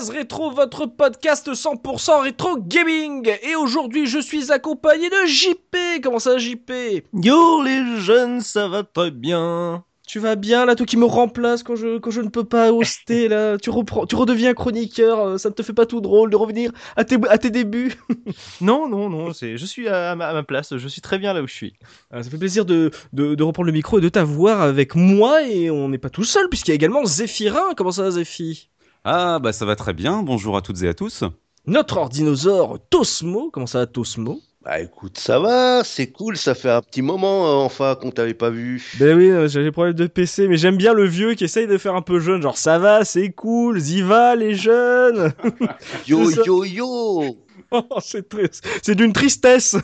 [0.00, 3.30] Case rétro, votre podcast 100% rétro gaming.
[3.42, 6.02] Et aujourd'hui, je suis accompagné de JP.
[6.02, 6.72] Comment ça, JP
[7.12, 9.84] Yo les jeunes, ça va très bien.
[10.08, 12.72] Tu vas bien là, toi qui me remplace quand je, quand je ne peux pas
[12.72, 15.20] hoster là Tu reprends, tu redeviens chroniqueur.
[15.20, 17.94] euh, Ça ne te fait pas tout drôle de revenir à tes, à tes débuts
[18.62, 21.32] Non, non, non, c'est, je suis à ma, à ma place, je suis très bien
[21.34, 21.74] là où je suis.
[22.10, 25.42] Ah, Ça fait plaisir de, de, de reprendre le micro et de t'avoir avec moi.
[25.46, 27.74] Et on n'est pas tout seul puisqu'il y a également Zéphirin.
[27.76, 28.68] Comment ça, Zéphi?
[29.04, 31.24] Ah bah ça va très bien, bonjour à toutes et à tous.
[31.66, 33.50] Notre ordinosaure Tosmo.
[33.50, 34.40] Comment ça, va, Tosmo?
[34.62, 38.34] Bah écoute, ça va, c'est cool, ça fait un petit moment euh, enfin qu'on t'avait
[38.34, 38.92] pas vu.
[38.98, 41.66] Ben oui, euh, j'ai des problèmes de PC, mais j'aime bien le vieux qui essaye
[41.66, 45.32] de faire un peu jeune, genre ça va, c'est cool, Ziva les jeunes.
[46.06, 47.38] Yo yo yo
[48.00, 49.76] c'est triste, c'est d'une tristesse,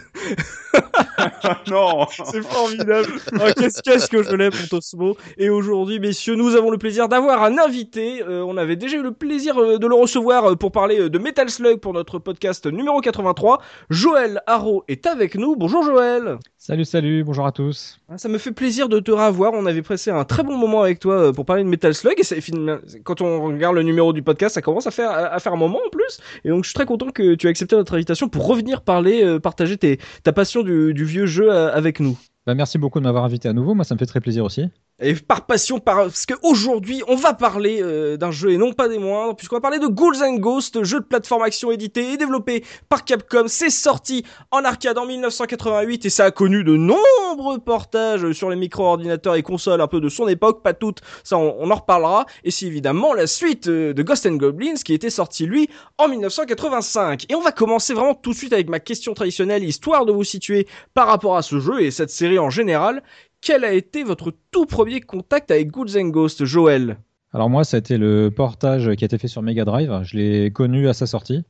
[1.71, 3.09] non c'est formidable.
[3.35, 5.17] Oh, qu'est-ce qu'est-ce que je l'aime pour Tosmo.
[5.39, 8.23] Et aujourd'hui, messieurs, nous avons le plaisir d'avoir un invité.
[8.23, 11.19] Euh, on avait déjà eu le plaisir euh, de le recevoir euh, pour parler de
[11.19, 13.63] Metal Slug pour notre podcast numéro 83.
[13.91, 15.57] Joël Haro est avec nous.
[15.57, 16.39] Bonjour Joël.
[16.59, 18.01] Salut, salut, bonjour à tous.
[18.09, 19.53] Ah, Ça me fait plaisir de te revoir.
[19.55, 22.19] On avait passé un très bon moment avec toi pour parler de Metal Slug.
[22.19, 25.59] Et quand on regarde le numéro du podcast, ça commence à faire, à faire un
[25.59, 26.19] moment en plus.
[26.45, 29.23] Et donc, je suis très content que tu aies accepté notre invitation pour revenir parler,
[29.23, 32.19] euh, partager tes, ta passion du, vieux jeu euh, avec nous.
[32.47, 34.69] Bah, merci beaucoup de m'avoir invité à nouveau, moi ça me fait très plaisir aussi.
[34.99, 35.97] Et par passion, par...
[36.05, 39.61] parce qu'aujourd'hui, on va parler euh, d'un jeu et non pas des moindres, puisqu'on va
[39.61, 43.45] parler de Ghouls and Ghosts, jeu de plateforme action édité et développé par Capcom.
[43.47, 48.57] C'est sorti en arcade en 1988 et ça a connu de nombreux portages sur les
[48.57, 52.25] micro-ordinateurs et consoles un peu de son époque, pas toutes, ça on, en reparlera.
[52.43, 55.69] Et c'est évidemment la suite euh, de Ghost and Goblins qui était sorti lui
[55.99, 57.27] en 1985.
[57.29, 60.25] Et on va commencer vraiment tout de suite avec ma question traditionnelle, histoire de vous
[60.25, 63.03] situer par rapport à ce jeu et cette série en général.
[63.47, 66.97] Quel a été votre tout premier contact avec Ghouls and Ghosts, Joël?
[67.33, 70.17] Alors moi ça a été le portage qui a été fait sur Mega Drive, je
[70.17, 71.45] l'ai connu à sa sortie.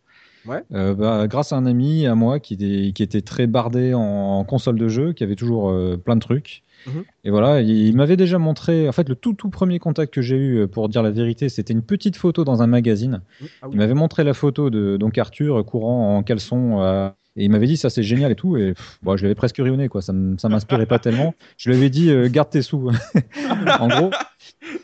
[0.45, 0.63] Ouais.
[0.75, 4.45] Euh, bah, grâce à un ami à moi qui était, qui était très bardé en,
[4.45, 6.65] console de jeu, qui avait toujours euh, plein de trucs.
[6.87, 7.05] Mhm.
[7.25, 10.21] Et voilà, il, il m'avait déjà montré, en fait le tout tout premier contact que
[10.21, 13.23] j'ai eu, euh, pour dire la vérité, c'était une petite photo dans un magazine.
[13.41, 13.71] Ah oui.
[13.73, 17.67] Il m'avait montré la photo de donc Arthur courant en caleçon euh, et il m'avait
[17.67, 18.57] dit ça c'est génial et tout.
[18.57, 20.03] Et pff, bon, je l'avais presque rionné quoi.
[20.03, 21.35] Ça m'inspirait pas tellement.
[21.57, 22.91] Je lui avais dit euh, garde tes sous
[23.81, 24.11] en gros.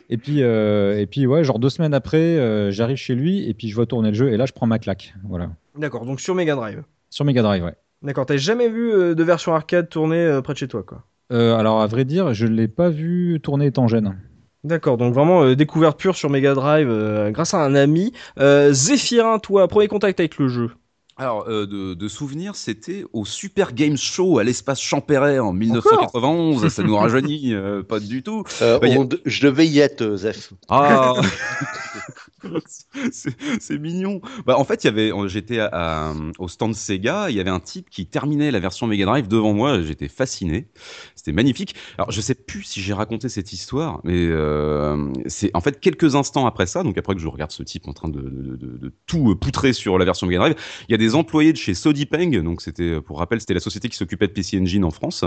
[0.09, 3.53] Et puis euh, et puis ouais genre deux semaines après euh, j'arrive chez lui et
[3.53, 5.13] puis je vois tourner le jeu et là je prends ma claque.
[5.27, 5.49] Voilà.
[5.77, 6.83] D'accord, donc sur Mega Drive.
[7.09, 7.75] sur Mega Drive ouais.
[8.01, 11.03] D'accord, t'as jamais vu de version arcade tourner près de chez toi, quoi?
[11.29, 14.15] Alors à vrai dire je l'ai pas vu tourner étant jeune.
[14.63, 18.13] D'accord, donc vraiment euh, découverte pure sur Mega Drive euh, grâce à un ami.
[18.39, 20.71] Euh, Zéphirin, toi, premier contact avec le jeu?
[21.15, 26.67] Alors euh, de, de souvenir, c'était au Super Games Show à l'espace Champéret en 1991,
[26.69, 28.43] ça nous rajeunit euh, pas du tout.
[28.63, 30.53] Euh, Bah, a- Je devais y être, Zef.
[30.69, 31.13] Ah
[33.11, 34.21] c'est mignon.
[34.45, 35.59] Bah, en fait, avait, j'étais
[36.39, 39.53] au stand Sega, il y avait un type qui terminait la version Mega Drive devant
[39.53, 40.67] moi, j'étais fasciné.
[41.15, 41.75] C'était magnifique.
[41.97, 46.15] Alors, je sais plus si j'ai raconté cette histoire, mais euh, c'est en fait quelques
[46.15, 49.31] instants après ça, donc après que je regarde ce type en train de, de- tout
[49.31, 50.55] euh, poutrer sur la version Mega Drive,
[50.87, 53.89] il y a des employés de chez Sodipeng, donc c'était, pour rappel, c'était la société
[53.89, 55.23] qui s'occupait de PC Engine en France,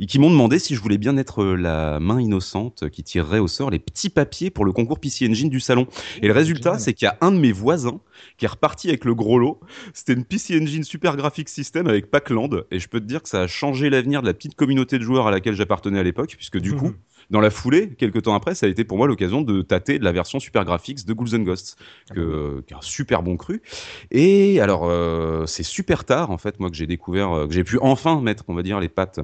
[0.00, 3.38] et qui m'ont demandé si je voulais bien être euh, la main innocente qui tirerait
[3.38, 5.86] au sort les petits papiers pour le concours PC Engine du salon.
[6.22, 6.80] Et le résultat, génial.
[6.80, 8.00] c'est qu'il y a un de mes voisins
[8.36, 9.60] qui est reparti avec le gros lot.
[9.92, 12.64] C'était une PC Engine Super Graphics System avec Packland.
[12.70, 15.04] Et je peux te dire que ça a changé l'avenir de la petite communauté de
[15.04, 16.92] joueurs à laquelle j'appartenais à l'époque, puisque du coup,
[17.30, 20.04] dans la foulée, quelques temps après, ça a été pour moi l'occasion de tâter de
[20.04, 21.76] la version Super Graphics de Ghouls and Ghosts,
[22.12, 23.62] que, qui est un super bon cru.
[24.10, 27.64] Et alors, euh, c'est super tard, en fait, moi, que j'ai découvert, euh, que j'ai
[27.64, 29.20] pu enfin mettre, on va dire, les pattes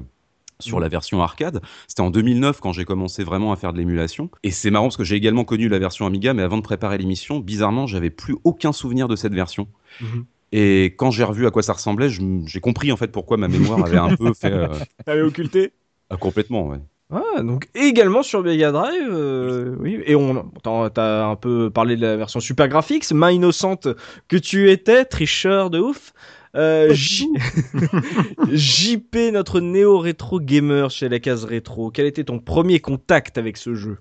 [0.61, 1.61] sur la version arcade.
[1.87, 4.29] C'était en 2009 quand j'ai commencé vraiment à faire de l'émulation.
[4.43, 6.97] Et c'est marrant parce que j'ai également connu la version Amiga, mais avant de préparer
[6.97, 9.67] l'émission, bizarrement, j'avais plus aucun souvenir de cette version.
[10.01, 10.25] Mhm.
[10.53, 13.85] Et quand j'ai revu à quoi ça ressemblait, j'ai compris en fait pourquoi ma mémoire
[13.85, 14.67] avait un peu fait euh,
[15.05, 15.71] T'avais occulté?
[16.09, 16.67] Ah, complètement.
[16.67, 16.79] Ouais.
[17.13, 20.01] Ah, donc également sur Mega Drive, euh, oui.
[20.05, 23.89] Et on, t'as un peu parlé de la version Super Graphics, main innocente
[24.29, 26.13] que tu étais, tricheur de ouf.
[26.55, 27.29] Euh, J-
[28.51, 33.73] JP, notre néo-rétro gamer chez la case rétro, quel était ton premier contact avec ce
[33.75, 33.99] jeu?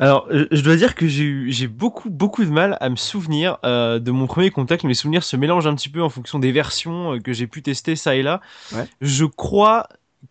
[0.00, 3.58] Alors, je dois dire que j'ai eu, j'ai beaucoup, beaucoup de mal à me souvenir
[3.64, 4.84] euh, de mon premier contact.
[4.84, 7.62] Mes souvenirs se mélangent un petit peu en fonction des versions euh, que j'ai pu
[7.62, 8.40] tester ça et là.
[8.72, 8.86] Ouais.
[9.00, 9.86] Je crois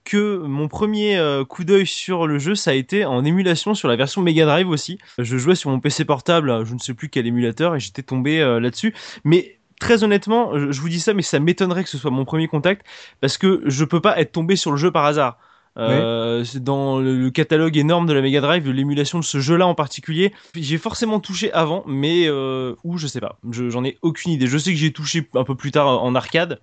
[0.06, 3.88] que mon premier euh, coup d'œil sur le jeu, ça a été en émulation sur
[3.90, 4.98] la version Mega Drive aussi.
[5.18, 8.40] Je jouais sur mon PC portable, je ne sais plus quel émulateur, et j'étais tombé
[8.42, 8.94] euh, là-dessus.
[9.26, 12.24] Mais très honnêtement, je, je vous dis ça, mais ça m'étonnerait que ce soit mon
[12.24, 12.86] premier contact,
[13.20, 15.38] parce que je peux pas être tombé sur le jeu par hasard.
[15.78, 19.66] Euh, dans le, le catalogue énorme de la Mega Drive, de l'émulation de ce jeu-là
[19.66, 23.98] en particulier, j'ai forcément touché avant, mais euh, où je sais pas, Je- j'en ai
[24.02, 24.48] aucune idée.
[24.48, 26.60] Je sais que j'ai touché un peu plus tard en arcade,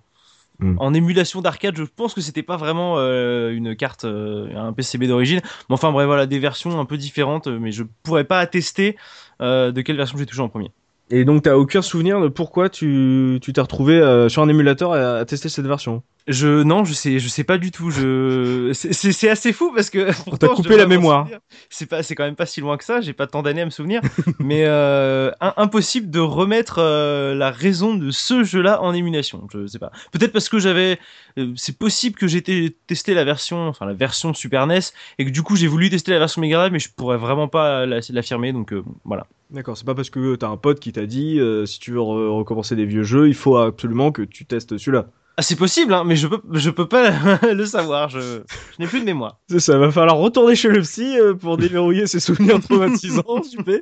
[0.61, 0.75] Hmm.
[0.77, 1.75] en émulation d'arcade.
[1.77, 5.39] Je pense que c'était pas vraiment euh, une carte, euh, un PCB d'origine,
[5.69, 8.95] mais enfin bref, voilà, des versions un peu différentes, mais je pourrais pas attester
[9.39, 10.69] de quelle version j'ai touché en premier.
[11.11, 14.93] Et donc t'as aucun souvenir de pourquoi tu tu t'es retrouvé euh, sur un émulateur
[14.93, 16.03] à, à tester cette version?
[16.31, 17.89] Je non, je sais, je sais pas du tout.
[17.89, 21.27] Je c'est- assez fou parce que t'a pourtant, je coupé la mémoire.
[21.71, 23.01] C'est pas, c'est quand même pas si loin que ça.
[23.01, 24.01] J'ai pas tant d'années à me souvenir,
[24.39, 29.47] mais euh, impossible de remettre euh, la raison de ce jeu-là en émulation.
[29.51, 29.91] Je sais pas.
[30.11, 30.99] Peut-être parce que j'avais,
[31.39, 34.79] euh, c'est possible que j'ai té- testé la version, enfin la version Super NES
[35.17, 37.47] et que du coup j'ai voulu tester la version Mega Drive, mais je pourrais vraiment
[37.47, 38.53] pas la- l'affirmer.
[38.53, 38.71] Donc
[39.03, 39.25] voilà.
[39.49, 42.37] D'accord, c'est pas parce que t'as un pote qui t'a dit si tu veux re-
[42.37, 45.07] recommencer des vieux jeux, il faut absolument que tu testes celui-là.
[45.39, 47.11] Ah, c'est possible, hein, mais je peux, je peux pas
[47.53, 48.09] le savoir.
[48.09, 48.41] Je, je
[48.77, 49.39] n'ai plus de mémoire.
[49.49, 53.79] C'est ça, va falloir retourner chez le psy euh, pour déverrouiller ses souvenirs traumatisants, super.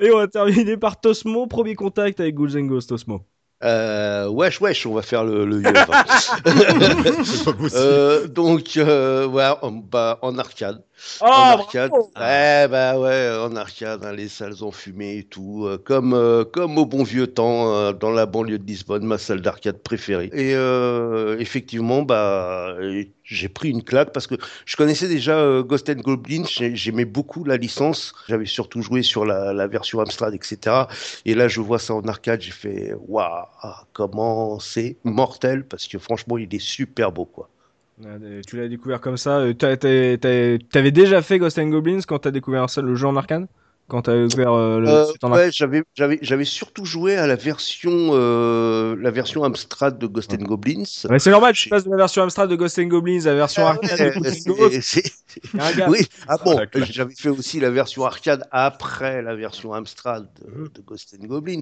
[0.00, 3.22] Et on va terminer par Tosmo, premier contact avec Ghouls and Ghosts, Tosmo.
[3.64, 5.72] Euh, wesh, wesh, on va faire le, le yeux.
[7.24, 7.70] C'est pas possible.
[7.76, 10.84] Euh, donc, euh, ouais, en, bah, en arcade.
[11.30, 11.96] En Ah, arcade.
[12.16, 15.64] Ouais, bah ouais, en arcade, hein, les salles ont fumé et tout.
[15.66, 19.16] euh, comme, euh, comme au bon vieux temps, euh, dans la banlieue de Lisbonne, ma
[19.18, 20.30] salle d'arcade préférée.
[20.32, 22.74] Et euh, effectivement, bah,
[23.24, 24.34] j'ai pris une claque parce que
[24.66, 28.12] je connaissais déjà euh, Ghost and Goblins, j'ai- j'aimais beaucoup la licence.
[28.28, 30.88] J'avais surtout joué sur la, la version Amstrad, etc.
[31.24, 33.44] Et là, je vois ça en arcade, j'ai fait, waouh,
[33.92, 37.50] comment c'est mortel parce que franchement, il est super beau, quoi.
[38.46, 39.38] Tu l'as découvert comme ça.
[39.40, 43.46] euh, T'avais déjà fait Ghost and Goblins quand t'as découvert ça, le jeu en arcade?
[43.90, 47.90] Quand t'as découvert euh, le Euh, ouais, j'avais, j'avais, j'avais surtout joué à la version,
[48.12, 50.84] euh, la version Amstrad de Ghost and Goblins.
[51.08, 53.30] Ouais, c'est normal, tu J'ai- passes de la version Amstrad de Ghost and Goblins à
[53.30, 55.00] la version Ah arcade ouais, de Ghost.
[55.86, 56.90] Oui, ah bon, claque.
[56.92, 60.68] j'avais fait aussi la version arcade après la version Amstrad de, Mhm.
[60.74, 61.60] de Ghost and Goblins.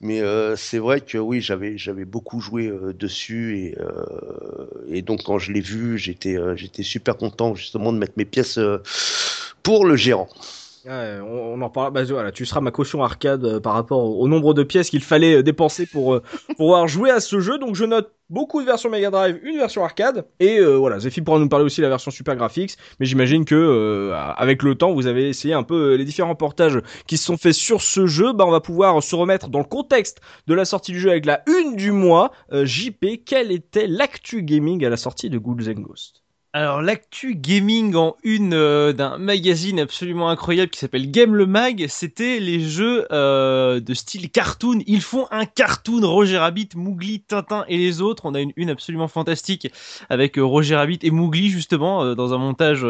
[0.00, 5.02] Mais euh, c'est vrai que oui, j'avais, j'avais beaucoup joué euh, dessus et, euh, et
[5.02, 8.58] donc quand je l'ai vu, j'étais, euh, j'étais super content justement de mettre mes pièces
[8.58, 8.78] euh,
[9.62, 10.28] pour le gérant.
[10.86, 11.92] On, on en parle.
[11.92, 15.02] Bah, voilà, tu seras ma caution arcade euh, par rapport au, nombre de pièces qu'il
[15.02, 16.22] fallait euh, dépenser pour, euh,
[16.56, 17.58] pouvoir jouer à ce jeu.
[17.58, 20.26] Donc je note beaucoup de versions Mega Drive, une version arcade.
[20.40, 22.76] Et euh, voilà, Zephy pourra nous parler aussi de la version Super Graphics.
[22.98, 26.80] Mais j'imagine que euh, avec le temps, vous avez essayé un peu les différents portages
[27.06, 28.32] qui se sont faits sur ce jeu.
[28.32, 31.26] Bah, on va pouvoir se remettre dans le contexte de la sortie du jeu avec
[31.26, 32.32] la une du mois.
[32.52, 36.21] JP, quelle était l'actu gaming à la sortie de Ghouls Ghosts?
[36.54, 41.86] Alors l'actu gaming en une euh, d'un magazine absolument incroyable qui s'appelle Game le Mag,
[41.88, 44.80] c'était les jeux euh, de style cartoon.
[44.86, 48.26] Ils font un cartoon Roger Rabbit, Mowgli, Tintin et les autres.
[48.26, 49.72] On a une une absolument fantastique
[50.10, 52.84] avec euh, Roger Rabbit et Mowgli justement dans un montage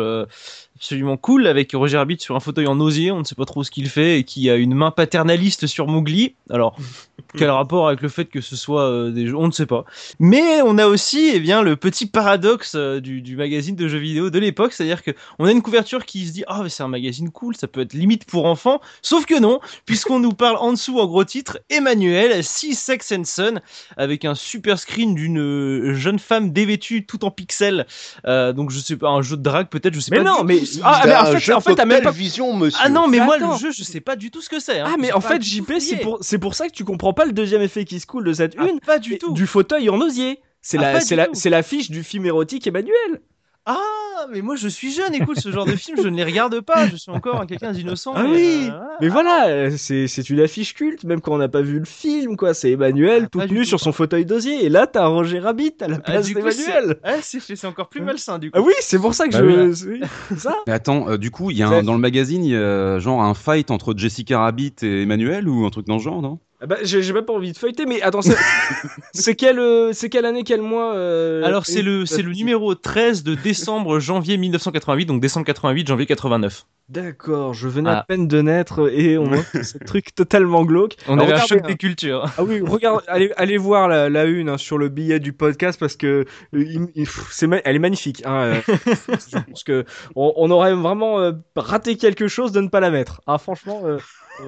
[0.76, 3.12] absolument cool avec Roger Rabbit sur un fauteuil en osier.
[3.12, 5.86] On ne sait pas trop ce qu'il fait et qui a une main paternaliste sur
[5.86, 6.34] Mowgli.
[6.50, 6.76] Alors
[7.38, 9.84] quel rapport avec le fait que ce soit euh, des jeux On ne sait pas.
[10.18, 13.98] Mais on a aussi eh bien, le petit paradoxe euh, du, du magazine de jeux
[13.98, 16.82] vidéo de l'époque, c'est-à-dire que on a une couverture qui se dit ah mais c'est
[16.82, 20.56] un magazine cool, ça peut être limite pour enfants, sauf que non, puisqu'on nous parle
[20.56, 23.60] en dessous en gros titre Emmanuel, Six Sex and Son,
[23.96, 27.86] avec un super screen d'une euh, jeune femme dévêtue tout en pixels,
[28.26, 30.24] Euh, donc je sais pas un jeu de drague peut-être, je sais Mais pas.
[30.24, 30.60] non, du mais.
[30.82, 32.80] Ah, mais en fait, jeu en fait, t'as même Cocktail pas Vision, monsieur.
[32.82, 33.52] ah non mais Mais moi attends.
[33.52, 34.80] le jeu je sais pas du tout ce que c'est.
[34.80, 34.86] hein.
[34.88, 37.32] Ah, mais en fait, JP, c'est pour, c'est pour ça que tu comprends pas le
[37.32, 38.80] deuxième effet qui se coule de cette Ah, une.
[38.80, 39.32] pas du tout.
[39.32, 40.40] Du fauteuil en osier.
[40.60, 43.20] C'est Ah, la, c'est du la, c'est l'affiche du film érotique Emmanuel.
[43.64, 46.60] Ah, mais moi je suis jeune, écoute, ce genre de film, je ne les regarde
[46.62, 48.12] pas, je suis encore quelqu'un d'innocent.
[48.16, 48.66] Ah oui.
[48.66, 48.96] euh, voilà.
[49.00, 51.84] Mais voilà, euh, c'est, c'est une affiche culte, même quand on n'a pas vu le
[51.84, 52.54] film, quoi.
[52.54, 53.66] C'est Emmanuel Ah, tout pas du nu tout.
[53.66, 54.64] sur son fauteuil d'osier.
[54.64, 56.84] Et là, t'as Roger Rabbit à la Ah, place coup, d'Emmanuel.
[56.88, 58.58] c'est- Ah, c'est fait, c'est encore plus malsain du coup.
[58.58, 59.88] Ah oui, c'est pour ça que Bah je.
[59.88, 60.00] oui.
[60.36, 62.56] ça Mais attends, euh, du coup, il y a un, dans le magazine, il y
[62.56, 66.20] a genre un fight entre Jessica Rabbit et Emmanuel ou un truc dans ce genre,
[66.20, 66.40] non?
[66.51, 70.44] Ah Bah, j'ai même pas envie de feuilleter, mais attends, c'est quelle, euh, quelle année,
[70.44, 75.88] quel mois euh, Alors c'est le, numéro 13 de décembre, janvier 1988, donc décembre 88,
[75.88, 76.64] janvier 89.
[76.88, 78.04] D'accord, je venais à Ah.
[78.06, 80.96] peine de naître et on a ce truc totalement glauque.
[81.08, 81.68] On Alors, avait un choc hein.
[81.68, 82.26] des cultures.
[82.36, 85.80] Ah oui, regarde, allez, allez voir la, la une hein, sur le billet du podcast
[85.80, 88.22] parce que euh, il- il- ma- elle est magnifique.
[88.26, 88.74] Hein, euh,
[89.08, 89.84] je pense que
[90.16, 93.20] on, on aurait vraiment raté quelque chose de ne pas la mettre.
[93.26, 93.82] Ah franchement,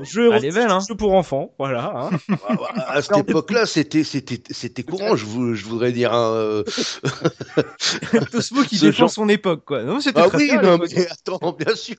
[0.02, 0.80] jeu, est belle, hein.
[0.88, 2.10] jeu pour enfants, voilà.
[2.10, 2.10] hein.
[2.88, 5.16] À cette époque-là, c'était c'était c'était courant.
[5.16, 6.12] Je, vou- je voudrais dire.
[6.12, 6.62] hein, euh,
[8.32, 9.82] Tosmo qui défend genre- son époque, quoi.
[9.82, 11.96] Non, c'était Ah oui, bien, non, mais attends, bien sûr.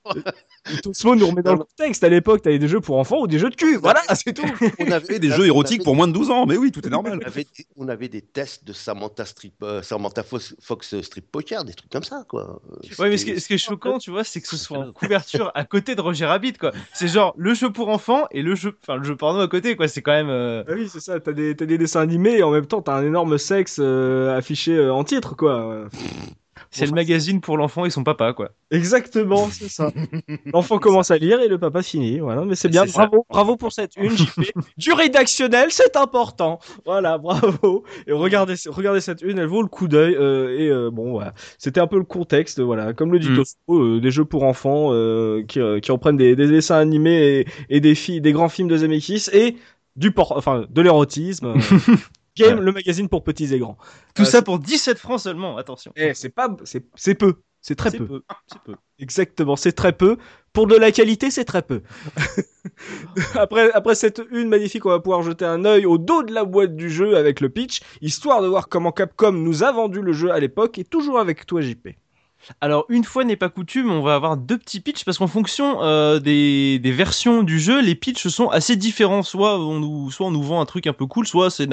[0.83, 2.03] Tosmo nous remet dans le contexte.
[2.03, 3.77] À l'époque, t'avais des jeux pour enfants ou des jeux de cul.
[3.77, 4.43] Voilà, c'est tout.
[4.79, 7.19] On avait des jeux érotiques pour moins de 12 ans, mais oui, tout est normal.
[7.21, 11.31] On avait, des, on avait des tests de Samantha, Strip, euh, Samantha Fox, Fox Strip
[11.31, 12.61] Poker, des trucs comme ça, quoi.
[12.99, 14.91] Ouais, mais ce qui, ce qui est choquant, tu vois, c'est que ce soit en
[14.91, 16.71] couverture à côté de Roger Rabbit, quoi.
[16.93, 19.75] C'est genre le jeu pour enfants et le jeu, enfin le jeu porno à côté,
[19.75, 19.87] quoi.
[19.87, 20.29] C'est quand même.
[20.29, 21.19] euh, Ah oui, c'est ça.
[21.19, 24.75] T'as des, des dessins animés et en même temps, t'as un énorme sexe euh, affiché
[24.77, 25.87] euh, en titre, quoi.
[26.75, 28.49] C'est le magazine pour l'enfant et son papa, quoi.
[28.71, 29.91] Exactement, c'est ça.
[30.53, 32.19] L'enfant commence à lire et le papa finit.
[32.19, 32.85] Voilà, mais c'est bien.
[32.85, 33.05] Ça.
[33.07, 34.11] Bravo, bravo pour cette une.
[34.11, 34.41] JP.
[34.77, 36.59] Du rédactionnel, c'est important.
[36.85, 37.83] Voilà, bravo.
[38.07, 40.15] Et regardez, regardez cette une, elle vaut le coup d'œil.
[40.15, 42.59] euh, et euh, bon, voilà, c'était un peu le contexte.
[42.59, 43.35] Voilà, comme le dit Mm.
[43.37, 47.39] Tosco, euh, des jeux pour enfants euh, qui, euh, qui reprennent des, des dessins animés
[47.39, 49.55] et, et des filles, des grands films de Zemeckis et
[49.95, 51.53] du por, enfin, de l'érotisme.
[52.37, 53.77] Game, le magazine pour petits et grands.
[54.13, 55.91] Tout Euh, ça pour 17 francs seulement, attention.
[55.95, 57.35] Eh, c'est pas, c'est, c'est peu.
[57.61, 58.05] C'est très C'est peu.
[58.05, 58.21] peu.
[58.47, 58.75] C'est peu.
[58.99, 60.17] Exactement, c'est très peu.
[60.53, 61.81] Pour de la qualité, c'est très peu.
[63.35, 66.45] après, après cette une magnifique, on va pouvoir jeter un œil au dos de la
[66.45, 70.13] boîte du jeu avec le pitch, histoire de voir comment Capcom nous a vendu le
[70.13, 71.89] jeu à l'époque, et toujours avec toi, JP.
[72.61, 75.81] Alors, une fois n'est pas coutume, on va avoir deux petits pitchs parce qu'en fonction
[75.81, 79.23] euh, des, versions du jeu, les pitchs sont assez différents.
[79.23, 81.69] Soit on nous, soit on nous vend un truc un peu cool, soit c'est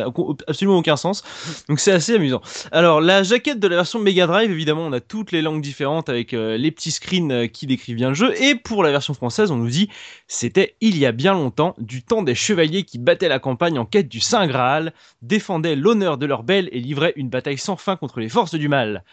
[0.46, 1.22] absolument aucun sens.
[1.68, 2.40] Donc c'est assez amusant.
[2.72, 6.08] Alors, la jaquette de la version Mega Drive, évidemment, on a toutes les langues différentes
[6.08, 8.34] avec euh, les petits screens euh, qui décrivent bien le jeu.
[8.42, 9.88] Et pour la version française, on nous dit
[10.26, 13.84] c'était il y a bien longtemps, du temps des chevaliers qui battaient la campagne en
[13.84, 17.96] quête du Saint Graal, défendaient l'honneur de leur belle et livraient une bataille sans fin
[17.96, 19.04] contre les forces du mal.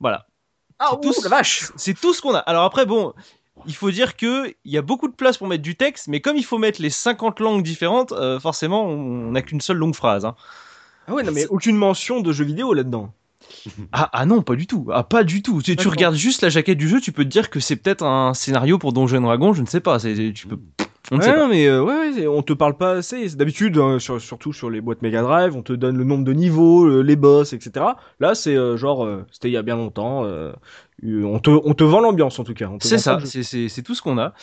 [0.00, 0.29] Voilà.
[0.80, 2.38] Ah, C'est tout ce- la vache C'est tout ce qu'on a.
[2.38, 3.12] Alors après, bon,
[3.66, 6.20] il faut dire que il y a beaucoup de place pour mettre du texte, mais
[6.20, 9.94] comme il faut mettre les 50 langues différentes, euh, forcément, on n'a qu'une seule longue
[9.94, 10.24] phrase.
[10.24, 10.34] hein.
[11.06, 13.12] Ah ouais, non mais aucune mention de jeux vidéo là-dedans.
[13.92, 14.86] Ah, ah non, pas du tout.
[14.92, 15.60] Ah, pas du tout.
[15.60, 18.32] Tu, regardes juste la jaquette du jeu, tu peux te dire que c'est peut-être un
[18.32, 19.98] scénario pour Donjons et Dragons, je ne sais pas.
[19.98, 20.58] Tu peux...
[21.10, 21.42] On ne Ouais, sait pas.
[21.42, 23.28] non, mais euh, ouais, on te parle pas assez.
[23.28, 26.24] C'est D'habitude, hein, sur- surtout sur les boîtes Mega Drive, on te donne le nombre
[26.24, 27.96] de niveaux, euh, les boss, etc.
[28.20, 30.24] Là, c'est euh, genre, euh, c'était il y a bien longtemps.
[31.04, 32.68] Euh, on, te, on te vend l'ambiance en tout cas.
[32.80, 33.18] C'est ça,
[33.68, 34.34] c'est- tout ce qu'on a.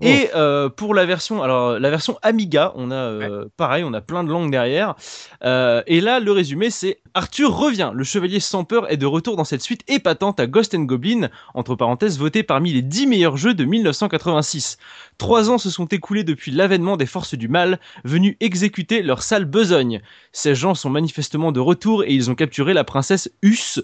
[0.00, 4.00] Et euh, pour la version, alors la version Amiga, on a euh, pareil, on a
[4.00, 4.94] plein de langues derrière.
[5.44, 7.92] Euh, et là, le résumé, c'est Arthur revient.
[7.94, 11.28] Le chevalier sans peur est de retour dans cette suite épatante à Ghost and Goblin,
[11.54, 14.78] entre parenthèses, voté parmi les 10 meilleurs jeux de 1986.
[15.18, 19.44] Trois ans se sont écoulés depuis l'avènement des forces du mal, venus exécuter leur sale
[19.44, 20.00] besogne.
[20.32, 23.80] Ces gens sont manifestement de retour et ils ont capturé la princesse Us.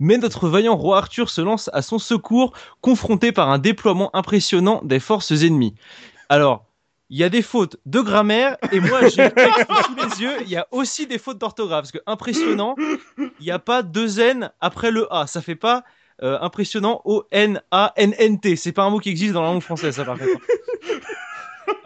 [0.00, 4.80] Mais notre vaillant roi Arthur se lance à son secours, confronté par un déploiement impressionnant
[4.84, 5.74] des forces ennemies.
[6.28, 6.64] Alors,
[7.10, 10.56] il y a des fautes de grammaire, et moi j'ai sous les yeux, il y
[10.56, 12.76] a aussi des fautes d'orthographe, parce que impressionnant,
[13.16, 15.84] il n'y a pas deux N après le A, ça fait pas
[16.22, 20.18] euh, impressionnant O-N-A-N-N-T, c'est pas un mot qui existe dans la langue française, ça par
[20.18, 20.30] contre.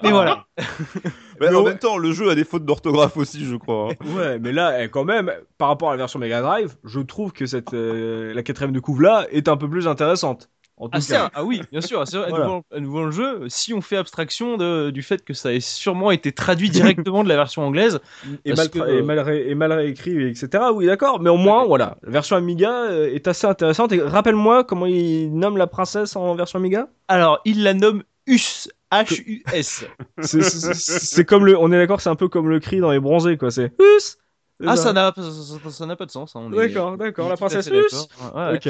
[0.02, 0.44] Mais voilà.
[1.40, 1.70] Mais Mais en ouais.
[1.70, 3.90] même temps, le jeu a des fautes d'orthographe aussi, je crois.
[3.90, 3.94] hein.
[4.16, 7.32] Ouais, mais là, eh, quand même, par rapport à la version Mega Drive, je trouve
[7.32, 10.50] que cette, euh, la quatrième de couve là est un peu plus intéressante.
[10.78, 11.24] En tout Ah, cas.
[11.26, 12.46] un- ah oui, bien sûr, c'est à, Voilà.
[12.46, 15.60] nouveau, à nouveau le jeu, si on fait abstraction de- du fait que ça ait
[15.60, 18.00] sûrement été traduit directement de la version anglaise,
[18.44, 20.64] et, mal, que, et, mal ré- et mal réécrit, etc.
[20.74, 21.20] Oui, d'accord.
[21.20, 23.92] Mais au moins, voilà, la version Amiga euh, est assez intéressante.
[23.92, 26.88] Et rappelle-moi comment il nomme la princesse en version Amiga?
[27.08, 29.84] alors il la nomme Us, H-U-S.
[30.22, 33.36] C'est- comme le, on est d'accord, c'est un peu comme le cri dans les bronzés,
[33.36, 33.50] quoi.
[33.50, 34.16] C'est Us.
[34.60, 36.36] C'est Ah, ça n'a ça- ça n'a pas de sens.
[36.36, 37.68] hein, est- D'accord, d'accord, est la princesse.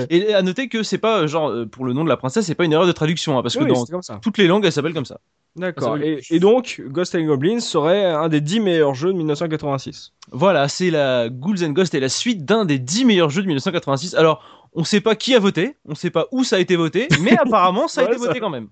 [0.08, 2.54] Et à noter que c'est pas genre euh, pour le nom de la princesse, c'est
[2.54, 3.84] pas une erreur de traduction, hein, parce que dans
[4.22, 5.18] toutes les langues, elle s'appelle comme ça.
[5.54, 5.96] D'accord.
[6.00, 10.12] Ah, Et, et donc, Ghost and Goblins serait un des 10 meilleurs jeux de 1986.
[10.30, 13.48] Voilà, c'est la Ghouls and Ghosts et la suite d'un des 10 meilleurs jeux de
[13.48, 14.14] 1986.
[14.14, 14.42] Alors,
[14.72, 17.36] on sait pas qui a voté, on sait pas où ça a été voté, mais
[17.38, 18.68] apparemment ça a Ouais, été ça- voté quand même.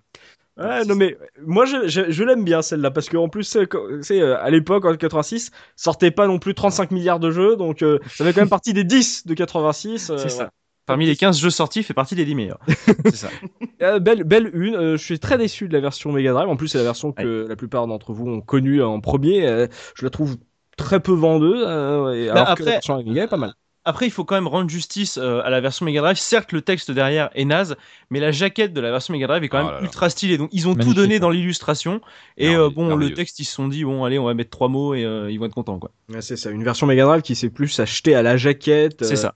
[0.61, 3.67] Ouais, non mais moi je, je, je l'aime bien celle-là parce qu'en plus c'est
[4.03, 7.83] c'est, euh, à l'époque en 86 sortait pas non plus 35 milliards de jeux donc
[7.83, 10.51] euh, ça fait quand même partie des 10 de 86 euh, C'est ça.
[10.87, 12.59] Parmi les 15 jeux sortis, fait partie des 10 meilleurs.
[13.05, 13.29] C'est ça.
[13.81, 14.75] Euh, belle, belle une.
[14.75, 16.49] Euh, je suis très déçu de la version Mega Drive.
[16.49, 19.47] En plus, c'est la version que la plupart d'entre vous ont connue en premier.
[19.47, 20.37] Euh, je la trouve
[20.77, 21.63] très peu vendeuse.
[21.65, 23.53] euh, et- alors que après- la version Amiga est pas mal.
[23.85, 26.17] Après, il faut quand même rendre justice euh, à la version Mega Drive.
[26.19, 27.77] Certes, le texte derrière est naze,
[28.11, 29.85] mais la jaquette de la version Mega Drive est quand Oh même là là.
[29.87, 30.37] ultra stylée.
[30.37, 31.21] Donc, ils ont Magnifique, tout donné ouais.
[31.21, 32.01] dans l'illustration.
[32.37, 34.69] Et euh, bon, le texte, ils se sont dit, bon, allez, on va mettre trois
[34.69, 35.91] mots et euh, ils vont être contents, quoi.
[36.13, 36.51] Ouais, c'est ça.
[36.51, 39.03] Une version Mega Drive qui s'est plus achetée à la jaquette.
[39.05, 39.35] C'est ça.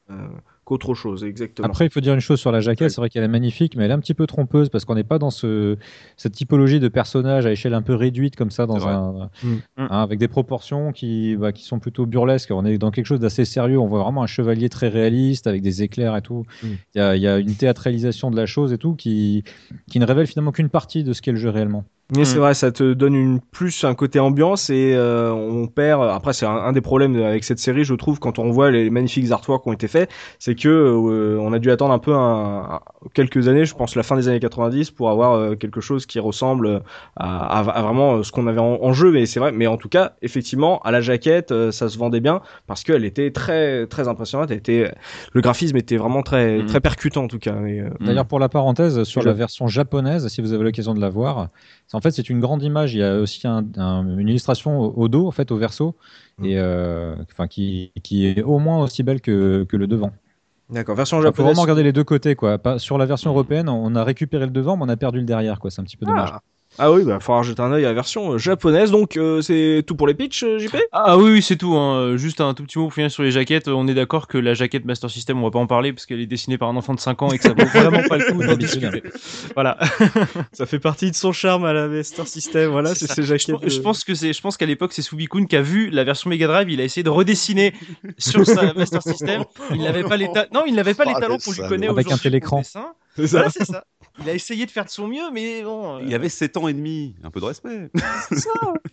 [0.64, 1.66] Qu'autre chose, exactement.
[1.68, 3.85] Après, il faut dire une chose sur la jaquette, c'est vrai qu'elle est magnifique, mais
[3.85, 5.76] elle est un petit peu trompeuse parce qu'on n'est pas dans ce,
[6.16, 9.54] cette typologie de personnage à échelle un peu réduite comme ça, dans un, Mm.
[9.76, 12.50] hein, avec des proportions qui, bah, qui sont plutôt burlesques.
[12.50, 13.78] On est dans quelque chose d'assez sérieux.
[13.78, 16.44] On voit vraiment un chevalier très réaliste avec des éclairs et tout.
[16.62, 16.76] Il Mm.
[16.94, 19.44] y, a, il y a une théâtralisation de la chose et tout qui,
[19.90, 21.85] qui ne révèle finalement qu'une partie de ce qu'est le jeu réellement.
[22.15, 22.41] Mais c'est Mm.
[22.41, 26.03] vrai, ça te donne une plus un côté ambiance et euh, on perd.
[26.11, 28.91] Après, c'est un, un des problèmes avec cette série, je trouve, quand on voit les
[28.91, 32.13] magnifiques artworks qui ont été faits, c'est que euh, on a dû attendre un peu
[32.15, 32.81] un, un-
[33.15, 36.21] quelques années, je pense la fin des années 90, pour avoir euh, quelque chose qui
[36.21, 36.83] ressemble
[37.17, 39.11] à, à- à vraiment euh, ce qu'on avait en, en jeu.
[39.11, 39.51] Mais c'est vrai.
[39.53, 43.07] Mais en tout cas, effectivement, à la jaquette, euh, ça se vendait bien parce qu'elle
[43.07, 44.51] était très très impressionnante.
[44.51, 44.93] Elle était,
[45.33, 46.67] le graphisme était vraiment très Mm.
[46.67, 47.55] très percutant en tout cas.
[48.01, 51.49] D'ailleurs, pour la parenthèse, sur la version japonaise, si vous avez l'occasion de la voir,
[51.93, 52.95] en fait, c'est une grande image.
[52.95, 55.97] Il y a aussi un- un- une illustration au, au dos, en fait, au verso,
[56.39, 56.45] Mm.
[56.47, 60.13] et euh, enfin, qui, qui est au moins aussi belle que, que le devant.
[60.71, 61.47] D'accord, version Il faut japonaise.
[61.51, 62.59] vraiment regarder les deux côtés, quoi.
[62.59, 65.25] Pas, sur la version européenne, on a récupéré le devant, mais on a perdu le
[65.27, 65.71] derrière, quoi.
[65.71, 66.31] C'est un petit peu dommage.
[66.33, 66.41] Ah.
[66.78, 68.90] Ah oui, bah faudra jeter un œil à la version euh, japonaise.
[68.90, 71.75] Donc euh, c'est tout pour les pitchs, euh, JP Ah oui, oui, c'est tout.
[71.76, 72.16] hein.
[72.16, 73.69] Juste un tout petit mot pour finir sur les jaquettes.
[73.69, 76.21] On est d'accord que la jaquette Master System, on va pas en parler parce qu'elle
[76.21, 78.33] est dessinée par un enfant de 5 ans et que ça vaut vraiment pas le
[78.33, 79.02] coup d'en discuter.
[79.54, 79.78] Voilà.
[80.52, 82.71] Ça fait partie de son charme à la Master System.
[82.71, 83.37] Voilà, c'est ces Je,
[83.69, 86.28] je pense que c'est, je pense qu'à l'époque c'est Subikun qui a vu la version
[86.31, 87.73] Mega Drive, il a essayé de redessiner
[88.19, 89.45] sur sa Master System.
[89.73, 91.69] Il n'avait pas les ta- non, il n'avait pas les Oh, talents le qu'on lui
[91.69, 92.16] connaît Avec un
[92.62, 92.95] c'est ça.
[93.16, 93.85] Voilà, c'est ça.
[94.23, 95.97] Il a essayé de faire de son mieux, mais bon.
[95.97, 97.90] euh, Il y avait 7 ans et demi, un peu de respect.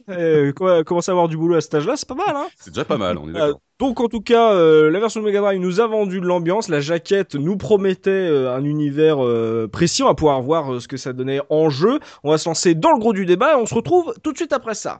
[0.10, 2.36] Euh, quoi, commencer à avoir du boulot à cet âge-là, c'est pas mal.
[2.36, 3.62] Hein C'est déjà pas mal, on est Euh, d'accord.
[3.80, 6.68] donc en tout cas, euh, la version de Mega Drive nous a vendu de l'ambiance.
[6.70, 10.04] La jaquette nous promettait euh, un univers euh, précis.
[10.04, 12.00] On va pouvoir voir euh, ce que ça donnait en jeu.
[12.24, 14.38] On va se lancer dans le gros du débat et on se retrouve tout de
[14.38, 15.00] suite après ça.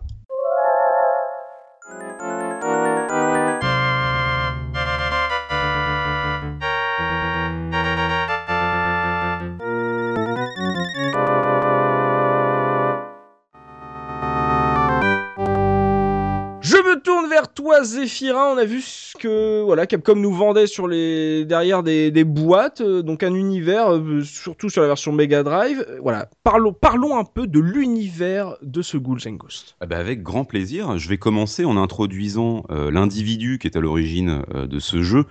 [17.32, 18.54] Vers toi, Zéphirin.
[18.54, 22.82] On a vu ce que voilà Capcom nous vendait sur les derrière des, des boîtes,
[22.82, 25.84] euh, donc un univers, euh, surtout sur la version Mega Drive.
[25.90, 29.78] Euh, Voilà, parlons parlons un peu de l'univers de ce Ghouls and Ghosts.
[29.80, 30.98] Ah bah, avec grand plaisir.
[30.98, 35.26] Je vais commencer en introduisant l'individu qui est à l'origine de ce jeu.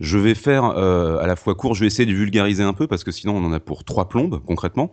[0.00, 3.04] Je vais faire à la fois court, je vais essayer de vulgariser un peu parce
[3.04, 4.90] que sinon on en a pour trois plombes concrètement.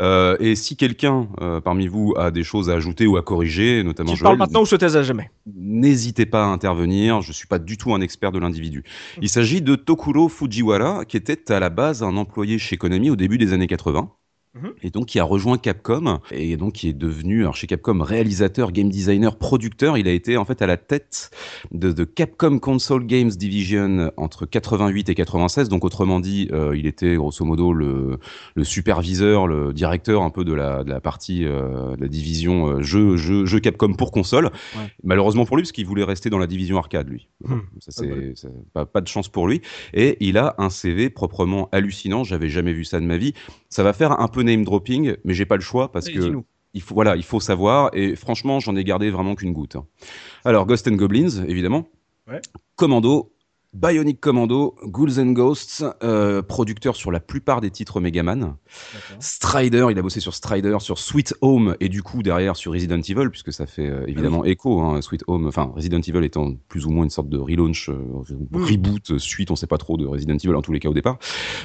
[0.40, 1.28] Et si quelqu'un
[1.64, 4.62] parmi vous a des choses à ajouter ou à corriger, notamment Tu Joël, parles maintenant
[4.62, 5.30] ou souhaites à jamais?
[5.46, 7.22] N'hésitez pas à intervenir.
[7.22, 8.84] Je suis pas du tout un expert de l'individu.
[9.20, 13.16] Il s'agit de Tokuro Fujiwara, qui était à la base un employé chez Konami au
[13.16, 14.10] début des années 80.
[14.62, 14.72] Mhm.
[14.82, 18.72] Et donc, qui a rejoint Capcom et donc qui est devenu, alors chez Capcom, réalisateur,
[18.72, 19.98] game designer, producteur.
[19.98, 21.30] Il a été en fait à la tête
[21.72, 25.68] de, de Capcom Console Games Division entre 88 et 96.
[25.68, 28.18] Donc, autrement dit, euh, il était grosso modo le,
[28.54, 32.68] le superviseur, le directeur un peu de la, de la partie, euh, de la division
[32.68, 34.46] euh, jeux jeu, jeu Capcom pour console.
[34.76, 34.92] Ouais.
[35.04, 37.28] Malheureusement pour lui, parce qu'il voulait rester dans la division arcade, lui.
[37.44, 37.60] Hmm.
[37.80, 39.60] ça, c'est c'est pas, pas de chance pour lui.
[39.94, 42.24] Et il a un CV proprement hallucinant.
[42.24, 43.34] J'avais jamais vu ça de ma vie.
[43.68, 46.42] Ça va faire un peu name dropping, mais j'ai pas le choix parce Allez, que
[46.74, 47.90] il faut, voilà, il faut savoir.
[47.94, 49.76] Et franchement, j'en ai gardé vraiment qu'une goutte.
[50.44, 51.86] Alors, Ghost and Goblins, évidemment.
[52.28, 52.40] Ouais.
[52.76, 53.32] Commando.
[53.74, 58.56] Bionic Commando, Ghouls and Ghosts, euh, producteur sur la plupart des titres Megaman.
[59.20, 62.98] Strider, il a bossé sur Strider, sur Sweet Home et du coup derrière sur Resident
[63.00, 66.86] Evil, puisque ça fait euh, évidemment écho, hein, Sweet Home, enfin Resident Evil étant plus
[66.86, 67.94] ou moins une sorte de relaunch, euh,
[68.52, 70.94] reboot, euh, suite, on sait pas trop de Resident Evil en tous les cas au
[70.94, 71.18] départ.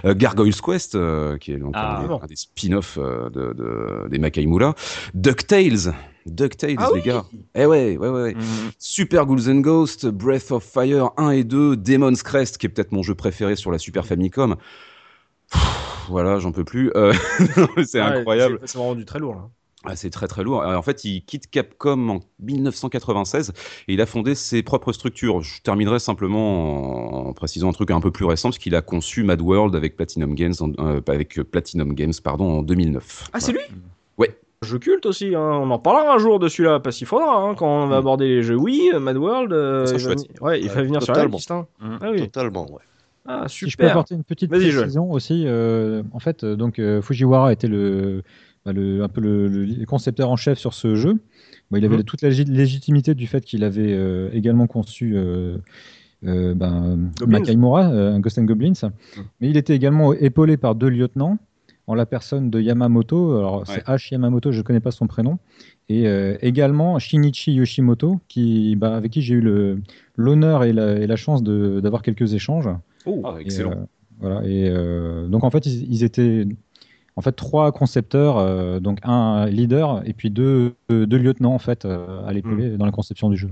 [0.06, 0.98] Gargoyle's Quest,
[1.39, 2.20] qui est donc Ah, un, bon.
[2.22, 4.76] un des spin-offs de, de- des Makaimura.
[5.13, 5.94] DuckTales,
[6.26, 7.26] DuckTales Ah les oui gars.
[7.56, 8.34] Eh ouais, ouais, ouais.
[8.36, 8.72] Mhm.
[8.80, 12.92] Super Ghouls and Ghosts, Breath of Fire 1 et 2, Demon's Crest, qui est peut-être
[12.92, 14.56] mon jeu préféré sur la Super Famicom.
[15.52, 15.62] Pff,
[16.10, 16.92] Voilà, j'en peux plus.
[16.96, 17.14] Euh,
[17.86, 18.60] c'est incroyable.
[18.62, 19.50] c'est- Ça m'a rendu très lourd là.
[19.86, 20.62] Ah, c'est très très lourd.
[20.64, 23.52] Alors, en fait, il quitte Capcom en 1996
[23.90, 25.42] et il a fondé ses propres structures.
[25.42, 28.82] Je terminerai simplement en, en précisant un truc un peu plus récent, parce qu'il a
[28.82, 33.28] conçu Mad World avec Platinum Games, en, euh, avec Platinum Games pardon, en 2009.
[33.34, 33.60] Ah, c'est lui?
[34.18, 34.38] Ouais.
[34.63, 35.39] Jeu culte aussi, hein.
[35.62, 37.99] on en parlera un jour de celui-là, parce qu'il faudra, hein, quand on va Mm.
[37.99, 41.02] aborder les jeux Wii, euh, Mad World, euh, Ça, il va, ouais, il va venir
[41.04, 41.38] sur la totalement.
[41.38, 41.52] liste.
[41.52, 41.67] hein.
[41.82, 41.97] Mhm.
[42.02, 42.19] Ah oui.
[42.21, 42.82] Totalement, ouais.
[43.26, 43.91] Ah, Si je peux super.
[43.91, 48.21] apporter une petite précision aussi, euh, en fait, donc euh, Fujiwara était le,
[48.65, 51.19] bah, le- un peu le, le concepteur en chef sur ce jeu.
[51.71, 52.04] Bon, il avait Mhm.
[52.04, 55.58] toute la lég- légitimité du fait qu'il avait euh, également conçu euh,
[56.26, 57.12] euh, ben.
[57.26, 58.73] Makaimura, euh, Ghost and Goblins,
[59.39, 61.38] mais il était également épaulé par deux lieutenants
[61.88, 63.38] en la personne de Yamamoto.
[63.38, 65.38] Alors c'est H Yamamoto, je ne connais pas son prénom,
[65.89, 69.82] et euh, également Shinichi Yoshimoto, qui, bah, avec qui j'ai eu le-
[70.15, 72.69] l'honneur et la, et la chance d'avoir quelques échanges.
[73.06, 73.22] Oh.
[73.26, 73.72] Ah, Et, excellent.
[73.72, 73.86] euh,
[74.19, 74.41] voilà.
[74.46, 76.48] Et euh, donc en fait, ils, ils étaient
[77.15, 81.86] en fait trois concepteurs, euh, donc un leader et puis deux, deux, lieutenants en fait
[81.86, 83.50] euh, à l'épaulé dans la conception du jeu.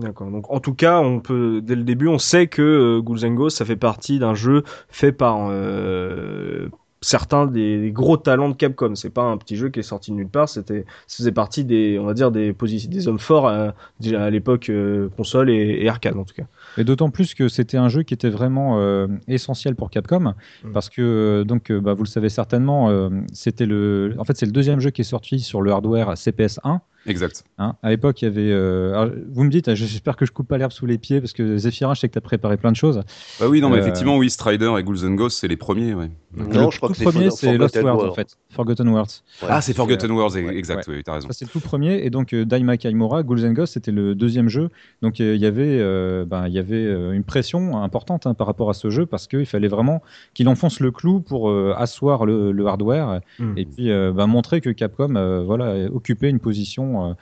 [0.00, 0.30] D'accord.
[0.30, 3.76] Donc en tout cas, on peut dès le début, on sait que euh, ça fait
[3.76, 6.68] partie d'un jeu fait par euh,
[7.02, 8.94] certains des, des gros talents de Capcom.
[8.94, 10.48] C'est pas un petit jeu qui est sorti de nulle part.
[10.48, 13.70] C'était, ça faisait partie des, on va dire des positions, des hommes forts euh,
[14.16, 16.44] à l'époque euh, console et, et arcade en tout cas.
[16.78, 20.22] Et d'autant plus que c'était un jeu qui était vraiment euh, essentiel pour Capcom,
[20.62, 20.72] Mm.
[20.72, 24.78] parce que donc bah, vous le savez certainement, c'était le, en fait c'est le deuxième
[24.78, 26.80] jeu qui est sorti sur le hardware CPS 1.
[27.06, 27.44] Exact.
[27.58, 27.74] Hein.
[27.82, 28.50] À l'époque, il y avait.
[28.52, 31.20] euh, alors, vous me dites, hein, j'espère que je coupe pas l'herbe sous les pieds
[31.20, 33.02] parce que Zephyrin, je sais que tu as préparé plein de choses.
[33.40, 35.94] Bah oui, non, mais Euh, effectivement, oui, Strider et Ghouls and Ghosts, c'est les premiers,
[35.94, 36.10] ouais.
[36.34, 39.22] Non, le je crois tout que premier, c'est Lost Forgotten World en fait, Forgotten Worlds.
[39.42, 39.48] Ouais.
[39.50, 40.94] Ah, c'est Forgotten euh, Worlds, exact, ouais.
[40.96, 41.28] oui, t'as raison.
[41.28, 42.04] Ça, c'est le tout premier.
[42.06, 44.70] Et donc, euh, Daima Kaimura, Ghouls and Ghosts, c'était le deuxième jeu.
[45.02, 48.32] Donc, euh, il y avait, euh, ben, il y avait euh, une pression importante hein,
[48.32, 50.00] par rapport à ce jeu parce qu'il fallait vraiment
[50.32, 53.52] qu'il enfonce le clou pour euh, asseoir le, le hardware Mm.
[53.58, 57.14] et puis euh, ben, montrer que Capcom euh, voilà, occupait une position euh,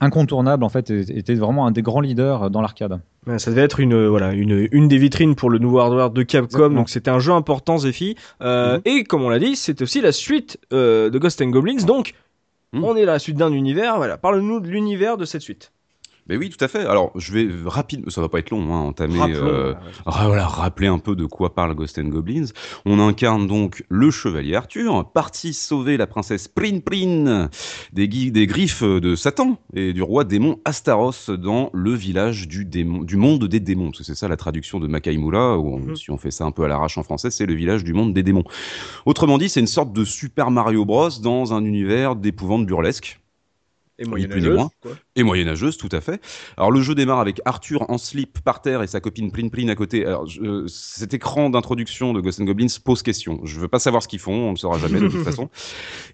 [0.00, 0.64] incontournable.
[0.64, 3.00] En fait, et- était vraiment un des grands leaders dans l'arcade.
[3.38, 6.22] Ça devait être une euh, voilà une, une des vitrines pour le nouveau hardware de
[6.22, 6.46] Capcom.
[6.46, 6.80] Exactement.
[6.80, 8.16] Donc c'était un jeu important, Zephy.
[8.42, 8.82] Euh, Mhm.
[8.86, 11.84] Et comme on l'a dit, c'est aussi la suite euh, de Ghost and Goblins.
[11.86, 12.12] Donc
[12.74, 12.84] Mhm.
[12.84, 13.96] on est à la suite d'un univers.
[13.96, 15.72] Voilà, parle-nous de l'univers de cette suite.
[16.26, 16.86] Mais oui, tout à fait.
[16.86, 19.74] Alors, je vais rapidement, ça va pas être long, hein, entamer, euh,
[20.06, 22.46] Ah, voilà, rappeler un peu de quoi parle Ghost and Goblins.
[22.86, 27.50] On incarne donc le chevalier Arthur, parti sauver la princesse Prin Prin
[27.92, 33.02] des, des griffes de Satan et du roi démon Astaros dans le village du, démon,
[33.02, 33.86] du monde des démons.
[33.90, 35.96] Parce que c'est ça la traduction de Makaimura, ou Mhm.
[35.96, 38.14] si on fait ça un peu à l'arrache en français, c'est le village du monde
[38.14, 38.44] des démons.
[39.04, 43.20] Autrement dit, c'est une sorte de Super Mario Bros dans un univers d'épouvante burlesque
[43.98, 44.92] Et moyenâgeuse, quoi.
[45.16, 46.20] Et moyenâgeuse, tout à fait.
[46.56, 49.68] Alors le jeu démarre avec Arthur en slip par terre et sa copine Plin Plin
[49.68, 50.04] à côté.
[50.04, 53.40] Alors je- cet écran d'introduction de Ghost and Goblins pose question.
[53.44, 55.48] Je veux pas savoir ce qu'ils font, on le saura jamais de toute façon.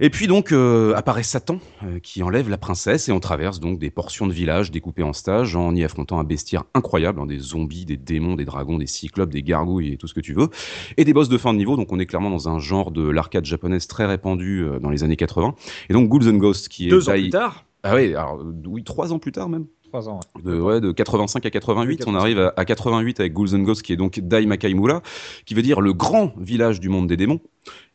[0.00, 3.78] Et puis donc euh, apparaît Satan euh, qui enlève la princesse et on traverse donc
[3.78, 7.38] des portions de village découpées en stages en y affrontant un bestiaire incroyable, hein, des
[7.38, 10.48] zombies, des démons, des dragons, des cyclopes, des gargouilles et tout ce que tu veux,
[10.96, 11.76] et des boss de fin de niveau.
[11.76, 15.04] Donc on est clairement dans un genre de l'arcade japonaise très répandu euh, dans les
[15.04, 15.54] années 80.
[15.88, 17.64] Et donc Ghouls and Ghosts qui est Deux ans plus tard.
[17.82, 19.66] Ah oui, alors euh, oui, trois ans plus tard même.
[19.88, 20.20] Trois ans.
[20.44, 23.82] De, ouais, de 85 à 88, on arrive à, à 88 avec Ghouls and Ghosts,
[23.82, 25.02] qui est donc Dai Makaimura,
[25.46, 27.40] qui veut dire le grand village du monde des démons.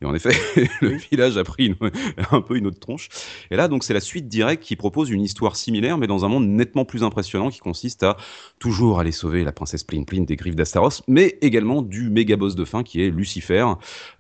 [0.02, 0.32] Et en effet,
[0.82, 1.90] le village a pris une-
[2.32, 3.08] un peu une autre tronche.
[3.50, 6.28] Et là, donc, c'est la suite directe qui propose une histoire similaire, mais dans un
[6.28, 8.18] monde nettement plus impressionnant, qui consiste à
[8.60, 12.56] toujours aller sauver la princesse Plin Plin des griffes d'Astaros, mais également du méga boss
[12.56, 13.66] de fin qui est Lucifer.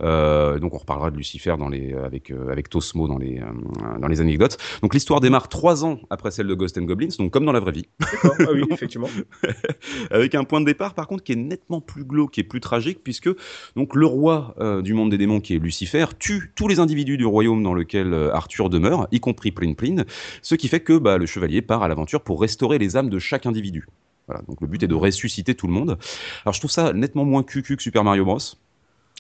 [0.01, 3.99] Euh, donc, on reparlera de Lucifer dans les, avec, euh, avec Tosmo dans les, euh,
[3.99, 4.57] dans les anecdotes.
[4.81, 7.59] Donc, l'histoire démarre trois ans après celle de Ghost and Goblins, donc comme dans la
[7.59, 8.35] vraie vie D'accord.
[8.39, 9.09] Ah oui, effectivement.
[10.09, 12.61] avec un point de départ par contre qui est nettement plus glauque, qui est plus
[12.61, 13.29] tragique, puisque
[13.75, 17.25] donc le roi du monde des démons, qui est Lucifer, tue tous les individus du
[17.25, 20.04] royaume dans lequel euh, Arthur demeure, y compris Plin Plin,
[20.41, 23.19] ce qui fait que bah, le chevalier part à l'aventure pour restaurer les âmes de
[23.19, 23.88] chaque individu.
[24.28, 25.97] Voilà, donc le but est de ressusciter tout le monde.
[26.43, 28.39] Alors je trouve ça nettement moins cucu que Super Mario Bros.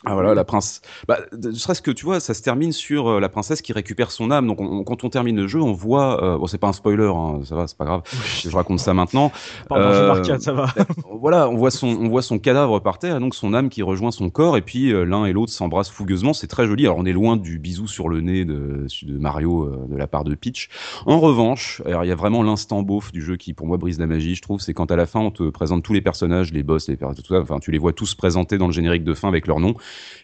[0.07, 0.81] Ah voilà, la prince.
[1.07, 4.11] Bah, ne serait-ce que tu vois, ça se termine sur euh, la princesse qui récupère
[4.11, 4.45] son âme.
[4.47, 6.23] Donc, on- quand on termine le jeu, on voit.
[6.23, 8.01] euh, bon, c'est pas un spoiler, hein, ça va, c'est pas grave.
[8.43, 9.31] Je raconte ça maintenant.
[9.71, 10.67] Jeu Euh, ça va.
[11.19, 13.81] voilà, on voit son, on voit son cadavre par terre, et donc son âme qui
[13.81, 16.33] rejoint son corps, et puis euh, l'un et l'autre s'embrassent fougueusement.
[16.33, 16.85] C'est très joli.
[16.85, 20.07] Alors on est loin du bisou sur le nez de, de Mario euh, de la
[20.07, 20.69] part de Peach.
[21.05, 23.99] En revanche, alors il y a vraiment l'instant beauf du jeu qui pour moi brise
[23.99, 24.59] la magie, je trouve.
[24.61, 27.05] C'est quand à la fin on te présente tous les personnages, les boss, les tout
[27.27, 27.39] ça.
[27.39, 29.75] Enfin, tu les vois tous présentés dans le générique de fin avec leur nom.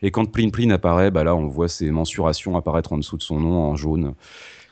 [0.01, 3.23] Et quand Plin Plin apparaît, bah là on voit ses mensurations apparaître en dessous de
[3.23, 4.13] son nom en jaune.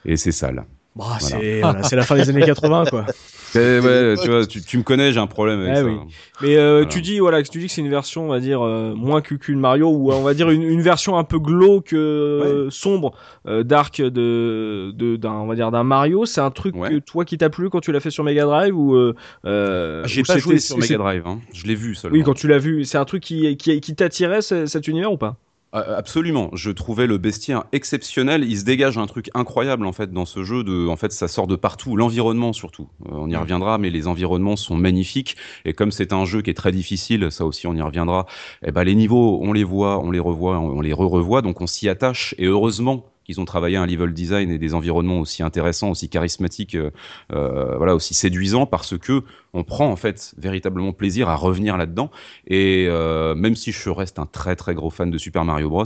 [0.06, 0.66] Et c'est sale.
[0.96, 3.06] Bah, c'est voilà, la fin des années 80, quoi.
[3.56, 5.84] Ouais, tu vois, tu, tu me connais, j'ai un problème avec Ah ça.
[5.86, 5.94] oui.
[6.42, 6.86] Mais euh, Voilà.
[6.88, 9.54] tu dis voilà, tu dis que c'est une version, on va dire euh, moins cucu
[9.56, 13.14] de Mario ou euh, on va dire une, une version un peu glauque, euh, sombre,
[13.48, 16.26] euh, dark de de- d'un on va dire d'un Mario.
[16.26, 16.90] C'est un truc Ouais.
[16.90, 20.24] que toi qui t'a plu quand tu l'as fait sur Mega Drive ou euh, J'ai
[20.24, 21.40] pas joué sur Mega Drive, hein.
[21.54, 22.18] je l'ai vu seulement.
[22.18, 25.12] Oui, quand tu l'as vu, c'est un truc qui qui, qui t'attirait ce- cet univers
[25.12, 25.36] ou pas?
[25.72, 28.44] Absolument, je trouvais le bestiaire exceptionnel.
[28.44, 30.64] Il se dégage un truc incroyable en fait dans ce jeu.
[30.64, 31.96] De, en fait, ça sort de partout.
[31.96, 32.90] L'environnement surtout.
[33.06, 35.38] Euh, on y reviendra, mais les environnements sont magnifiques.
[35.66, 38.26] Et comme c'est un jeu qui est très difficile, ça aussi on y reviendra.
[38.66, 41.68] Et ben les niveaux, on les voit, on les revoit, on les re-revoit, donc on
[41.68, 42.34] s'y attache.
[42.40, 46.74] Et heureusement qu'ils ont travaillé un level design et des environnements aussi intéressants, aussi charismatiques,
[46.74, 46.90] euh,
[47.32, 49.22] euh, voilà, aussi séduisants, parce que
[49.54, 52.10] on prend en fait véritablement plaisir à revenir là-dedans.
[52.48, 55.86] Et euh, même si je reste un très très gros fan de Super Mario Bros,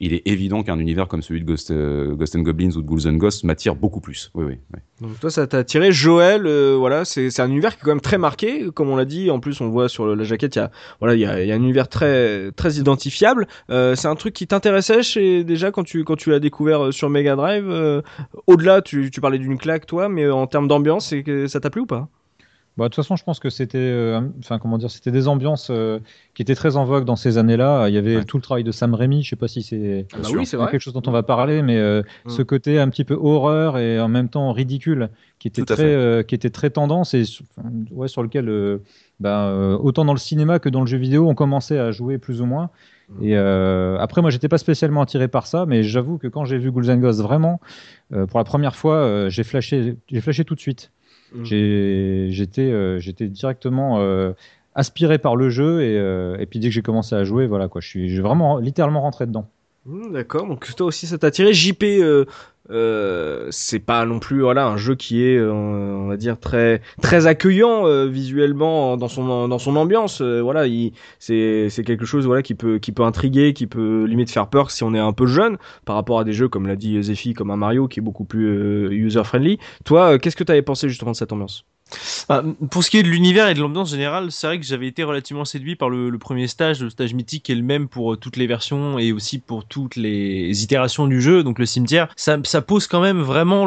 [0.00, 2.86] il est évident qu'un univers comme celui de Ghost, euh, Ghost and Goblins ou de
[2.86, 4.30] Ghouls and m'attire beaucoup plus.
[4.34, 4.58] Oui, oui.
[4.72, 4.80] oui.
[5.00, 5.90] Donc toi, ça t'a attiré.
[5.90, 9.04] Joël, euh, voilà, c'est un univers qui est quand même très marqué, comme on l'a
[9.04, 9.30] dit.
[9.30, 11.58] En plus, on voit sur la jaquette, il y a, voilà, il y a, un
[11.58, 13.48] univers très, très identifiable.
[13.70, 14.98] Euh, c'est un truc qui t'intéressait
[15.44, 18.02] déjà quand tu, l'as découvert sur Mega Drive.
[18.46, 21.12] Au-delà, tu, parlais d'une claque, toi, mais en termes d'ambiance,
[21.46, 22.08] ça t'a plu ou pas?
[22.78, 25.68] Bah, de toute façon, je pense que c'était, euh, enfin, comment dire, c'était des ambiances
[25.70, 25.98] euh,
[26.34, 27.88] qui étaient très en vogue dans ces années-là.
[27.88, 28.24] Il y avait Ouais.
[28.24, 29.22] tout le travail de Sam Raimi.
[29.22, 31.76] Je sais pas si c'est Ah bah oui, quelque chose dont on va parler, mais
[31.76, 32.30] euh, Mm.
[32.30, 36.34] ce côté un petit peu horreur et en même temps ridicule, qui était très, qui
[36.34, 37.24] était très tendance et
[37.90, 38.80] ouais, sur lequel,
[39.20, 42.40] bah, autant dans le cinéma que dans le jeu vidéo, on commençait à jouer plus
[42.40, 42.70] ou moins.
[43.08, 43.24] Mm.
[43.24, 46.58] Et euh, après, moi, j'étais pas spécialement attiré par ça, mais j'avoue que quand j'ai
[46.58, 47.60] vu Ghouls Ghosts vraiment,
[48.12, 50.90] euh, pour la première fois, euh, j'ai flashé, j'ai flashé tout de suite.
[51.32, 51.44] Mm.
[51.52, 54.32] Euh, j'étais directement euh,
[54.74, 57.68] aspiré par le jeu et, euh, et puis dès que j'ai commencé à jouer, voilà
[57.68, 59.48] quoi, je suis vraiment littéralement rentré dedans.
[59.88, 61.54] Hmm, D'accord, donc toi aussi ça t'a attiré.
[61.54, 62.26] JP, euh,
[62.70, 66.82] euh, c'est pas non plus voilà un jeu qui est, euh, on va dire très
[67.00, 70.20] très accueillant euh, visuellement dans son dans son ambiance.
[70.20, 74.30] Voilà, il c'est c'est quelque chose voilà qui peut qui peut intriguer, qui peut limite
[74.30, 76.76] faire peur si on est un peu jeune par rapport à des jeux comme l'a
[76.76, 79.58] dit Zephy, comme un Mario qui est beaucoup plus user friendly.
[79.86, 81.64] Toi, qu'est-ce que t'avais pensé justement de cette ambiance?
[82.70, 85.04] Pour ce qui est de l'univers et de l'ambiance générale, c'est vrai que j'avais été
[85.04, 88.16] relativement séduit par le, premier stage, le stage mythique qui est le même pour euh,
[88.16, 92.08] toutes les versions et aussi pour toutes les itérations du jeu, donc le cimetière.
[92.16, 93.66] Ça, pose quand même vraiment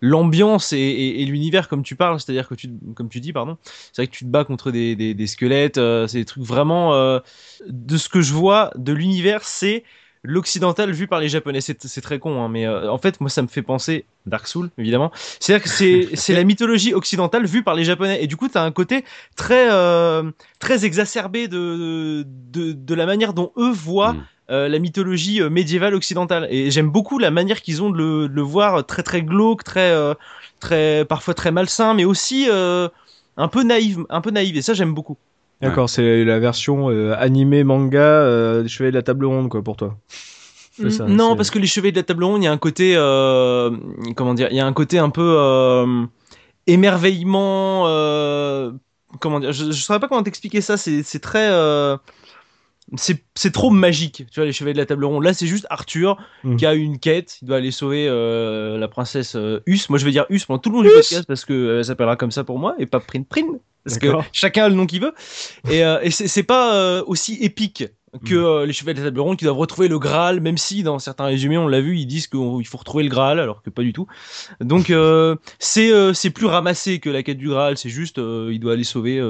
[0.00, 3.56] l'ambiance et, l'univers comme tu parles, c'est-à-dire que tu, comme tu dis, pardon,
[3.92, 7.20] c'est vrai que tu te bats contre des squelettes, euh, c'est des trucs vraiment euh,
[7.68, 9.84] de ce que je vois de l'univers, c'est
[10.22, 11.60] l'occidental vu par les japonais.
[11.60, 14.70] C'est très con, hein, mais euh, en fait, moi, ça me fait penser Dark Souls,
[14.78, 15.10] évidemment.
[15.40, 18.22] C'est-à-dire que c'est la mythologie occidentale vue par les japonais.
[18.22, 19.04] Et du coup, tu as un côté
[19.36, 24.12] très, euh, très exacerbé de, de, de la manière dont eux voient.
[24.12, 24.24] Mm.
[24.50, 28.34] euh, la mythologie médiévale occidentale et j'aime beaucoup la manière qu'ils ont de le, de
[28.34, 29.94] le voir très très glauque très
[30.58, 34.94] très parfois très malsain mais aussi un peu naïve un peu naïve et ça j'aime
[34.94, 35.16] beaucoup
[35.62, 39.62] D'accord, c'est la version euh, animé manga euh, des Chevaliers de la Table Ronde quoi
[39.62, 39.96] pour toi.
[40.88, 42.94] Ça, non, parce que les cheveux de la table ronde, il y a un côté,
[42.96, 43.70] euh,
[44.16, 46.04] comment dire, il y a un côté un peu euh,
[46.66, 47.84] émerveillement.
[47.86, 48.72] euh,
[49.20, 50.76] comment dire, je, je saurais pas comment t'expliquer ça.
[50.76, 51.96] C'est c'est très, euh,
[52.96, 54.26] c'est trop magique.
[54.30, 55.22] Tu vois, les chevaliers de la table ronde.
[55.24, 56.56] Là, c'est juste Arthur Mhm.
[56.56, 57.38] qui a une quête.
[57.42, 59.80] Il doit aller sauver euh, la princesse euh, Hus.
[59.88, 61.84] Moi, je vais dire Hus pendant tout le long du podcast parce que euh, elle
[61.84, 63.46] s'appellera comme ça pour moi et pas Prin Prin.
[63.84, 65.12] Parce que chacun a le nom qu'il veut.
[65.70, 67.84] Et, euh, et c'est pas euh, aussi épique
[68.26, 70.82] que euh, les chevaliers de la table ronde qui doivent retrouver le Graal, même si
[70.82, 73.70] dans certains résumés, on l'a vu, ils disent qu'il faut retrouver le Graal, alors que
[73.70, 74.06] pas du tout.
[74.60, 74.92] Donc
[75.58, 79.20] c'est plus ramassé que la quête du Graal, c'est juste il doit aller sauver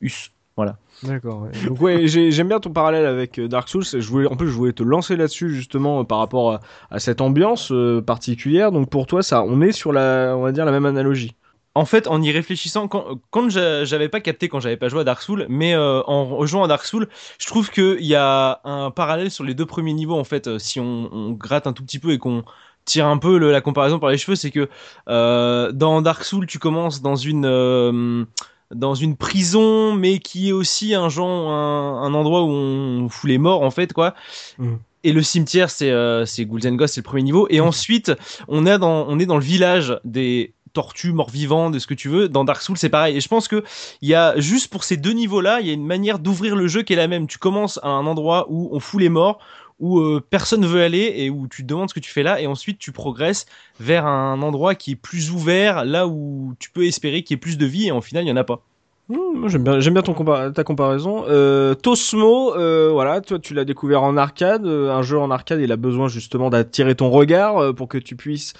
[0.00, 0.30] Hus.
[0.56, 0.76] Voilà.
[1.02, 1.46] D'accord.
[1.66, 3.84] Donc ouais, j'ai- j'aime bien ton parallèle avec euh, Dark Souls.
[3.84, 6.60] Je voulais, en plus, je voulais te lancer là-dessus justement euh, par rapport
[6.90, 8.70] à, cette ambiance euh, particulière.
[8.72, 11.34] Donc pour toi, ça, on est sur la, on va dire la même analogie.
[11.74, 15.00] En fait, en y réfléchissant, quand, quand j'a- j'avais pas capté quand j'avais pas joué
[15.00, 17.06] à Dark Souls, mais en rejoignant à Dark Souls,
[17.38, 20.18] je trouve qu'il y a un parallèle sur les deux premiers niveaux.
[20.18, 22.42] En fait, si on, gratte un tout petit peu et qu'on
[22.84, 24.68] tire un peu la comparaison par les cheveux, c'est que
[25.06, 28.26] dans Dark Souls, tu commences dans une
[28.74, 33.28] dans une prison, mais qui est aussi un genre un, un endroit où on fout
[33.28, 34.14] les morts en fait, quoi.
[34.58, 34.78] Mhm.
[35.02, 37.46] Et le cimetière, c'est euh, c'est Ghouls and Ghosts, c'est le premier niveau.
[37.48, 38.12] Et ensuite,
[38.48, 42.08] on est dans on est dans le village des tortues, morts-vivants, de ce que tu
[42.08, 42.28] veux.
[42.28, 43.16] Dans Dark Souls, c'est pareil.
[43.16, 43.64] Et je pense que
[44.02, 46.68] il y a juste pour ces deux niveaux-là, il y a une manière d'ouvrir le
[46.68, 47.26] jeu qui est la même.
[47.26, 49.38] Tu commences à un endroit où on fout les morts,
[49.80, 52.40] où euh, personne veut aller et où tu te demandes ce que tu fais là,
[52.40, 53.46] et ensuite tu progresses
[53.80, 57.40] vers un endroit qui est plus ouvert, là où tu peux espérer qu'il y ait
[57.40, 58.62] plus de vie, et en final, il y en a pas.
[59.08, 61.24] Mmh, j'aime bien, ton ta comparaison.
[61.28, 64.64] Euh, Tosmo, euh, voilà, toi tu l'as découvert en arcade.
[64.64, 68.14] euh, un jeu en arcade, il a besoin justement d'attirer ton regard pour que tu
[68.14, 68.52] puisses,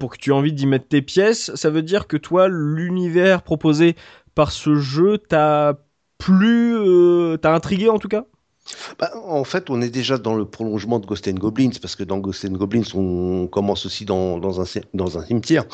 [0.00, 1.54] pour que tu aies envie d'y mettre tes pièces.
[1.54, 3.94] Ça veut dire que toi, l'univers proposé
[4.34, 5.78] par ce jeu t'a
[6.18, 8.24] plus, euh, t'a intrigué en tout cas?
[8.98, 12.02] Bah, en fait, on est déjà dans le prolongement de Ghost and Goblins, parce que
[12.04, 15.64] dans Ghost and Goblins, on commence aussi dans, dans, un, cim- dans un cimetière.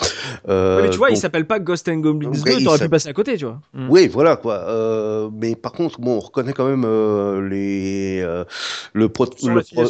[0.48, 2.64] Euh, Ouais, mais tu vois, il donc- s'appelle pas Ghost and Goblins Ouais, 2, il
[2.64, 3.60] t'aurais pu passer à côté, tu vois.
[3.74, 3.90] Mm.
[3.90, 4.54] Oui, voilà quoi.
[4.68, 8.44] Euh, mais par contre, bon, on reconnaît quand même euh, les euh,
[8.92, 9.84] le, pro- le pro-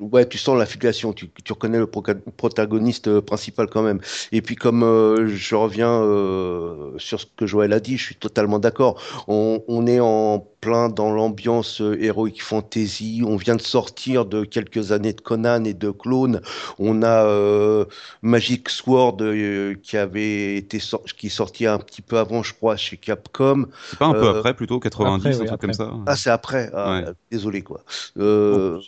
[0.00, 4.00] ouais, tu sens l'affiliation, tu, tu reconnais le protagoniste euh, principal quand même.
[4.32, 8.14] Et puis comme euh, je reviens euh, sur ce que Joël a dit, je suis
[8.16, 9.00] totalement d'accord.
[9.28, 13.22] On, on est en plein dans l'ambiance euh, heroic fantasy.
[13.26, 16.40] On vient de sortir de quelques années de Conan et de Clone.
[16.78, 17.84] On a euh,
[18.22, 20.78] Magic Sword euh, qui avait été
[21.16, 23.66] qui est sorti un petit peu avant, je crois, chez Capcom.
[23.90, 26.30] C'est pas un peu après, plutôt 90, après, un oui, truc comme ça Ah, c'est
[26.30, 26.70] après.
[26.72, 27.04] Ah, Ouais.
[27.30, 27.82] Désolé, quoi.
[28.18, 28.78] Euh,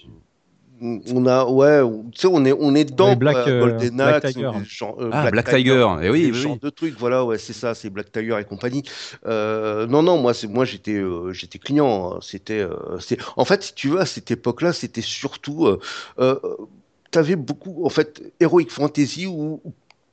[0.81, 1.81] on a, ouais,
[2.13, 3.11] tu sais, on est, on est dedans.
[3.11, 4.51] Ouais, Black, euh, Golden Black Axe, Tiger.
[4.65, 6.59] genre, euh, Ah, Black Tiger, eh oui, ce oui, genre oui.
[6.61, 8.83] de trucs, voilà, ouais, c'est ça, c'est Black Tiger et compagnie.
[9.27, 12.15] Euh, non, non, moi, c'est, moi, j'étais, euh, j'étais client.
[12.17, 12.19] hein.
[12.23, 15.79] C'était, euh, c'est, en fait, si tu veux, à cette époque-là, c'était surtout, euh,
[16.19, 16.39] euh,
[17.11, 19.61] t'avais beaucoup, en fait, heroic fantasy ou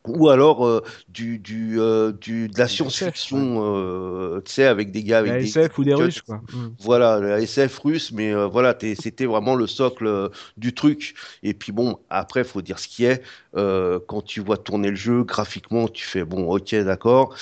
[0.07, 5.03] ou alors euh, du, du, euh, du, de la science-fiction, euh, tu sais, avec des
[5.03, 5.93] gars avec La des SF ou des.
[5.93, 6.41] Russes, quoi.
[6.51, 6.67] Mm.
[6.79, 11.15] Voilà, la SF russe, mais euh, voilà, c'était vraiment le socle du truc.
[11.43, 13.21] Et puis bon, après, faut dire ce qui est.
[13.55, 17.35] Euh, quand tu vois tourner le jeu, graphiquement, tu fais bon, ok, d'accord.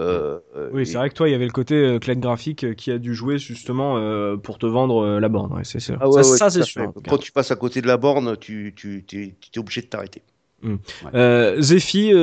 [0.00, 0.38] Euh,
[0.72, 2.90] Oui, et- c'est vrai que toi, il y avait le côté euh, claque graphique qui
[2.90, 5.52] a dû jouer justement euh, pour te vendre euh, la borne.
[5.52, 5.78] Ouais, c'est.
[6.00, 6.92] Ah ouais, ça, ouais, ça, tout c'est sûr.
[7.08, 10.22] Quand tu passes à côté de la borne, tu, tu tu, es obligé de t'arrêter.
[11.14, 12.16] Euh, Zephy, euh,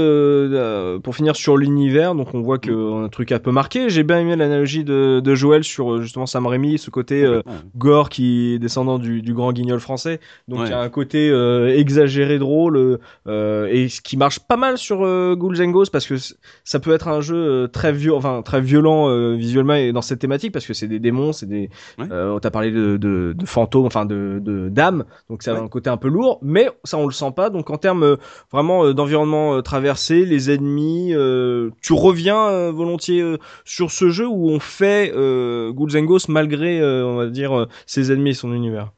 [0.53, 3.89] euh, pour finir sur l'univers, donc on voit qu'on a un truc un peu marqué.
[3.89, 7.41] J'ai bien aimé l'analogie de, de Joël sur euh, justement Sam Raimi, ce côté euh,
[7.77, 10.19] gore qui est descendant du, du grand guignol français.
[10.47, 14.57] Donc il y a un côté euh, exagéré drôle euh, et ce qui marche pas
[14.57, 16.15] mal sur euh, Ghouls and Ghosts parce que
[16.63, 20.01] ça peut être un jeu euh, très violent, enfin très violent euh, visuellement et dans
[20.01, 21.69] cette thématique parce que c'est des démons, c'est des.
[21.97, 22.05] Ouais.
[22.11, 25.59] Euh, on t'a parlé de, de, de fantômes, enfin de de d'âmes, donc ça a
[25.59, 27.49] un côté un peu lourd, mais ça on le sent pas.
[27.49, 28.15] Donc en termes euh,
[28.51, 33.23] vraiment euh, d'environnement euh, traversé, les ennemis, euh, tu reviens volontiers
[33.63, 38.33] sur ce jeu où on fait euh, Ghosts malgré, on va dire, ses ennemis et
[38.33, 38.91] son univers?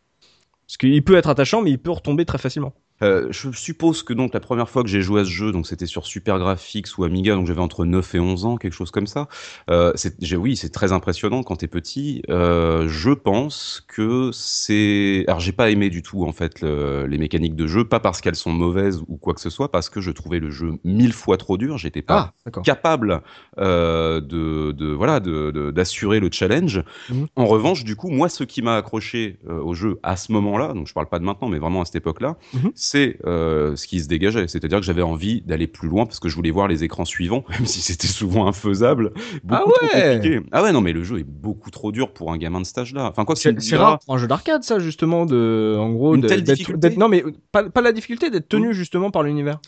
[0.65, 2.73] Parce qu'il peut être attachant, mais il peut retomber très facilement.
[3.03, 5.67] Euh, je suppose que donc la première fois que j'ai joué à ce jeu, donc
[5.67, 8.91] c'était sur Super Graphics ou Amiga, donc j'avais entre 9 et 11 ans, quelque chose
[8.91, 9.27] comme ça.
[9.69, 9.93] Euh,
[10.37, 12.21] oui, c'est très impressionnant quand t'es petit.
[12.29, 17.17] Euh, je pense que c'est, alors j'ai pas aimé du tout en fait le- les
[17.17, 20.01] mécaniques de jeu, pas parce qu'elles sont mauvaises ou quoi que ce soit, parce que
[20.01, 21.77] je trouvais le jeu mille fois trop dur.
[21.77, 22.63] J'étais pas d'accord.
[22.63, 23.21] capable
[23.57, 26.83] de, de voilà de- de- d'assurer le challenge.
[27.09, 27.27] Mhm.
[27.35, 30.87] En revanche, du coup, moi, ce qui m'a accroché au jeu à ce moment-là, donc
[30.87, 32.71] je parle pas de maintenant, mais vraiment à cette époque-là, Mhm.
[32.89, 34.47] C'est euh, ce qui se dégageait.
[34.47, 37.43] C'est-à-dire que j'avais envie d'aller plus loin parce que je voulais voir les écrans suivants,
[37.49, 39.11] même si c'était souvent infaisable,
[39.43, 40.39] beaucoup Ah trop ouais compliqué.
[40.51, 42.77] Ah ouais, non, mais le jeu est beaucoup trop dur pour un gamin de cet
[42.77, 43.05] âge-là.
[43.09, 46.97] Enfin quoi, que C'est rare pour un jeu d'arcade, ça, justement, de, en gros, d'être-
[46.97, 49.59] Non, mais pas, pas la difficulté, d'être tenu justement par l'univers.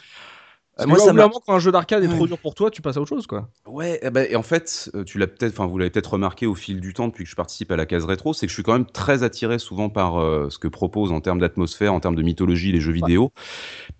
[0.87, 3.09] Moi, ça quand un jeu d'arcade est trop dur pour toi, tu passes à autre
[3.09, 3.49] chose, quoi.
[3.67, 6.45] Ouais, eh ben, et en fait, euh, tu l'as peut-être, enfin, vous l'avez peut-être remarqué
[6.45, 8.55] au fil du temps depuis que je participe à la case rétro, c'est que je
[8.55, 11.99] suis quand même très attiré souvent par euh, ce que proposent en termes d'atmosphère, en
[11.99, 13.31] termes de mythologie les jeux vidéo.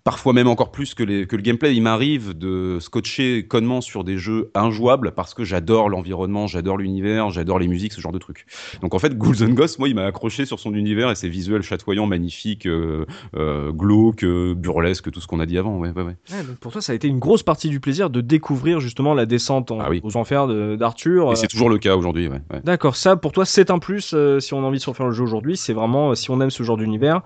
[0.04, 1.74] Parfois même encore plus que, les, que le gameplay.
[1.74, 7.30] Il m'arrive de scotcher connement sur des jeux injouables parce que j'adore l'environnement, j'adore l'univers,
[7.30, 8.46] j'adore les musiques, ce genre de trucs.
[8.82, 11.28] Donc en fait, Ghouls and Ghosts, moi, il m'a accroché sur son univers et ses
[11.28, 13.04] visuels chatoyants, magnifiques, euh,
[13.36, 15.78] euh, glauques, euh, burlesques, tout ce qu'on a dit avant.
[15.78, 16.16] Ouais, ouais, ouais.
[16.32, 19.12] Ouais, donc pour toi, ça a été une grosse partie du plaisir de découvrir justement
[19.14, 20.00] la descente en- Ah oui.
[20.02, 21.28] aux enfers d'Arthur.
[21.28, 22.28] Et Euh, c'est toujours le cas aujourd'hui.
[22.28, 22.60] Ouais, ouais.
[22.64, 25.06] D'accord, ça pour toi c'est un plus euh, si on a envie de se refaire
[25.06, 25.56] le jeu aujourd'hui.
[25.56, 27.20] C'est vraiment, si on aime ce genre d'univers,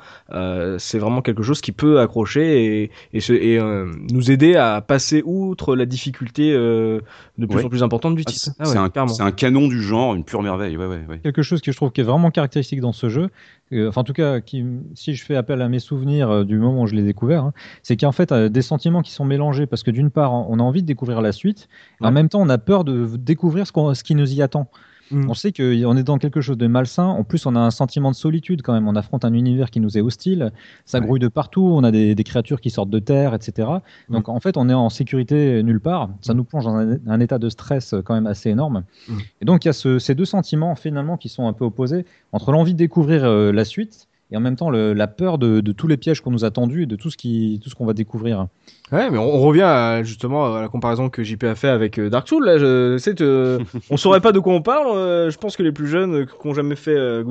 [0.78, 2.63] c'est vraiment quelque chose qui peut accrocher et,
[3.12, 7.00] et, se- et, euh, nous aider à passer outre la difficulté euh,
[7.38, 7.64] de plus Ouais.
[7.64, 8.40] en plus importante du Ah, titre.
[8.44, 10.76] c'est Ah ouais, c'est un, canon du genre, une pure merveille.
[10.76, 11.18] Ouais, ouais, ouais.
[11.18, 13.28] Quelque chose que je trouve qui est vraiment caractéristique dans ce jeu,
[13.72, 16.58] euh, enfin en tout cas, qui, si je fais appel à mes souvenirs euh, du
[16.58, 19.66] moment où je l'ai découvert, hein, c'est qu'en fait euh, des sentiments qui sont mélangés
[19.66, 21.68] parce que d'une part on a envie de découvrir la suite,
[22.02, 24.42] et en même temps on a peur de découvrir ce, qu'on- ce qui nous y
[24.42, 24.68] attend.
[25.10, 25.28] Mm.
[25.30, 27.04] On sait qu'on est dans quelque chose de malsain.
[27.04, 28.88] En plus, on a un sentiment de solitude quand même.
[28.88, 30.52] On affronte un univers qui nous est hostile.
[30.84, 31.04] Ça Ouais.
[31.04, 31.62] grouille de partout.
[31.74, 33.68] On a des, des créatures qui sortent de terre, etc.
[34.08, 34.14] Mm.
[34.14, 36.10] Donc en fait, on est en sécurité nulle part.
[36.20, 38.84] Ça nous plonge dans un, un état de stress euh, quand même assez énorme.
[39.08, 39.12] Mm.
[39.42, 42.04] Et donc il y a ce- ces deux sentiments finalement qui sont un peu opposés
[42.32, 45.60] entre l'envie de découvrir euh, la suite et en même temps le- la peur de,
[45.60, 47.74] de tous les pièges qu'on nous a tendus et de tout ce qui, tout ce
[47.76, 48.48] qu'on va découvrir.
[48.92, 51.98] Ouais, mais on, on revient à, justement à la comparaison que JP a fait avec
[51.98, 52.44] euh, Dark Souls.
[52.44, 53.58] Là, je, te-
[53.90, 54.88] on saurait pas de quoi on parle.
[54.96, 57.22] euh, je pense que les plus jeunes euh, qui ont jamais fait euh,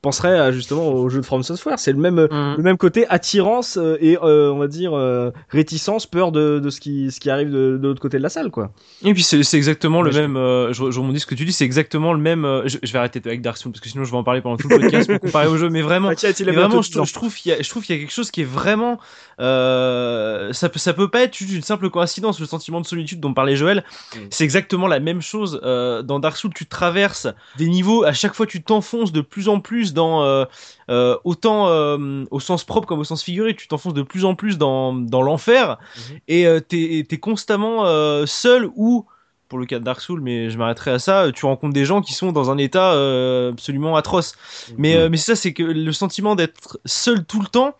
[0.00, 1.78] Euh, penserais à, justement au jeu de From Software.
[1.78, 2.54] C'est le même, Mhm.
[2.56, 6.70] le même côté attirance euh, et euh, on va dire euh, réticence, peur de, de
[6.70, 8.70] ce qui, ce qui arrive de, de l'autre côté de la salle, quoi.
[9.04, 10.36] Et puis c'est exactement le je- même.
[10.38, 12.44] euh, je, je rebondis ce que tu dis, c'est exactement le même.
[12.46, 14.40] euh, je, je vais arrêter avec Dark Souls parce que sinon je vais en parler
[14.40, 15.68] pendant tout le podcast pour comparer au jeu.
[15.68, 16.16] Mais vraiment, il
[16.46, 18.40] mais vraiment, je, trouve qu'il y a, je trouve qu'il y a quelque chose qui
[18.40, 18.98] est vraiment.
[19.40, 22.40] Euh, ça peut, ça peut pas être une simple coïncidence.
[22.40, 24.18] Le sentiment de solitude dont parlait Joël, Mm.
[24.30, 25.60] c'est exactement la même chose.
[25.62, 27.26] Euh, dans Dark Souls, tu traverses
[27.58, 28.04] des niveaux.
[28.04, 30.44] À chaque fois, tu t'enfonces de plus en plus dans euh,
[30.90, 33.54] euh, autant euh, au sens propre comme au sens figuré.
[33.54, 36.18] Tu t'enfonces de plus en plus dans dans l'enfer Mhm.
[36.28, 39.06] et euh, t'es es constamment euh, seul ou
[39.48, 41.32] pour le cas de Dark Souls, mais je m'arrêterai à ça.
[41.34, 44.34] Tu rencontres des gens qui sont dans un état euh, absolument atroce.
[44.78, 47.74] Mais, euh, mais c'est ça, c'est que le sentiment d'être seul tout le temps,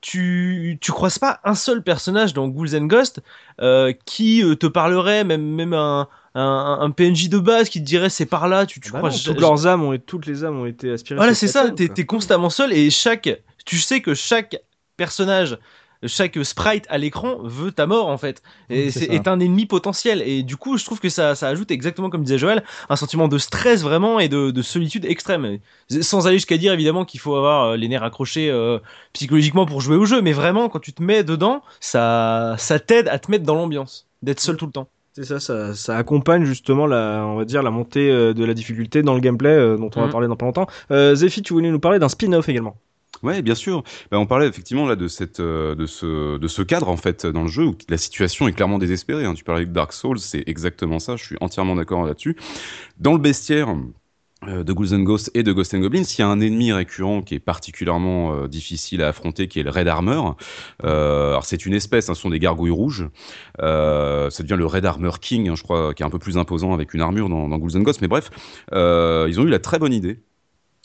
[0.00, 3.20] tu, tu croises pas un seul personnage dans Ghouls and Ghosts
[3.60, 8.10] euh, qui te parlerait, même, même un, un, un PNJ de base qui te dirait
[8.10, 10.58] c'est par là, tu, tu Bah crois non, toutes leurs âmes ont, toutes les âmes
[10.58, 11.20] ont été aspirées.
[11.20, 13.30] voilà, c'est ça, t'es t'es constamment seul et chaque.
[13.64, 14.56] Tu sais que chaque
[14.96, 15.58] personnage,
[16.06, 18.42] chaque sprite à l'écran veut ta mort en fait.
[18.68, 20.22] Et C'est est un ennemi potentiel.
[20.22, 23.28] Et du coup, je trouve que ça, ça ajoute exactement comme disait Joël, un sentiment
[23.28, 25.58] de stress vraiment et de, de solitude extrême.
[26.02, 28.78] Sans aller jusqu'à dire évidemment qu'il faut avoir euh, les nerfs accrochés euh,
[29.12, 33.08] psychologiquement pour jouer au jeu, mais vraiment quand tu te mets dedans, ça, ça t'aide
[33.08, 34.88] à te mettre dans l'ambiance, d'être seul tout le temps.
[35.16, 38.52] C'est ça, ça, ça accompagne justement la, on va dire, la montée euh, de la
[38.52, 40.12] difficulté dans le gameplay euh, dont on va Mhm.
[40.12, 40.66] parler dans pas longtemps.
[40.90, 42.76] Euh, Zephy, tu voulais nous parler d'un spin-off également.
[43.22, 43.84] Ouais, bien sûr.
[44.10, 47.26] Bah, on parlait effectivement là de cette, euh, de ce, de ce cadre en fait
[47.26, 49.24] dans le jeu où la situation est clairement désespérée.
[49.24, 49.34] hein.
[49.34, 51.14] Tu parlais de Dark Souls, c'est exactement ça.
[51.14, 52.36] Je suis entièrement d'accord là-dessus.
[52.98, 53.68] Dans le bestiaire
[54.46, 57.22] de Ghouls and Ghosts et de Ghosts and Goblins, il y a un ennemi récurrent
[57.22, 60.36] qui est particulièrement euh, difficile à affronter, qui est le Red Armor.
[60.84, 63.08] Euh, alors c'est une espèce, hein, ce sont des gargouilles rouges.
[63.60, 66.38] Euh, ça devient le Red Armor King, hein, je crois, qui est un peu plus
[66.38, 68.00] imposant avec une armure dans, dans Ghouls and Ghosts.
[68.02, 68.30] Mais bref,
[68.72, 70.18] euh, ils ont eu la très bonne idée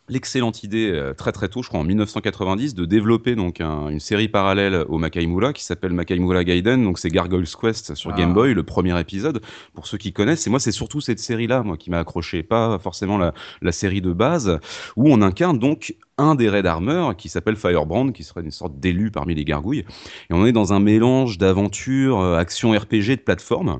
[0.09, 3.99] l'excellente idée euh, très très tôt, je crois en 1990, de développer donc un- une
[3.99, 6.83] série parallèle au Makaimura qui s'appelle Makaimura Gaiden.
[6.83, 8.17] Donc c'est Gargoyle's Quest sur Ah.
[8.17, 9.41] Game Boy, le premier épisode.
[9.73, 12.79] Pour ceux qui connaissent, et moi c'est surtout cette série-là, moi qui m'a accroché, pas
[12.79, 14.59] forcément la, la série de base,
[14.95, 18.77] où on incarne donc un des Red Armor qui s'appelle Firebrand, qui serait une sorte
[18.79, 19.85] d'élu parmi les gargouilles.
[20.29, 23.79] Et on est dans un mélange d'aventure, euh, action RPG, de plateforme.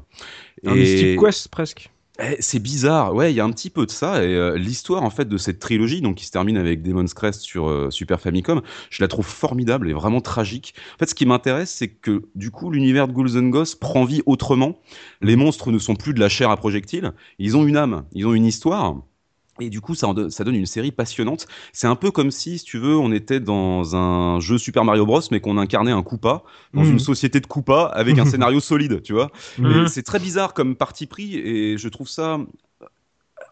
[0.66, 1.90] Un Et- Mystic Quest presque.
[2.22, 4.24] Eh, c'est bizarre, ouais, il y a un petit peu de ça.
[4.24, 7.42] Et euh, l'histoire en fait de cette trilogie, donc qui se termine avec Demon's Crest
[7.42, 10.74] sur euh, Super Famicom, je la trouve formidable et vraiment tragique.
[10.96, 14.06] En fait, ce qui m'intéresse, c'est que du coup, l'univers de Ghouls and Ghosts prend
[14.06, 14.80] vie autrement.
[15.22, 18.28] Les monstres ne sont plus de la chair à projectiles, ils ont une âme, ils
[18.28, 18.98] ont une histoire.
[19.60, 21.48] Et du coup, ça, donne- ça donne une série passionnante.
[21.74, 25.06] C'est un peu comme si, si tu veux, on était dans un jeu Super Mario
[25.06, 26.44] Bros, mais qu'on incarnait un Koopa
[26.74, 26.92] dans Mhm.
[26.94, 29.32] une société de Koopa avec un scénario solide, tu vois.
[29.60, 32.40] Et C'est très bizarre comme parti pris et je trouve ça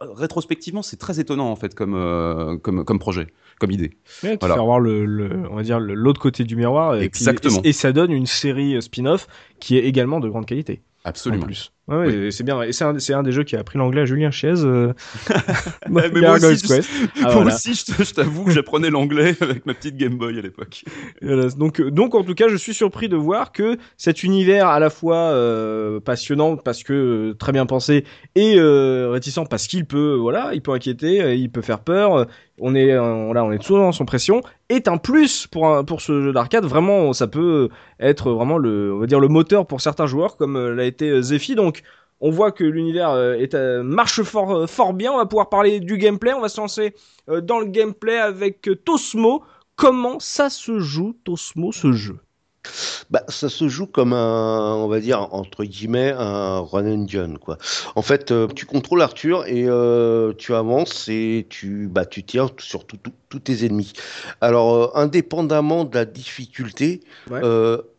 [0.01, 3.27] euh, rétrospectivement c'est très étonnant en fait comme euh, comme comme projet,
[3.59, 3.97] comme idée.
[4.23, 4.55] Ouais, Voilà.
[4.55, 6.95] faire voir le, le- on va dire l'autre côté du miroir.
[6.95, 7.61] Et puis- Exactement.
[7.63, 9.27] et, et ça donne une série euh, spin-off
[9.59, 10.81] qui est également de grande qualité.
[11.03, 11.45] En Absolument.
[11.45, 11.71] plus.
[11.87, 12.61] Ouais, ouais, c'est bien.
[12.63, 14.53] Et c'est un, c'est un des jeux qui a appris l'anglais à Julien Chiez.
[14.57, 14.91] Euh...
[15.89, 16.65] mais moi aussi.
[16.69, 17.55] Ah, Moi voilà.
[17.55, 20.83] aussi, je t'avoue que j'apprenais l'anglais avec ma petite Game Boy à l'époque.
[21.21, 24.67] Voilà, donc, euh, donc en tout cas, je suis surpris de voir que cet univers
[24.67, 28.03] à la fois euh, passionnant parce que euh, très bien pensé
[28.35, 32.27] et réticent parce qu'il peut, voilà, il peut inquiéter, il peut faire peur.
[32.59, 34.41] on est, voilà, on est toujours dans son pression.
[34.69, 36.65] Est un plus pour un, pour ce jeu d'arcade.
[36.65, 37.69] Vraiment, ça peut
[37.99, 41.55] être vraiment le, on va dire le moteur pour certains joueurs comme l'a été Zephy.
[41.55, 41.76] Donc
[42.19, 45.11] on voit que l'univers euh, est, euh, marche fort, euh, fort bien.
[45.11, 46.33] On va pouvoir parler du gameplay.
[46.33, 46.95] On va se lancer
[47.27, 49.43] dans le gameplay avec Tosmo.
[49.75, 52.17] Comment ça se joue, Tosmo, ce jeu?
[53.09, 57.35] Bah, ça se joue comme un, on va dire, entre guillemets, un run and gun,
[57.35, 57.57] quoi.
[57.95, 62.49] En fait, euh, tu contrôles Arthur et euh, tu avances et tu, bah, tu tires
[62.57, 63.93] sur tous tes ennemis.
[64.41, 67.41] Alors, euh, indépendamment de la difficulté, Ouais.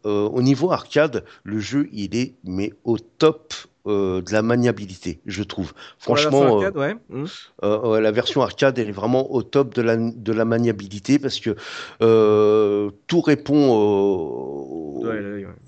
[0.05, 3.55] au niveau arcade, le jeu, il est, mais au top
[3.87, 5.73] euh, de la maniabilité, je trouve.
[5.77, 6.97] La Franchement, euh, arcade, ouais.
[7.13, 7.27] Hum.
[7.63, 11.19] euh, ouais, la version arcade, elle est vraiment au top de la, de la maniabilité
[11.19, 11.57] parce que
[12.03, 15.03] euh, tout répond au,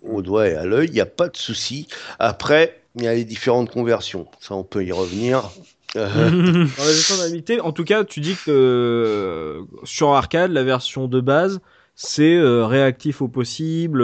[0.02, 1.86] Ouais, doigt et à l'œil, il n'y a pas de souci.
[2.18, 4.26] Après, il y a les différentes conversions.
[4.40, 5.48] Ça, on peut y revenir.
[5.94, 11.60] Dans la l'habilité, en tout cas, tu dis que sur arcade, la version de base,
[11.94, 14.02] c'est réactif au possible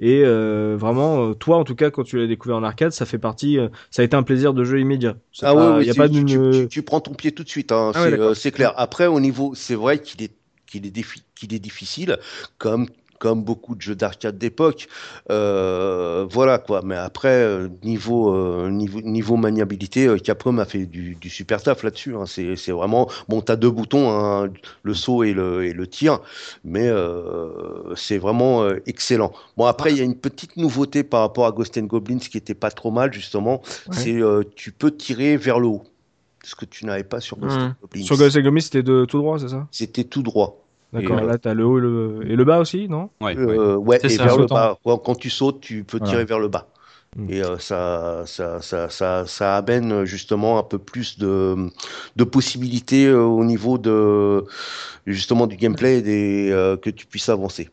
[0.00, 3.04] et euh, vraiment, euh, toi, en tout cas, quand tu l'as découvert en arcade, ça
[3.04, 5.16] fait partie, euh, ça a été un plaisir de jeu immédiat.
[5.42, 6.24] Ah pas- ouais, y a pas tu,
[6.68, 7.70] tu- prends ton pied tout de suite.
[7.70, 8.72] hein, Ah c'est clair.
[8.76, 10.32] Après, au niveau, c'est vrai qu'il est,
[10.66, 10.90] qu'il est,
[11.52, 12.18] est difficile,
[12.58, 12.88] comme
[13.20, 14.88] comme beaucoup de jeux d'arcade d'époque.
[15.30, 16.80] Euh, voilà quoi.
[16.82, 21.62] Mais après, euh, niveau, euh, niveau, niveau maniabilité, euh, Capcom a fait du, du super
[21.62, 22.16] taf là-dessus.
[22.16, 22.24] Hein.
[22.26, 23.08] C'est c'est vraiment.
[23.28, 24.48] Bon, t'as deux boutons, hein,
[24.82, 26.18] le saut et le, et le tir,
[26.64, 29.32] mais euh, c'est vraiment euh, excellent.
[29.56, 32.38] Bon, après, il y a une petite nouveauté par rapport à Ghost and Goblins qui
[32.38, 33.60] était pas trop mal, justement.
[33.92, 35.84] C'est euh, tu peux tirer vers le haut.
[36.42, 38.02] Ce que tu n'avais pas sur Ghost and Goblins.
[38.02, 39.68] Sur Ghost and Goblins, c'était de tout droit, c'est ça?
[39.70, 40.64] C'était tout droit.
[40.92, 41.20] D'accord.
[41.20, 43.10] Euh, Là, t'as le haut et le, et le bas aussi, non?
[43.20, 43.56] Ouais, ouais.
[43.58, 44.76] Euh, ouais, C'est et ça, vers le bas.
[44.84, 46.10] Quand, quand tu sautes, tu peux Voilà.
[46.10, 46.68] tirer vers le bas.
[47.16, 47.28] Mm.
[47.28, 51.70] Et euh, ça, ça, ça, ça, ça amène euh, justement un peu plus de,
[52.16, 54.44] de possibilités euh, au niveau de
[55.06, 57.70] justement du gameplay et des, euh, que tu puisses avancer.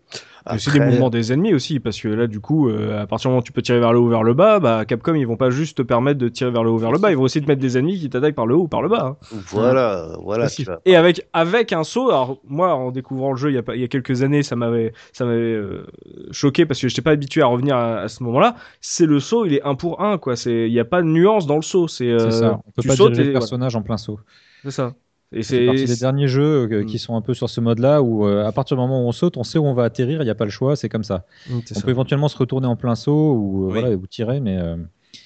[0.55, 3.07] Et c'est des Après- mouvements des ennemis aussi, parce que là, du coup, euh, à
[3.07, 5.13] partir du moment où tu peux tirer vers le haut, vers le bas, bah, Capcom,
[5.15, 7.17] ils vont pas juste te permettre de tirer vers le haut, vers le bas, ils
[7.17, 9.17] vont aussi te mettre des ennemis qui t'attaquent par le haut ou par le bas.
[9.21, 9.37] hein.
[9.47, 10.45] Voilà, voilà.
[10.45, 10.63] Aussi.
[10.63, 13.57] tu vas- Et avec, avec un saut, alors moi, en découvrant le jeu il y
[13.57, 15.85] a, pas- il y a quelques années, ça m'avait ça m'avait euh,
[16.31, 18.55] choqué parce que j'étais pas habitué à revenir à, à ce moment-là.
[18.81, 20.35] C'est le saut, il est un pour un, quoi.
[20.35, 21.87] C'est- Il n'y a pas de nuance dans le saut.
[21.87, 22.59] C'est euh, ça.
[22.65, 23.39] On peut tu pas sautes diriger et le voilà.
[23.39, 24.19] personnage en plein saut.
[24.63, 24.93] C'est ça.
[25.33, 26.85] Et C'est partie des derniers jeux euh, Mm.
[26.85, 29.11] qui sont un peu sur ce mode-là où euh, à partir du moment où on
[29.11, 31.03] saute, on sait où on va atterrir, il n'y a pas le choix, c'est comme
[31.03, 31.25] ça.
[31.49, 31.85] Mm, c'est On ça.
[31.85, 33.79] peut éventuellement se retourner en plein saut ou, euh, Oui.
[33.81, 34.77] voilà, ou tirer, mais, euh,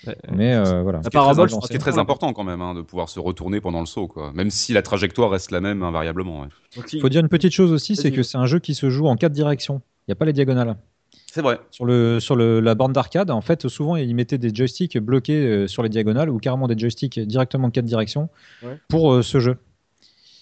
[0.08, 1.00] Ouais, mais euh, voilà.
[1.00, 2.62] La Ce qui est très parabole, important- je ce qui est très important quand même,
[2.62, 4.32] hein, de pouvoir se retourner pendant le saut, quoi.
[4.34, 6.42] Même si la trajectoire reste la même invariablement.
[6.42, 6.48] ouais.
[6.94, 9.06] Il faut dire une petite chose aussi, c'est que c'est un jeu qui se joue
[9.08, 9.82] en quatre directions.
[10.08, 10.76] Il n'y a pas les diagonales.
[11.32, 11.60] C'est vrai.
[11.72, 15.46] Sur, le, sur le, la borne d'arcade, en fait, souvent, ils mettaient des joysticks bloqués
[15.46, 18.30] euh, sur les diagonales ou carrément des joysticks directement en quatre directions
[18.64, 18.80] Ouais.
[18.88, 19.58] pour euh, ce jeu.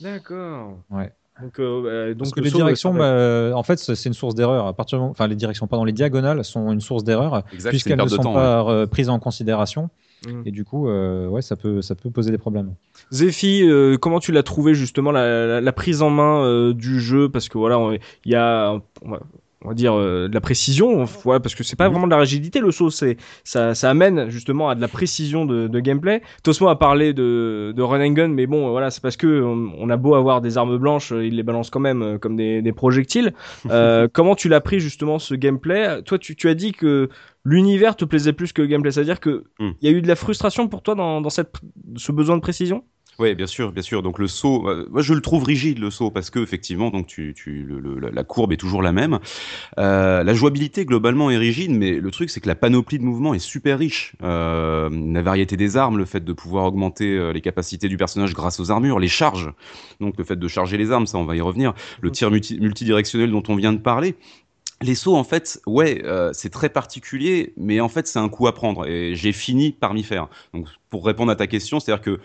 [0.01, 0.77] D'accord.
[0.89, 1.11] Ouais.
[1.41, 4.05] Donc, euh, euh, donc Parce que le les saut, directions, bah, euh, en fait, c'est
[4.09, 4.67] une source d'erreur.
[4.67, 7.97] À partir du moment- enfin, les directions, pardon, les diagonales sont une source d'erreur puisqu'elles
[7.97, 8.33] ne sont temps.
[8.33, 9.89] pas euh, prises en considération.
[10.27, 10.41] Mm.
[10.45, 12.73] Et du coup, euh, ouais, ça peut, ça peut poser des problèmes.
[13.11, 16.99] Zephy, euh, comment tu l'as trouvé justement la, la- la prise en main euh, du
[16.99, 17.29] jeu?
[17.29, 17.77] Parce que voilà,
[18.25, 19.21] il y a, on va,
[19.65, 21.91] on va dire, euh, de la précision, voilà, parce que c'est pas Mhm.
[21.91, 25.45] vraiment de la rigidité le saut, c'est ça, ça amène justement à de la précision
[25.45, 26.21] de, de gameplay.
[26.43, 29.73] Tosmo a parlé de, de run and gun, mais bon, voilà, c'est parce que on,
[29.77, 32.35] on a beau avoir des armes blanches, euh, il les balance quand même euh, comme
[32.37, 33.33] des, des projectiles.
[33.69, 36.01] Euh, comment tu l'as pris justement ce gameplay?
[36.03, 37.09] Toi, tu, tu as dit que
[37.43, 39.71] l'univers te plaisait plus que le gameplay, c'est-à-dire que Hmm.
[39.81, 41.53] il y a eu de la frustration pour toi dans, dans cette,
[41.97, 42.83] ce besoin de précision?
[43.19, 44.01] Oui, bien sûr, bien sûr.
[44.01, 47.05] Donc le saut, euh, moi je le trouve rigide le saut parce que effectivement, donc
[47.05, 47.67] tu, tu,
[48.13, 49.19] la courbe est toujours la même.
[49.77, 53.33] Euh, la jouabilité globalement est rigide, mais le truc c'est que la panoplie de mouvements
[53.33, 54.13] est super riche.
[54.23, 58.61] Euh, la variété des armes, le fait de pouvoir augmenter les capacités du personnage grâce
[58.61, 59.51] aux armures, les charges.
[59.99, 61.73] Donc le fait de charger les armes, ça on va y revenir.
[61.99, 64.15] Le tir multi- multidirectionnel dont on vient de parler.
[64.81, 66.01] Les sauts, en fait, ouais,
[66.31, 68.87] c'est très particulier, mais en fait, c'est un coup à prendre.
[68.87, 70.29] Et j'ai fini par m'y faire.
[70.53, 72.19] Donc, pour répondre à ta question, c'est-à-dire que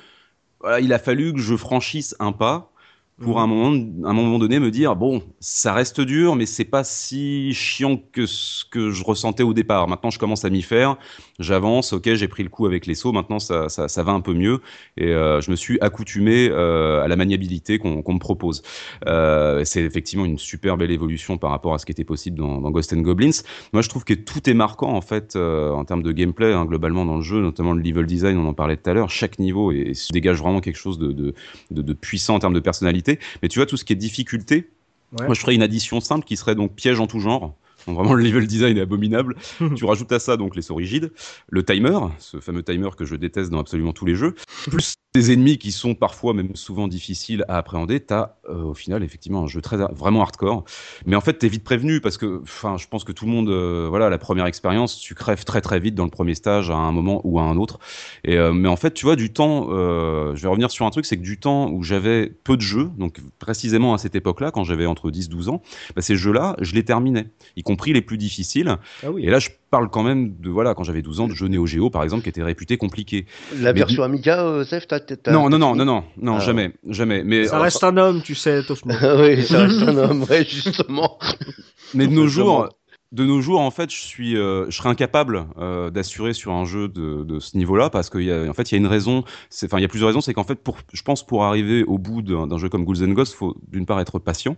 [0.81, 2.73] il a fallu que je franchisse un pas
[3.21, 3.71] pour un moment,
[4.05, 7.97] à un moment donné me dire bon, ça reste dur, mais c'est pas si chiant
[8.13, 9.87] que ce que je ressentais au départ.
[9.87, 10.97] Maintenant, je commence à m'y faire,
[11.39, 14.21] j'avance, ok, j'ai pris le coup avec les sauts, maintenant ça, ça, ça va un
[14.21, 14.61] peu mieux
[14.97, 18.63] et euh, je me suis accoutumé euh, à la maniabilité qu'on qu'on me propose.
[19.07, 22.61] Euh, c'est effectivement une super belle évolution par rapport à ce qui était possible dans,
[22.61, 23.43] dans Ghost and Goblins.
[23.73, 27.05] Moi, je trouve que tout est marquant en fait en termes de gameplay hein, globalement
[27.05, 29.11] dans le jeu, notamment le level design, on en parlait tout à l'heure.
[29.11, 31.35] Chaque niveau et, se dégage vraiment quelque chose de, de,
[31.71, 33.04] de, de puissant en termes de personnalité.
[33.43, 34.71] Mais tu vois tout ce qui est difficulté.
[35.19, 35.27] Ouais.
[35.27, 37.55] Moi, je ferais une addition simple qui serait donc piège en tout genre.
[37.87, 39.37] Donc vraiment, le level design est abominable.
[39.77, 41.13] tu rajoutes à ça donc les sauts rigides,
[41.49, 44.35] le timer, ce fameux timer que je déteste dans absolument tous les jeux,
[44.71, 48.01] plus des ennemis qui sont parfois, même souvent difficiles à appréhender.
[48.01, 50.65] T'as euh, au final effectivement un jeu très vraiment hardcore.
[51.07, 53.49] Mais en fait, t'es vite prévenu parce que, enfin, je pense que tout le monde,
[53.49, 56.75] euh, voilà, la première expérience, tu crèves très très vite dans le premier stage à
[56.75, 57.79] un moment ou à un autre.
[58.25, 60.91] Et euh, mais en fait, tu vois, du temps, euh, je vais revenir sur un
[60.91, 64.51] truc, c'est que du temps où j'avais peu de jeux, donc précisément à cette époque-là,
[64.51, 65.63] quand j'avais entre 10-12 ans,
[65.95, 68.79] bah, ces jeux-là, je les terminais, y compris les plus difficiles.
[69.05, 69.23] Ah oui.
[69.25, 71.67] Et là, je parle quand même de, voilà, quand j'avais 12 ans, de jeux Neo
[71.67, 73.27] Geo, par exemple, qui étaient réputés compliqués.
[73.59, 76.39] La Mais version Amiga, euh, Zef, t'as, t'as- Non, non, non, non, non, non, Ah.
[76.41, 77.25] jamais, jamais.
[77.25, 78.93] Mais, Ça reste un homme, tu sais, Tosmo.
[79.19, 81.19] oui, ça reste un homme, ouais, justement.
[81.95, 82.69] mais de nos jours.
[83.15, 86.65] De nos jours, en fait, je suis, euh, je serais incapable euh, d'assurer sur un
[86.65, 89.23] jeu de, de ce niveau-là parce qu'en fait, il y a une raison.
[89.65, 90.21] Enfin, il y a plusieurs raisons.
[90.21, 93.05] C'est qu'en fait, pour, je pense, pour arriver au bout d'un d'un jeu comme Ghouls
[93.05, 94.57] and Ghosts, faut d'une part être patient,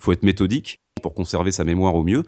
[0.00, 2.24] faut être méthodique pour conserver sa mémoire au mieux.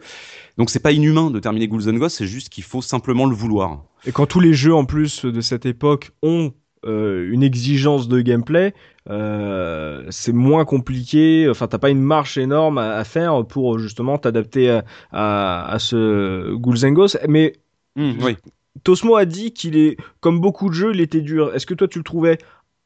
[0.57, 3.35] Donc, c'est pas inhumain de terminer Ghouls and Ghosts, c'est juste qu'il faut simplement le
[3.35, 3.83] vouloir.
[4.05, 6.53] Et quand tous les jeux en plus de cette époque ont
[6.85, 8.73] euh, une exigence de gameplay,
[9.09, 11.47] euh, c'est moins compliqué.
[11.49, 15.79] Enfin, t'as pas une marche énorme à, à faire pour justement t'adapter à, à, à
[15.79, 17.19] ce Ghosts.
[17.27, 17.53] Mais
[17.97, 18.37] oui.
[18.83, 21.55] Tosmo a dit qu'il est, comme beaucoup de jeux, il était dur.
[21.55, 22.37] Est-ce que toi tu le trouvais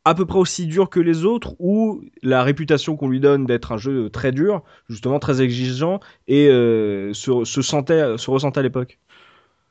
[0.05, 3.73] à peu près aussi dur que les autres ou la réputation qu'on lui donne d'être
[3.73, 8.63] un jeu très dur, justement très exigeant et euh, se, se sentait, se ressentait à
[8.63, 8.97] l'époque?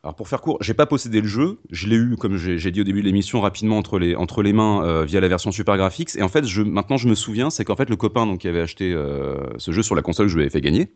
[0.05, 2.81] Alors pour faire court, j'ai pas possédé le jeu, je l'ai eu comme j'ai dit
[2.81, 5.77] au début de l'émission rapidement entre les entre les mains euh, via la version Super
[5.77, 8.41] Graphics et en fait je maintenant je me souviens c'est qu'en fait le copain donc
[8.41, 10.93] qui avait acheté euh, ce jeu sur la console que je lui avais fait gagner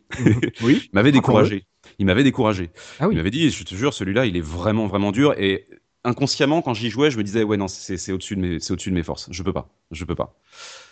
[0.61, 0.89] Oui.
[0.93, 1.65] m'avait découragé.
[1.99, 2.69] Il m'avait découragé.
[2.99, 3.15] Ah oui.
[3.15, 5.67] Il m'avait dit je te jure celui-là il est vraiment vraiment dur et
[6.05, 8.71] inconsciemment quand j'y jouais je me disais ouais non c'est c'est au-dessus de mes c'est
[8.71, 10.39] au-dessus de mes forces, je peux pas, je peux pas.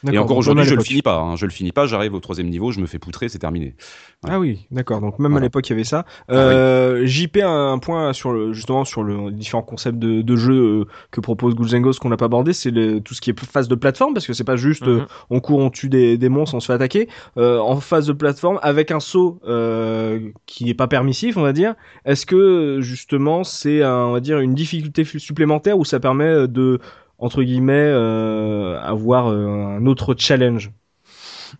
[0.09, 2.19] Et encore donc aujourd'hui je le finis pas, hein, je le finis pas, j'arrive au
[2.19, 3.75] troisième niveau, je me fais poutrer, c'est terminé.
[4.27, 5.01] Ah oui, d'accord.
[5.01, 6.05] Donc même à l'époque il y avait ça.
[6.27, 10.21] Ah Euh, JP a un point sur le justement sur le les différents concepts de,
[10.21, 12.71] de jeu euh, que propose Ghosts qu'on n'a pas abordé, c'est
[13.03, 15.05] tout ce qui est phase de plateforme parce que c'est pas juste euh, Mhm.
[15.29, 17.07] on court, on tue des, des monstres, on se fait attaquer.
[17.37, 21.53] Euh, en phase de plateforme avec un saut euh, qui est pas permissif, on va
[21.53, 21.75] dire.
[22.05, 26.79] Est-ce que justement c'est on va dire une difficulté supplémentaire ou ça permet de
[27.22, 29.47] entre guillemets euh, avoir euh,
[29.78, 30.72] un autre challenge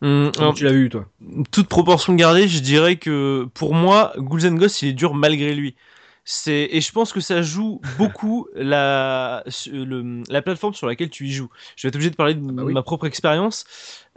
[0.02, 1.06] Hum, alors, tu l'as vu toi?
[1.52, 5.54] toute proportion gardée, je dirais que pour moi, Ghouls and Ghosts, il est dur malgré
[5.54, 5.76] lui.
[6.24, 11.26] C'est et je pense que ça joue beaucoup la le- la plateforme sur laquelle tu
[11.28, 11.50] y joues.
[11.76, 12.80] Je vais être obligé de parler de bah oui.
[12.80, 13.66] ma propre expérience,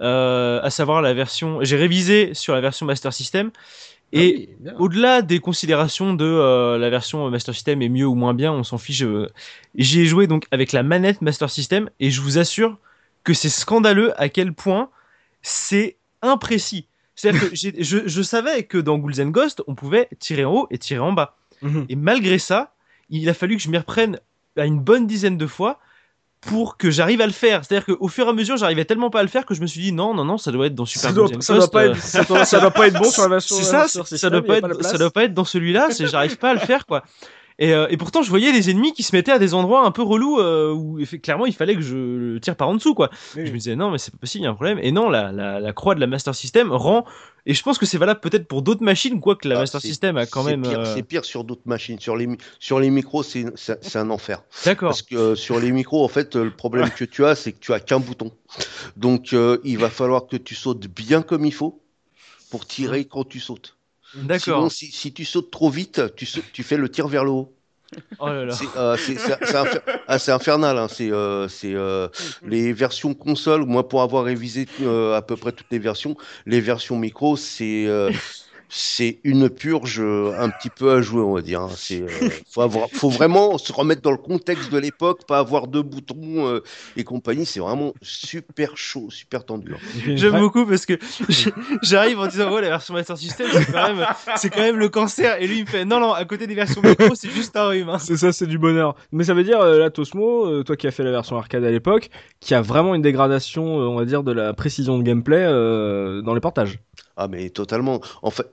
[0.01, 1.61] euh, à savoir la version.
[1.64, 3.51] J'ai révisé sur la version Master System
[4.14, 8.52] et au-delà des considérations de euh, la version Master System est mieux ou moins bien,
[8.52, 9.02] on s'en fiche.
[9.02, 9.28] euh,
[9.74, 12.78] J'y ai joué donc avec la manette Master System et je vous assure
[13.24, 14.90] que c'est scandaleux à quel point
[15.42, 16.86] c'est imprécis.
[17.16, 20.66] C'est-à-dire que je, je savais que dans Ghouls and Ghosts, on pouvait tirer en haut
[20.70, 21.36] et tirer en bas.
[21.62, 21.86] Mhm.
[21.88, 22.74] Et malgré ça,
[23.10, 24.18] il a fallu que je m'y reprenne
[24.56, 25.78] à une bonne dizaine de fois
[26.47, 27.64] pour que j'arrive à le faire.
[27.64, 29.66] C'est-à-dire qu'au fur et à mesure, j'arrivais tellement pas à le faire que je me
[29.66, 31.84] suis dit non, non, non, ça doit être dans Super ça doit, ça doit pas
[31.84, 33.57] euh, être, ça, doit, ça doit pas être bon sur la version.
[33.57, 36.36] c'est ça, Master ça, doit pas être, ça doit pas être dans celui-là, c'est j'arrive
[36.36, 37.05] pas à le faire quoi.
[37.61, 39.92] Et, euh, et pourtant, je voyais des ennemis qui se mettaient à des endroits un
[39.92, 43.11] peu relous euh, où clairement il fallait que je le tire par en dessous quoi.
[43.36, 43.46] Oui.
[43.46, 44.78] Je me disais non, mais c'est pas possible, il y a un problème.
[44.82, 47.05] Et non, la, la, la croix de la Master System rend.
[47.46, 50.16] Et je pense que c'est valable peut-être pour d'autres machines, quoique la Ah, Master System
[50.16, 50.62] a quand c'est même.
[50.62, 52.00] pire, euh, C'est pire sur d'autres machines.
[52.00, 52.26] Sur les,
[52.59, 53.44] sur les micros, c'est
[53.96, 54.42] un enfer.
[54.64, 54.88] D'accord.
[54.88, 57.61] Parce que euh, sur les micros, en fait, le problème que tu as, c'est que
[57.61, 58.32] tu as qu'un bouton.
[58.96, 61.82] Donc, euh, il va falloir que tu sautes bien comme il faut
[62.50, 63.76] pour tirer quand tu sautes.
[64.14, 64.72] Sinon, D'accord.
[64.72, 67.52] si, si tu sautes trop vite, tu, sautes- tu fais le tir vers le haut.
[68.18, 68.52] Oh là là.
[68.52, 70.78] C'est euh, c'est- c'est- c'est infer- ah, c'est infernal.
[70.78, 70.88] hein.
[70.88, 72.08] C'est euh, euh,
[72.44, 73.64] les versions console.
[73.66, 77.86] Moi, pour avoir révisé euh, à peu près toutes les versions, les versions micro, c'est
[77.86, 78.10] euh,
[78.76, 81.60] c'est une purge euh, un petit peu à jouer, on va dire.
[81.60, 81.70] hein.
[81.76, 82.08] C'est euh,
[82.50, 86.48] faut avoir, faut vraiment se remettre dans le contexte de l'époque, pas avoir deux boutons
[86.48, 86.60] euh,
[86.96, 87.46] et compagnie.
[87.46, 89.72] C'est vraiment super chaud, super tendu.
[89.74, 89.78] hein.
[90.16, 90.94] J'aime beaucoup parce que
[91.82, 94.06] j'arrive en disant ouais la version Master System c'est quand même
[94.36, 96.54] c'est quand même le cancer et lui il me fait non non à côté des
[96.54, 97.88] versions micro c'est juste un rhume.
[97.90, 97.98] hein.
[97.98, 98.96] C'est ça, c'est du bonheur.
[99.12, 102.10] Mais ça veut dire, là, Tosmo, toi qui as fait la version arcade à l'époque,
[102.40, 106.34] qui a vraiment une dégradation, on va dire, de la précision de gameplay euh, dans
[106.34, 106.80] les portages.
[107.16, 108.00] Ah mais totalement.
[108.22, 108.46] En fait,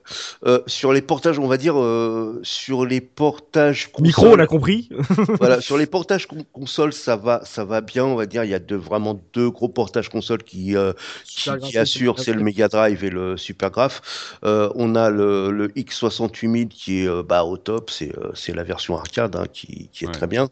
[0.46, 4.46] euh, sur les portages, on va dire euh, sur les portages Micro, on console- a
[4.46, 4.88] compris.
[5.40, 8.44] voilà, sur les portages con- console, ça va, ça va bien, on va dire.
[8.44, 10.92] Il y a deux, vraiment deux gros portages console qui, euh,
[11.24, 14.00] qui, qui assurent, c'est le Mega Drive et le Super Graph.
[14.44, 18.54] Euh, on a le, le X68000 qui est euh, bah, au top, c'est euh, c'est
[18.54, 20.12] la version arcade hein, qui, qui est Ouais.
[20.12, 20.48] très bien.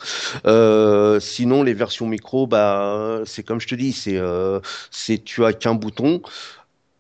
[0.46, 4.58] Euh, sinon, les versions micro, bah, c'est comme je te dis, c'est euh,
[4.90, 6.22] c'est tu as qu'un bouton,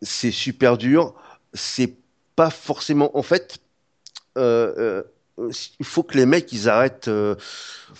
[0.02, 1.14] c'est super dur,
[1.52, 1.94] c'est
[2.36, 3.16] pas forcément.
[3.16, 3.58] En fait,
[4.38, 5.02] euh, euh,
[5.78, 7.34] il faut que les mecs ils arrêtent euh,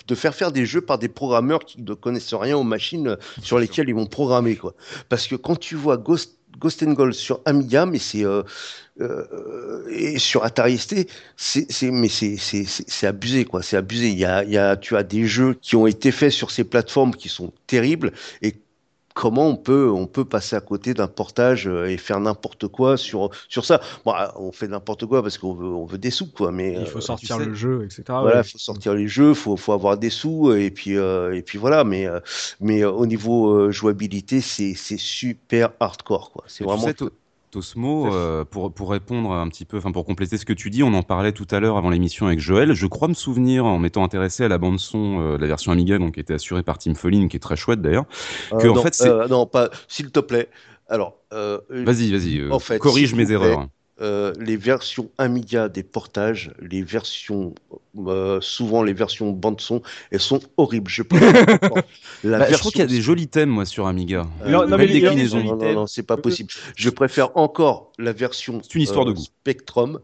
[0.07, 3.59] de faire faire des jeux par des programmeurs qui ne connaissent rien aux machines sur
[3.59, 4.74] lesquelles ils vont programmer quoi.
[5.09, 8.42] Parce que quand tu vois Ghost Ghost and Gold sur Amiga, mais c'est euh,
[9.01, 12.09] euh, et sur Atari ST, c'est mais
[13.03, 14.09] abusé quoi, c'est abusé.
[14.09, 16.51] Il y a il y a tu as des jeux qui ont été faits sur
[16.51, 18.57] ces plateformes qui sont terribles et
[19.14, 22.96] comment on peut on peut passer à côté d'un portage euh, et faire n'importe quoi
[22.96, 23.80] sur sur ça.
[24.04, 26.74] Bon, ah, on fait n'importe quoi parce qu'on veut on veut des sous quoi, mais
[26.78, 27.44] Il faut euh, sortir tu sais.
[27.44, 28.20] le jeu, etc.
[28.20, 28.44] voilà, ouais.
[28.44, 31.84] faut sortir les jeux, faut faut avoir des sous et puis euh, et puis voilà.
[31.84, 32.20] Mais euh,
[32.61, 36.44] mais euh, au niveau euh, jouabilité, c'est c'est super hardcore quoi.
[36.48, 37.11] C'est tu vraiment sais, To-
[37.51, 40.82] Tosmo, euh, pour, pour répondre un petit peu, enfin pour compléter ce que tu dis,
[40.82, 42.72] on en parlait tout à l'heure avant l'émission avec Joël.
[42.74, 45.72] Je crois me souvenir, en m'étant intéressé à la bande son euh, de la version
[45.72, 48.05] Amiga, donc qui était assurée par Tim Follin, qui est très chouette d'ailleurs.
[48.59, 50.48] que, en non, fait, c'est- euh, non pas s'il te plaît.
[50.88, 53.68] Alors euh, Vas-y, vas-y, euh, En fait, corrige mes plaît, erreurs.
[54.01, 57.55] Euh, les versions Amiga des portages, les versions,
[57.98, 60.90] euh, souvent les versions bande son, elles sont horribles.
[60.90, 61.03] Je
[62.24, 64.26] la Bah, je crois qu'il y a des jolis thèmes, moi, sur Amiga.
[64.42, 64.86] Euh, Non, non, mais.
[64.86, 66.51] Non, non, non, c'est pas possible.
[66.76, 69.22] Je préfère encore la version C'est une histoire de euh, goût.
[69.22, 70.01] Spectrum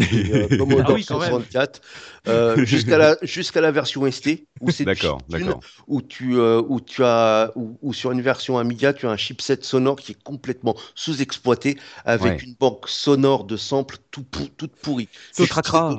[0.00, 1.28] euh, Commodore Ah oui, quand même.
[1.30, 1.80] 64
[2.26, 5.60] euh, jusqu'à la jusqu'à la version ST où c'est D'accord, d'accord.
[5.86, 9.16] où tu euh, où tu as où, où sur une version Amiga tu as un
[9.16, 12.38] chipset sonore qui est complètement sous-exploité avec Ouais.
[12.44, 15.08] une banque sonore de samples tout pou- toute pourrie.
[15.32, 15.98] C'est cracra.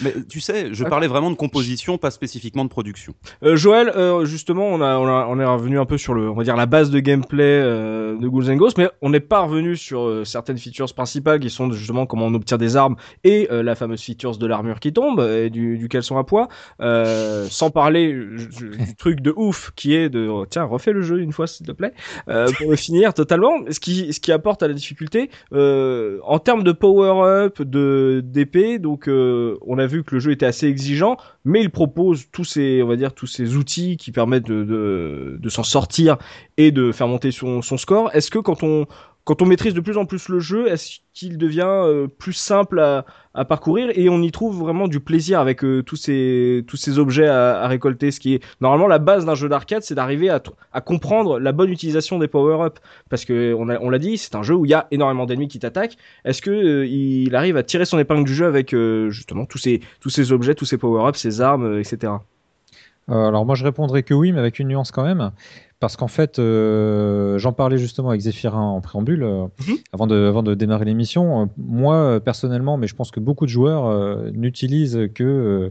[0.00, 3.14] Mais tu sais, je parlais vraiment de composition, pas spécifiquement de production.
[3.44, 6.28] Euh, Joël, euh, justement, on, a, on, a- on est revenu un peu sur le,
[6.30, 9.20] on va dire la base de gameplay euh, de Ghouls and Ghosts, mais on n'est
[9.20, 12.96] pas revenu sur euh, certaines features principales qui sont justement comment on obtient des armes
[13.24, 16.48] et euh, la fameuse features de l'armure qui tombe et du, du caleçon à poids.
[16.80, 21.20] Euh, sans parler du truc de ouf qui est de oh, tiens refais le jeu
[21.20, 21.92] une fois s'il te plaît
[22.28, 23.52] euh, pour finir totalement.
[23.70, 28.22] Ce qui, ce qui apporte à la difficulté euh, en termes de power up, de
[28.24, 28.78] d'épée.
[28.78, 32.44] Donc euh, on a vu que le jeu était assez exigeant mais il propose tous
[32.44, 36.18] ces, on va dire, tous ces outils qui permettent de, de, de s'en sortir
[36.56, 38.14] et de faire monter son, son score.
[38.14, 38.86] Est-ce que quand on,
[39.24, 42.80] quand on maîtrise de plus en plus le jeu, est-ce qu'il devient euh, plus simple
[42.80, 43.04] à,
[43.44, 43.90] parcourir?
[43.94, 46.64] Et on y trouve vraiment du plaisir avec euh, tous ces,
[46.98, 50.40] objets à, récolter Ce qui est normalement la base d'un jeu d'arcade, c'est d'arriver à,
[50.80, 52.80] comprendre la bonne utilisation des power-up.
[53.10, 55.60] Parce que on, l'a dit, c'est un jeu où il y a énormément d'ennemis qui
[55.60, 55.96] t'attaquent.
[56.24, 59.58] Est-ce que euh, il arrive à tirer son épingle du jeu avec euh, justement tous
[59.58, 62.12] ces, objets, tous ces power-ups, ces armes, etc.
[63.10, 65.30] Euh, alors moi je répondrais que oui, mais avec une nuance quand même.
[65.80, 69.74] Parce qu'en fait, euh, j'en parlais justement avec Zéphirin en préambule, euh, Mhm.
[69.92, 71.42] avant, de, avant de démarrer l'émission.
[71.42, 75.70] Euh, moi, personnellement, mais je pense que beaucoup de joueurs euh, n'utilisent que euh,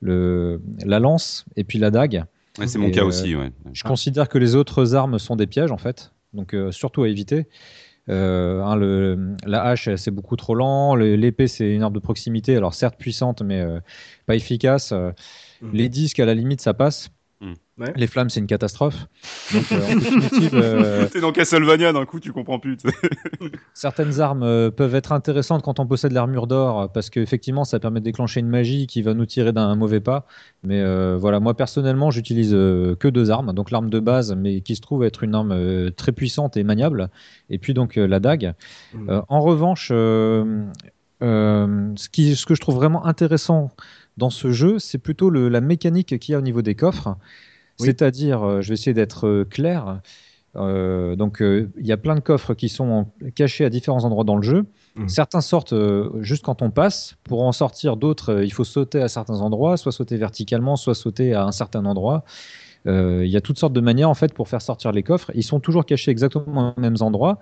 [0.00, 2.24] le, la lance et puis la dague.
[2.58, 3.50] Ouais, c'est mon cas euh, aussi, ouais.
[3.74, 7.08] Je considère que les autres armes sont des pièges en fait, donc euh, surtout à
[7.08, 7.46] éviter.
[8.08, 12.00] Euh, hein, le, la hache c'est beaucoup trop lent, le- l'épée c'est une arme de
[12.00, 13.78] proximité, alors certes puissante mais euh,
[14.26, 14.92] pas efficace.
[15.62, 15.70] Mhm.
[15.72, 17.10] Les disques à la limite ça passe.
[17.78, 17.90] Ouais.
[17.96, 19.06] Les flammes c'est une catastrophe.
[19.52, 22.76] Donc, euh, en définitive, euh, T'es dans Castlevania, d'un coup, tu comprends plus.
[23.74, 28.00] certaines armes euh, peuvent être intéressantes quand on possède l'armure d'or parce qu'effectivement ça permet
[28.00, 30.26] de déclencher une magie qui va nous tirer d'un mauvais pas.
[30.62, 34.60] Mais euh, voilà, moi personnellement j'utilise euh, que deux armes, donc l'arme de base mais
[34.60, 37.08] qui se trouve être une arme euh, très puissante et maniable,
[37.48, 38.52] et puis donc euh, la dague.
[39.08, 40.66] Euh, en revanche, euh,
[41.22, 43.70] euh, ce, qui, ce que je trouve vraiment intéressant
[44.16, 47.16] dans ce jeu, c'est plutôt le- la mécanique qu'il y a au niveau des coffres.
[47.80, 47.86] Oui.
[47.86, 50.00] C'est-à-dire, euh, je vais essayer d'être euh, clair.
[50.56, 54.24] euh, donc, euh, il y a plein de coffres qui sont cachés à différents endroits
[54.24, 54.66] dans le jeu.
[54.96, 55.08] Mhm.
[55.08, 57.16] Certains sortent euh, juste quand on passe.
[57.24, 61.32] Pour en sortir d'autres, il faut sauter à certains endroits, soit sauter verticalement, soit sauter
[61.34, 62.24] à un certain endroit.
[62.86, 65.30] Il y a toutes sortes de manières en fait pour faire sortir les coffres.
[65.34, 67.38] Ils sont toujours cachés exactement aux mêmes endroits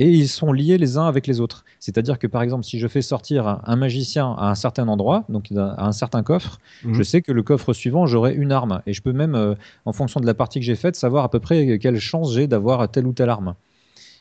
[0.00, 1.64] et ils sont liés les uns avec les autres.
[1.78, 5.52] C'est-à-dire que par exemple, si je fais sortir un, magicien à un certain endroit, donc
[5.56, 6.94] à un certain coffre, Mhm.
[6.94, 9.92] je sais que le coffre suivant, j'aurai une arme et je peux même, euh, en
[9.92, 12.90] fonction de la partie que j'ai faite, savoir à peu près quelle chance j'ai d'avoir
[12.90, 13.54] telle ou telle arme.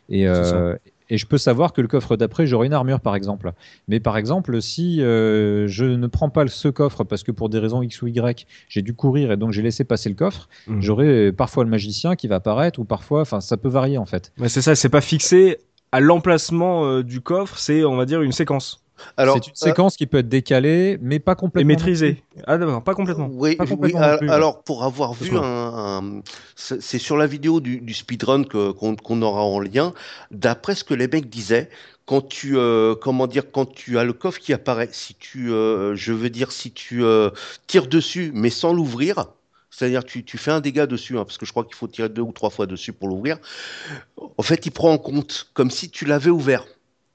[0.09, 0.75] Et, euh,
[1.11, 3.53] et je peux savoir que le coffre d'après, j'aurai une armure, par exemple.
[3.87, 7.59] Mais par exemple, si euh, je ne prends pas ce coffre parce que pour des
[7.59, 10.81] raisons X ou Y, j'ai dû courir et donc j'ai laissé passer le coffre, Mhm.
[10.81, 14.31] j'aurai parfois le magicien qui va apparaître ou parfois, enfin, ça peut varier en fait.
[14.39, 15.57] Ouais, c'est ça, c'est pas fixé
[15.91, 18.83] à l'emplacement euh, du coffre, c'est on va dire une séquence
[19.17, 21.63] alors C'est une euh, séquence qui peut être décalée, mais pas et complètement.
[21.63, 22.23] maîtrisée.
[22.47, 23.31] Ah d'accord, pas complètement.
[23.31, 24.45] Oui, Pas oui, complètement al- non plus, ouais.
[24.45, 26.21] alors pour avoir vu un, un-
[26.55, 29.93] c'est sur la vidéo du, du speedrun qu'on aura en lien,
[30.31, 31.69] d'après ce que les mecs disaient,
[32.05, 35.95] quand tu euh, comment dire quand tu as le coffre qui apparaît, si tu euh,
[35.95, 37.29] je veux dire si tu euh,
[37.67, 39.25] tires dessus mais sans l'ouvrir,
[39.79, 42.09] c'est-à-dire tu, tu fais un dégât dessus, hein, parce que je crois qu'il faut tirer
[42.09, 43.37] deux ou trois fois dessus pour l'ouvrir.
[44.37, 46.65] En fait, il prend en compte comme si tu l'avais ouvert.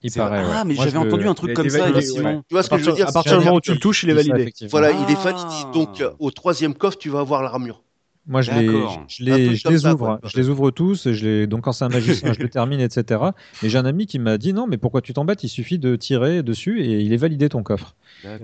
[0.03, 0.43] Il paraît.
[0.45, 0.65] Ah, ouais.
[0.67, 2.31] mais j'avais entendu un truc comme ça, validé, effectivement.
[2.31, 2.41] ouais.
[2.49, 3.09] Tu vois ce que je veux dire?
[3.09, 4.53] À partir du moment où tu le touches, il est validé.
[4.71, 5.05] Voilà, Ah.
[5.07, 5.45] il est validé.
[5.75, 7.83] Donc euh, au troisième coffre, tu vas avoir l'armure.
[8.27, 8.67] Moi, je les,
[9.09, 11.13] je les, je les ouvre, je les ouvre tous.
[11.13, 13.21] Je les, donc quand c'est un magicien, je le termine, etc.
[13.63, 15.95] Mais j'ai un ami qui m'a dit non, mais pourquoi tu t'embêtes Il suffit de
[15.97, 17.95] tirer dessus et il est validé ton coffre.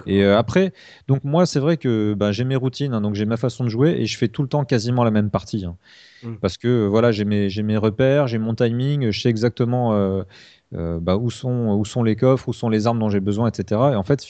[0.06, 0.72] Et euh, après,
[1.08, 3.70] donc moi, c'est vrai que bah, j'ai mes routines, hein, donc j'ai ma façon de
[3.70, 5.64] jouer et je fais tout le temps quasiment la même partie.
[5.64, 5.76] hein.
[6.22, 6.34] Mm.
[6.42, 10.22] Parce que voilà, j'ai mes, j'ai mes repères, j'ai mon timing, je sais exactement euh,
[10.74, 13.48] euh, bah, où, sont, où sont les coffres, où sont les armes dont j'ai besoin,
[13.48, 13.80] etc.
[13.92, 14.26] Et en fait,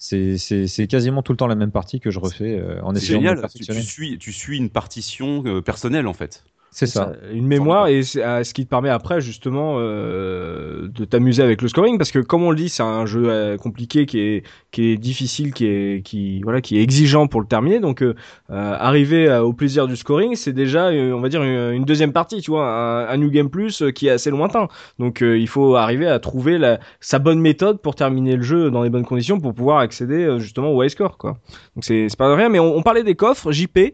[0.00, 3.22] c'est quasiment tout le temps la même partie que je refais euh, en essayant de
[3.24, 3.36] génial.
[3.36, 3.80] Tu, perfectionner.
[3.80, 6.42] tu suis, tu suis une partition euh, personnelle, en fait.
[6.72, 7.12] C'est ça.
[7.32, 11.68] Une mémoire et euh, ce qui te permet après justement euh, de t'amuser avec le
[11.68, 14.92] scoring parce que comme on le dit c'est un jeu euh, compliqué qui est qui
[14.92, 17.80] est difficile qui est qui voilà qui est exigeant pour le terminer.
[17.80, 18.14] Donc euh,
[18.50, 22.40] euh, arriver au plaisir du scoring c'est déjà on va dire une, une deuxième partie
[22.40, 24.68] tu vois un, un new game plus qui est assez lointain.
[25.00, 28.70] Donc euh, il faut arriver à trouver la, sa bonne méthode pour terminer le jeu
[28.70, 31.32] dans les bonnes conditions pour pouvoir accéder justement au high score quoi.
[31.74, 33.92] Donc c'est c'est pas rien mais on, on parlait des coffres JP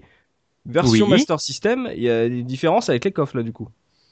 [0.66, 1.12] version Oui.
[1.12, 3.68] Master System il y a des différences avec les coffres là du coup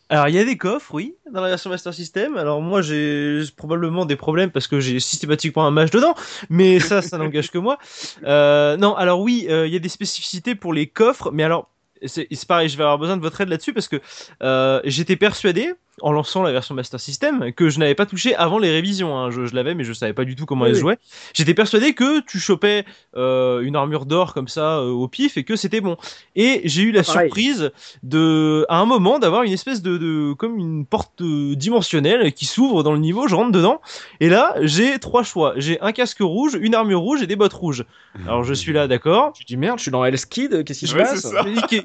[0.08, 2.36] Alors il y a des coffres, oui, dans la version Master System.
[2.36, 6.14] Alors moi j'ai probablement des problèmes parce que j'ai systématiquement un mage dedans,
[6.50, 7.78] mais ça, ça n'engage que moi.
[8.24, 11.70] Euh, non, alors oui, euh, il y a des spécificités pour les coffres, mais alors
[12.06, 14.00] c'est c'est pareil, je vais avoir besoin de votre aide là-dessus parce que
[14.42, 18.58] euh, j'étais persuadé en lançant la version Master System que je n'avais pas touché avant
[18.58, 19.16] les révisions.
[19.16, 19.30] hein.
[19.30, 20.82] Je, je l'avais, mais je savais pas du tout comment Oui, elle se oui.
[20.82, 20.98] jouait.
[21.34, 22.84] J'étais persuadé que tu chopais
[23.16, 25.96] euh, une armure d'or comme ça euh, au pif et que c'était bon.
[26.34, 27.70] Et j'ai eu la Ah, surprise
[28.02, 32.44] de, à un moment, d'avoir une espèce de, de comme une porte euh, dimensionnelle qui
[32.46, 33.28] s'ouvre dans le niveau.
[33.28, 33.80] Je rentre dedans
[34.20, 35.54] et là j'ai trois choix.
[35.56, 37.84] J'ai un casque rouge, une armure rouge et des bottes rouges.
[38.26, 39.32] Alors je suis là, d'accord.
[39.32, 41.26] Tu dis merde, je suis dans Hell's Kid, qu'est-ce qui se Ouais, passe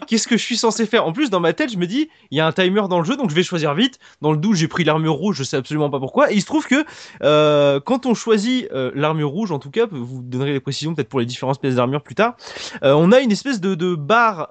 [0.07, 1.05] qu'est-ce que je suis censé faire?
[1.05, 3.05] En plus, dans ma tête, je me dis, il y a un timer dans le
[3.05, 3.99] jeu, donc je vais choisir vite.
[4.22, 6.32] Dans le doute, j'ai pris l'armure rouge, je sais absolument pas pourquoi.
[6.32, 6.86] Et il se trouve que
[7.24, 11.10] euh, quand on choisit euh, l'armure rouge, en tout cas, vous donnerez les précisions peut-être
[11.10, 12.36] pour les différentes pièces d'armure plus tard,
[12.84, 14.50] euh, on a une espèce de, de barre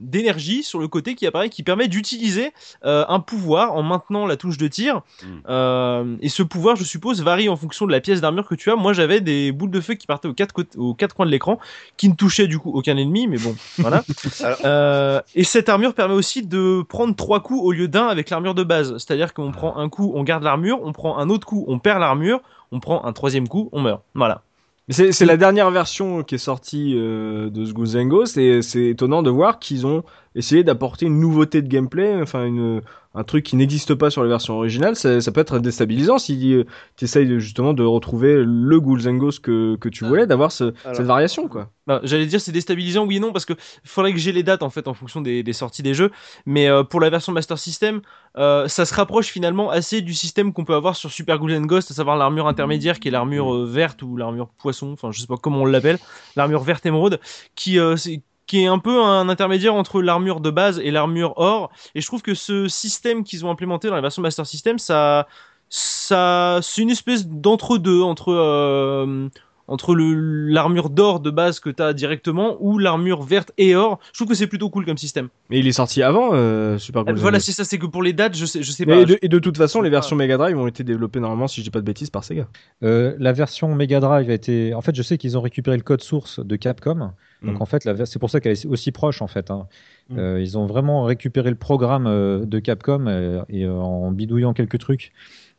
[0.00, 2.52] d'énergie sur le côté qui apparaît, qui permet d'utiliser
[2.82, 5.02] un pouvoir en maintenant la touche de tir.
[5.22, 5.26] Mm.
[5.48, 8.70] Euh, et ce pouvoir, je suppose, varie en fonction de la pièce d'armure que tu
[8.70, 8.76] as.
[8.76, 11.58] Moi, j'avais des boules de feu qui partaient aux quatre, aux quatre coins de l'écran,
[11.96, 14.04] qui ne touchaient du coup aucun ennemi, mais bon, voilà.
[14.42, 18.51] Alors- et cette armure permet aussi de prendre trois coups au lieu d'un avec l'armure
[18.54, 18.92] de base.
[18.98, 22.00] C'est-à-dire qu'on prend un coup, on garde l'armure, on prend un autre coup, on perd
[22.00, 22.40] l'armure,
[22.70, 24.02] on prend un troisième coup, on meurt.
[24.14, 24.42] Voilà.
[24.88, 29.58] C'est la dernière version qui est sortie euh, de ce et c'est étonnant de voir
[29.60, 30.02] qu'ils ont
[30.34, 32.82] essayé d'apporter une nouveauté de gameplay, enfin une,
[33.14, 34.96] un truc qui n'existe pas sur la version originale.
[34.96, 36.64] Ça, ça peut être déstabilisant si euh,
[36.96, 40.72] tu essayes justement de retrouver le Ghouls and Ghosts que, que tu voulais, d'avoir ce-
[40.94, 41.70] cette variation quoi.
[41.86, 43.54] Bah, J'allais dire c'est déstabilisant, oui et non, parce que
[43.84, 46.10] faudrait que j'ai les dates en fait en fonction des, des sorties des jeux.
[46.46, 48.00] Mais euh, pour la version Master System,
[48.38, 51.62] euh, ça se rapproche finalement assez du système qu'on peut avoir sur Super Ghouls and
[51.62, 55.20] Ghost, à savoir l'armure intermédiaire qui est l'armure euh, verte ou l'armure poisson, enfin je
[55.20, 55.98] sais pas comment on l'appelle,
[56.36, 57.18] l'armure verte émeraude,
[57.56, 58.22] qui euh, c'est-
[58.52, 61.70] qui est un peu un intermédiaire entre l'armure de base et l'armure or.
[61.94, 65.26] Et je trouve que ce système qu'ils ont implémenté dans la version Master System, ça,
[65.70, 69.26] c'est une espèce d'entre-deux entre euh,
[69.72, 73.98] entre l'armure d'or de base que tu as directement ou l'armure verte et or.
[74.12, 75.28] Je trouve que c'est plutôt cool comme système.
[75.50, 78.02] Mais il est sorti avant euh, Super Ghouls and voilà, c'est ça, c'est que pour
[78.02, 78.96] les dates, je sais, je sais pas.
[78.96, 79.96] et, de, et de toute façon, les pas.
[79.96, 82.46] versions Mega Drive ont été développées normalement, si je dis pas de bêtises, par Sega.
[82.82, 84.74] Euh, la version Mega Drive a été.
[84.74, 87.12] En fait, je sais qu'ils ont récupéré le code source de Capcom.
[87.42, 87.62] Donc, Mm.
[87.62, 89.50] en fait, c'est pour ça qu'elle est aussi proche, en fait.
[89.50, 89.66] hein.
[90.10, 90.18] Mm.
[90.18, 94.52] Euh, ils ont vraiment récupéré le programme euh, de Capcom euh, et euh, en bidouillant
[94.52, 95.12] quelques trucs,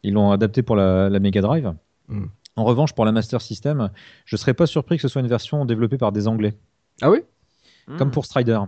[0.03, 1.74] ils l'ont adapté pour la, la Mega Drive.
[2.07, 2.26] Mm.
[2.56, 3.89] En revanche, pour la Master System,
[4.26, 6.54] je serais pas surpris que ce soit une version développée par des Anglais,
[7.01, 7.20] Ah oui?
[7.88, 7.97] Hmm.
[7.97, 8.60] comme pour Strider.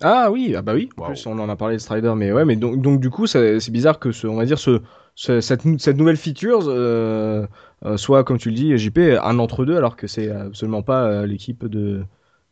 [0.00, 0.88] Ah oui, ah bah oui.
[0.96, 3.26] En plus, on en a parlé de Strider, mais ouais, mais donc, donc du coup,
[3.26, 4.80] c'est bizarre que ce, on va dire ce,
[5.14, 7.46] ce- cette, nou- cette nouvelle feature euh,
[7.84, 11.04] euh, soit, comme tu le dis, JP, un entre deux, alors que c'est absolument pas
[11.06, 12.04] euh, l'équipe de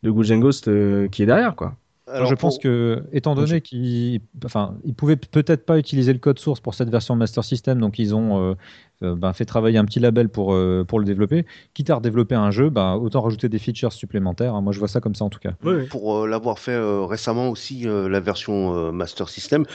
[0.03, 0.25] de Ghouls
[0.67, 1.75] euh, qui est derrière, quoi.
[2.07, 6.19] Alors, je pense pour- que, étant donné qu'ils enfin, ils pouvaient peut-être pas utiliser le
[6.19, 8.55] code source pour cette version Master System, donc ils ont
[9.03, 11.45] euh, ben, fait travailler un petit label pour, euh, pour le développer.
[11.73, 14.55] Quitte à redévelopper un jeu, ben, autant rajouter des features supplémentaires.
[14.55, 14.61] hein.
[14.61, 15.51] Moi, je vois ça comme ça en tout cas.
[15.89, 19.65] pour euh, l'avoir fait euh, récemment aussi, euh, la version euh, Master System.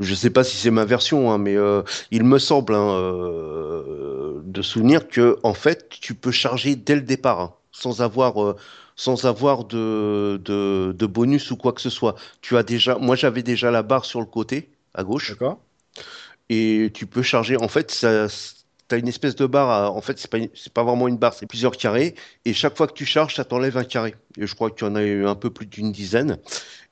[0.00, 4.40] Je sais pas si c'est ma version, hein, mais euh, il me semble hein, euh,
[4.44, 8.56] de souvenir que en fait, tu peux charger dès le départ, hein, sans avoir euh,
[8.96, 12.16] sans avoir de, de, de bonus ou quoi que ce soit.
[12.40, 15.58] Tu as déjà, moi j'avais déjà la barre sur le côté à gauche D'accord.
[16.48, 17.56] et tu peux charger.
[17.56, 18.28] En fait, ça,
[18.88, 19.70] t'as une espèce de barre.
[19.70, 20.38] à- en fait, c'est pas,
[20.74, 22.14] pas vraiment une barre, c'est plusieurs carrés.
[22.44, 24.14] Et chaque fois que tu charges, ça t'enlève un carré.
[24.38, 26.38] Et je crois qu'il y en a eu un peu plus d'une dizaine.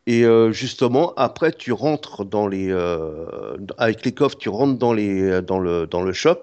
[0.09, 4.93] Et euh, justement, après, tu rentres dans les, euh, avec les coffres, tu rentres dans
[4.93, 6.43] les, dans le, dans le shop.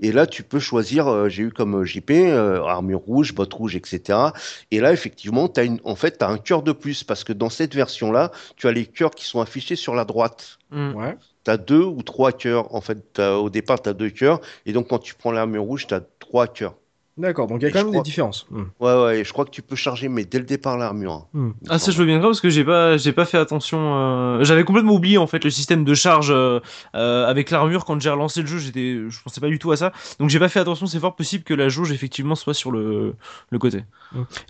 [0.00, 1.06] Et là, tu peux choisir.
[1.08, 4.34] euh, J'ai eu comme JP euh, armure rouge, bottes rouges, etc.
[4.70, 7.50] Et là, effectivement, t'as une, en fait, t'as un cœur de plus parce que dans
[7.50, 10.58] cette version-là, tu as les cœurs qui sont affichés sur la droite.
[10.70, 10.94] Hmm.
[10.94, 11.16] Ouais.
[11.44, 12.74] Tu as deux ou trois cœurs.
[12.74, 14.40] En fait, t'as- au départ, tu as deux cœurs.
[14.66, 16.76] Et donc, quand tu prends l'armure rouge, tu as trois cœurs.
[17.16, 17.46] D'accord.
[17.46, 18.46] Donc il y a Et quand même des différences.
[18.50, 18.64] Hmm.
[18.80, 21.12] Ouais, ouais, et je crois que tu peux charger, mais dès le départ, l'armure.
[21.12, 21.50] hein, Hmm.
[21.68, 24.42] Ah ça je veux bien croire parce que j'ai pas j'ai pas fait attention euh,
[24.44, 26.58] j'avais complètement oublié en fait le système de charge euh,
[26.96, 29.76] euh, avec l'armure quand j'ai relancé le jeu j'étais je pensais pas du tout à
[29.76, 32.70] ça donc j'ai pas fait attention c'est fort possible que la jauge effectivement soit sur
[32.72, 33.14] le
[33.50, 33.84] le côté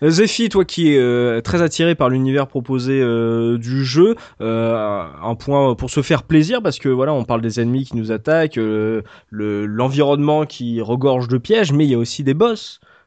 [0.03, 5.07] Euh, Zephy, toi qui es euh, très attiré par l'univers proposé euh, du jeu, euh,
[5.23, 8.13] un point pour se faire plaisir parce que voilà, on parle des ennemis qui nous
[8.13, 9.01] attaquent, euh,
[9.31, 12.54] le l'environnement qui regorge de pièges, mais il y a aussi des boss.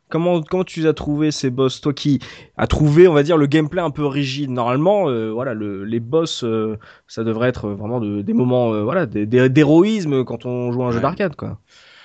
[0.09, 2.19] Comment comment tu as trouvé ces boss Toi qui
[2.55, 4.49] as trouvé, on va dire, le gameplay un peu rigide?
[4.51, 6.77] Normalement, euh, voilà, le, les boss, euh,
[7.07, 10.91] ça devrait être vraiment de- des moments, euh, voilà, d'héroïsme quand on joue à un
[10.91, 11.59] jeu d'arcade, quoi.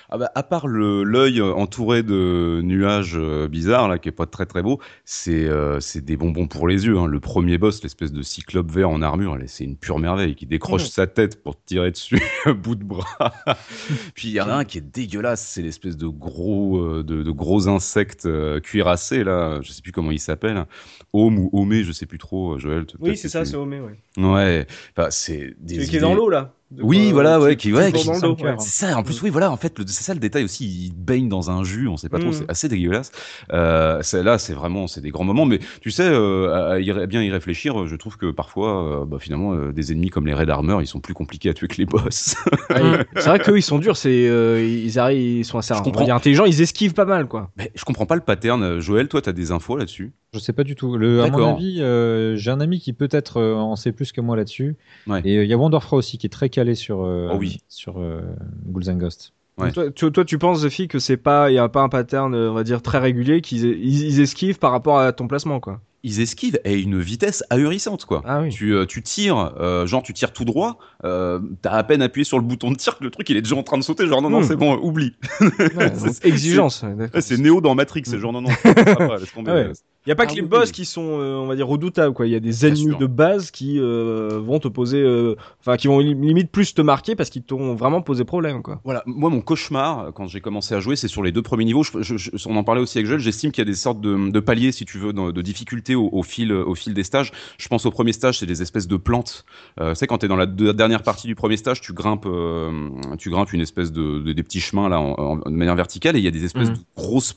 [0.09, 4.25] Ah bah, à part l'œil euh, entouré de nuages euh, bizarres là, qui est pas
[4.25, 6.97] très très beau, c'est euh, des bonbons pour les yeux.
[6.97, 7.07] hein.
[7.07, 10.83] Le premier boss, l'espèce de cyclope vert en armure, c'est une pure merveille qui décroche
[10.83, 10.87] Mhm.
[10.89, 13.33] sa tête pour te tirer dessus à bout de bras.
[14.15, 17.23] Puis il y en a un qui est dégueulasse, c'est l'espèce de gros euh, de,
[17.23, 20.65] de gros insectes euh, cuirassés là, je sais plus comment il s'appelle,
[21.13, 22.57] Homme ou Homé, je sais plus trop.
[22.59, 23.97] Joël, Oui, c'est ça, c'est Homé, ouais.
[24.17, 26.53] Ouais, enfin, c'est des Celui qui est dans l'eau, là.
[26.81, 28.61] Oui, quoi, voilà, euh, ouais, qui, ouais, qui- dans c'est cœur.
[28.61, 31.29] ça, en plus, oui, voilà, en fait, le- c'est ça le détail aussi, il baigne
[31.29, 32.33] dans un jus, on sait pas trop, Mm.
[32.33, 33.11] c'est assez dégueulasse.
[33.51, 36.91] Euh, c'est- là, c'est vraiment, c'est des grands moments, mais tu sais, euh, à, y
[37.07, 40.33] bien y réfléchir, je trouve que parfois, euh, bah, finalement, euh, des ennemis comme les
[40.33, 42.35] Red Armor, ils sont plus compliqués à tuer que les boss.
[42.69, 46.09] Ah, c'est vrai qu'eux, ils sont durs, c'est, euh, ils arrivent, ils sont assez on
[46.11, 47.51] intelligents, ils esquivent pas mal, quoi.
[47.57, 48.79] mais je comprends pas le pattern.
[48.79, 50.13] Joël, toi, t'as des infos là-dessus?
[50.33, 50.97] Je sais pas du tout.
[50.97, 54.19] Le, à mon avis, euh, j'ai un ami qui peut-être euh, en sait plus que
[54.21, 54.75] moi là-dessus.
[55.05, 55.21] Ouais.
[55.25, 57.59] Et euh, il y a Wanderfra aussi qui est très calé sur, euh, Oh oui.
[57.67, 58.21] sur euh,
[58.67, 59.33] Ghouls and Ghosts.
[59.57, 59.71] Ouais.
[59.71, 62.33] Toi, tu, toi, tu penses, Zephy, que c'est pas, il y a pas un pattern,
[62.33, 65.59] euh, on va dire, très régulier, qu'ils ils, ils esquivent par rapport à ton placement,
[65.59, 65.79] quoi?
[66.05, 68.23] Ils esquivent à une vitesse ahurissante, quoi.
[68.25, 68.49] Ah oui.
[68.49, 72.37] Tu, tu tires, euh, genre tu tires tout droit, euh, t'as à peine appuyé sur
[72.39, 74.21] le bouton de tir que le truc il est déjà en train de sauter, genre
[74.21, 74.43] non, non, Mm.
[74.43, 75.13] c'est bon, oublie.
[75.39, 75.47] Ouais,
[75.91, 76.83] donc, c'est- exigence.
[77.21, 79.51] c'est Néo dans Matrix, c'est genre non, non, ça va pas, laisse tomber.
[79.51, 79.71] Ah ouais.
[80.05, 80.71] Il y a pas Ah que les boss oui.
[80.73, 82.27] qui sont, euh, on va dire, redoutables, quoi.
[82.27, 82.97] Il y a des Bien ennemis sûr.
[82.97, 86.81] de base qui euh, vont te poser, euh, enfin, qui vont li- limite plus te
[86.81, 88.81] marquer parce qu'ils t'ont vraiment posé problème, quoi.
[88.83, 91.83] Voilà, moi mon cauchemar quand j'ai commencé à jouer, c'est sur les deux premiers niveaux.
[91.83, 93.21] Je- je- je- on en parlait aussi avec Joël.
[93.21, 95.95] J'estime qu'il y a des sortes de, de paliers, si tu veux, de, de difficultés
[95.95, 97.31] au, au fil, au fil des stages.
[97.57, 99.45] Je pense au premier stage, c'est des espèces de plantes.
[99.79, 102.89] Euh, tu sais, quand t'es dans la dernière partie du premier stage, tu grimpes, euh,
[103.17, 106.17] tu grimpes une espèce de, de- des petits chemins là, en, en- de manière verticale,
[106.17, 106.75] et il y a des espèces Mhm.
[106.75, 107.35] de grosses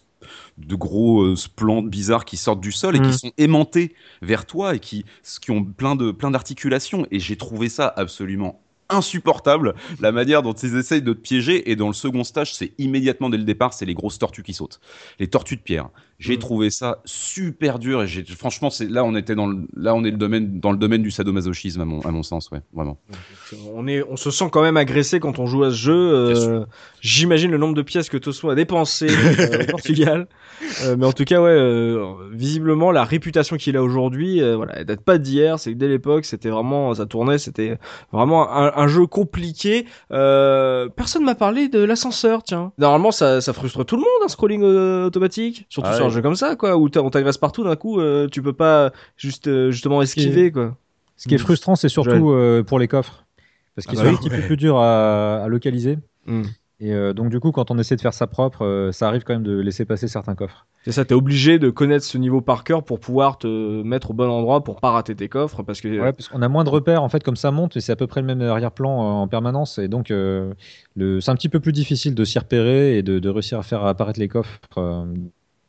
[0.58, 4.74] de gros euh, plantes bizarres qui sortent du sol et qui sont aimantés vers toi
[4.74, 5.04] et qui,
[5.40, 7.06] qui ont plein de plein d'articulations.
[7.10, 11.70] Et j'ai trouvé ça absolument insupportable la manière dont ils essayent de te piéger.
[11.70, 14.54] Et dans le second stage c'est immédiatement dès le départ c'est les grosses tortues qui
[14.54, 14.80] sautent.
[15.18, 15.88] Les tortues de pierre
[16.18, 16.38] j'ai Mhm.
[16.40, 20.04] trouvé ça super dur et j'ai franchement c'est là on était dans le là on
[20.04, 22.98] est le domaine dans le domaine du sadomasochisme à mon à mon sens ouais vraiment
[23.74, 25.94] On est, on se sent quand même agressé quand on joue à ce jeu.
[25.94, 26.64] euh.
[27.00, 30.26] J'imagine le nombre de pièces que Tosso a dépensé euh, au Portugal.
[30.82, 32.02] Euh, mais en tout cas, ouais, euh,
[32.32, 35.60] visiblement la réputation qu'il a aujourd'hui, euh, voilà, elle date pas d'hier.
[35.60, 37.78] C'est que dès l'époque, c'était vraiment, ça tournait, c'était
[38.12, 39.86] vraiment un, un jeu compliqué.
[40.12, 42.72] Euh, personne m'a parlé de l'ascenseur, tiens.
[42.78, 46.10] Normalement, ça, ça frustre tout le monde, un scrolling euh, automatique, surtout Ah sur un
[46.10, 49.48] jeu comme ça, quoi, où on t'agresse partout d'un coup, euh, tu peux pas juste
[49.48, 50.76] euh, justement esquiver, quoi.
[51.16, 51.40] Ce qui est Mm.
[51.40, 53.24] frustrant, c'est surtout euh, pour les coffres.
[53.74, 55.98] Parce qu'ils Ah sont bah un petit peu plus durs à, à localiser.
[56.26, 56.42] Mm.
[56.78, 59.22] Et euh, donc, du coup, quand on essaie de faire ça propre, euh, ça arrive
[59.24, 60.66] quand même de laisser passer certains coffres.
[60.84, 64.14] C'est ça, t'es obligé de connaître ce niveau par cœur pour pouvoir te mettre au
[64.14, 66.68] bon endroit pour pas rater tes coffres parce que Ouais, parce qu'on a moins de
[66.68, 69.04] repères, en fait, comme ça monte, et c'est à peu près le même arrière-plan euh,
[69.22, 69.78] en permanence.
[69.78, 70.52] Et donc, euh,
[70.94, 71.20] le...
[71.22, 73.84] c'est un petit peu plus difficile de s'y repérer et de, de réussir à faire
[73.84, 74.60] apparaître les coffres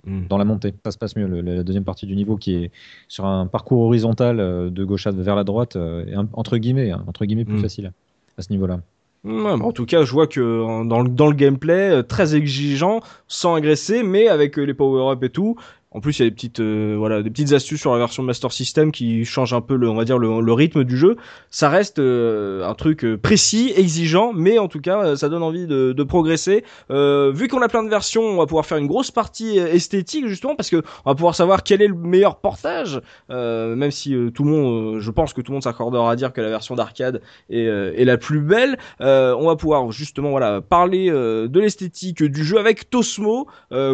[0.07, 0.27] euh, Mm.
[0.27, 0.73] dans la montée.
[0.85, 1.27] Ça se passe mieux.
[1.27, 2.71] le- la deuxième partie du niveau qui est
[3.07, 6.57] sur un parcours horizontal euh, de gauche à vers la droite, euh, est un- entre
[6.57, 7.61] guillemets, hein, entre guillemets plus Mm.
[7.61, 7.91] facile
[8.37, 8.79] à ce niveau-là.
[9.23, 12.03] Ouais, bah, en tout cas, je vois que euh, dans le, dans le gameplay, euh,
[12.03, 15.55] très exigeant, sans agresser, mais avec euh, les power-up et tout.
[15.97, 18.21] En plus, il y a des petites, euh, voilà, des petites astuces sur la version
[18.21, 21.15] Master System qui changent un peu le, on va dire, le, rythme du jeu.
[21.49, 25.65] Ça reste euh, un truc euh, précis, exigeant, mais en tout cas, ça donne envie
[25.65, 26.63] de, progresser.
[26.89, 30.55] Vu qu'on a plein de versions, on va pouvoir faire une grosse partie esthétique justement
[30.55, 33.01] parce que on va pouvoir savoir quel est le meilleur portage.
[33.29, 36.41] Même si tout le monde, je pense que tout le monde s'accordera à dire que
[36.41, 38.77] la version d'arcade est, est la plus belle.
[38.99, 43.47] On va pouvoir justement voilà parler de l'esthétique du jeu avec Tosmo.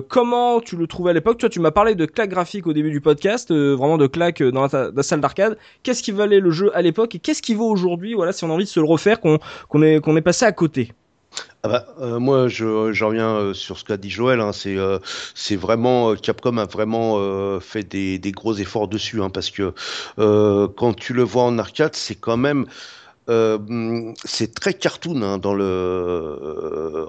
[0.09, 1.39] Comment tu le trouvais à l'époque?
[1.39, 4.43] Toi, tu m'as parlé de claques graphiques au début du podcast, euh, vraiment de claques
[4.43, 5.57] dans la, salle d'arcade.
[5.83, 8.49] Qu'est-ce qui valait le jeu à l'époque et qu'est-ce qui vaut aujourd'hui Voilà, si on
[8.49, 10.93] a envie de se le refaire, qu'on est passé à côté?
[11.63, 14.41] Ah bah, euh, moi, je, je reviens euh, sur ce qu'a dit Joël.
[14.41, 14.99] Hein, c'est, euh,
[15.51, 19.73] vraiment euh, Capcom a vraiment euh, fait des, gros efforts dessus, hein, parce que
[20.19, 22.69] euh, quand tu le vois en arcade, c'est quand même euh,
[24.25, 27.05] c'est très cartoon hein, dans le euh,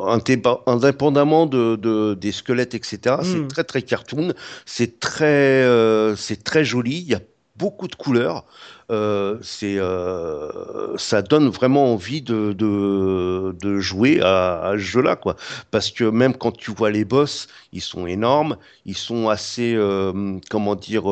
[0.67, 3.17] indépendamment de, de- des squelettes, etc.
[3.21, 3.25] Mm.
[3.25, 4.33] C'est très très cartoon.
[4.67, 6.99] C'est très euh, c'est très joli.
[6.99, 7.21] Il y a
[7.57, 8.45] beaucoup de couleurs.
[8.91, 15.17] Euh, c'est euh, ça donne vraiment envie de, de, de jouer à, à ce jeu-là,
[15.17, 15.37] quoi.
[15.71, 20.39] Parce que même quand tu vois les boss, ils sont énormes, ils sont assez, euh,
[20.51, 21.05] comment dire,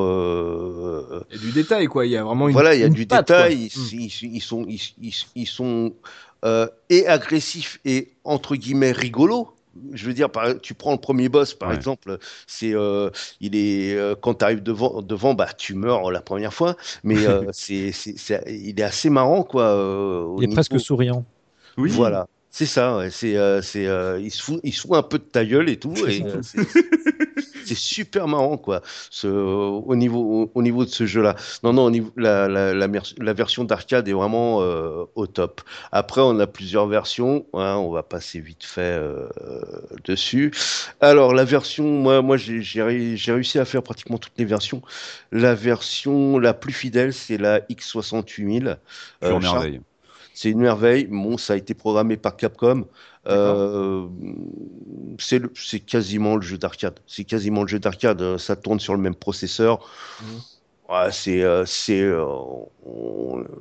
[1.31, 2.07] Il y a du détail quoi.
[2.07, 3.69] Il y a vraiment une voilà, il y a du patte, détail.
[3.71, 3.93] quoi.
[3.93, 4.81] Ils, ils- ils sont, ils,
[5.35, 5.95] ils- sont
[6.91, 9.55] et agressifs et entre guillemets rigolos.
[9.93, 11.77] Je veux dire, par- tu prends le premier boss, par Ouais.
[11.77, 13.11] exemple, c'est, euh,
[13.41, 17.27] il est, euh, quand tu arrives devant, devant, bah, tu meurs la première fois, mais
[17.27, 19.65] euh, c'est, c'est, c'est- il est assez marrant, quoi.
[19.65, 21.25] euh, Il est niveau- presque souriant.
[21.79, 22.27] oui Voilà.
[22.55, 25.17] C'est ça, ouais, c'est, euh, c'est, euh, il, se fout, il se fout un peu
[25.19, 25.95] de ta gueule et tout.
[26.07, 26.59] Et, euh, c'est,
[27.65, 31.35] c'est super marrant, quoi, ce, au, niveau, au, au niveau de ce jeu-là.
[31.63, 32.87] Non, non, au niveau, la, la, la,
[33.19, 35.63] la version d'arcade est vraiment euh, au top.
[35.93, 37.47] Après, on a plusieurs versions.
[37.55, 39.29] hein, on va passer vite fait euh,
[40.05, 40.53] dessus.
[41.01, 44.83] Alors, la version, moi, moi j'ai, j'ai, j'ai réussi à faire pratiquement toutes les versions.
[45.31, 48.61] La version la plus fidèle, c'est la X68000.
[48.61, 48.77] Pure
[49.23, 49.81] Euh, Char- merveille.
[50.35, 51.07] C'est une merveille.
[51.07, 52.87] Bon, ça a été programmé par Capcom.
[53.29, 54.07] Euh,
[55.19, 57.01] c'est quasiment le jeu d'arcade.
[57.07, 58.21] C'est quasiment le jeu d'arcade.
[58.23, 59.89] Euh, Ça tourne sur le même processeur.
[60.21, 60.41] Mhm.
[60.89, 62.27] Ouais, c'est euh, c'est euh,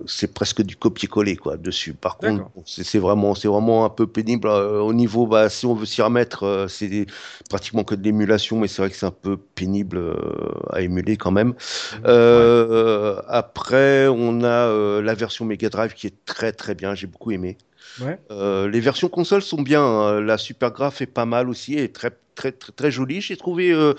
[0.06, 1.94] c'est presque du copier-coller quoi dessus.
[1.94, 5.28] Par contre, c'est vraiment c'est vraiment un peu pénible euh, au niveau.
[5.28, 7.06] Bah, si on veut s'y remettre, c'est
[7.50, 10.02] pratiquement que de l'émulation, mais c'est vrai que c'est un peu pénible
[10.72, 11.54] à émuler quand même.
[12.06, 16.96] Euh, Après, on a la version Mega Drive qui est très très bien.
[16.96, 17.58] J'ai beaucoup aimé.
[18.02, 18.20] Ouais.
[18.32, 19.84] Euh, les versions consoles sont bien.
[19.84, 20.22] hein.
[20.22, 23.22] La Super Graph est pas mal aussi et très très très, très jolie.
[23.22, 23.94] J'ai trouvé euh,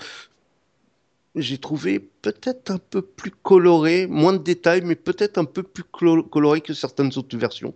[1.35, 5.83] j'ai trouvé peut-être un peu plus coloré, moins de détails, mais peut-être un peu plus
[5.83, 7.73] coloré que certaines autres versions.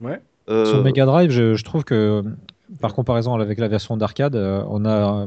[0.00, 0.20] Ouais.
[0.48, 2.24] Euh, Sur Mega Drive, je, je trouve que,
[2.80, 5.26] par comparaison avec la version d'arcade, euh, on a euh,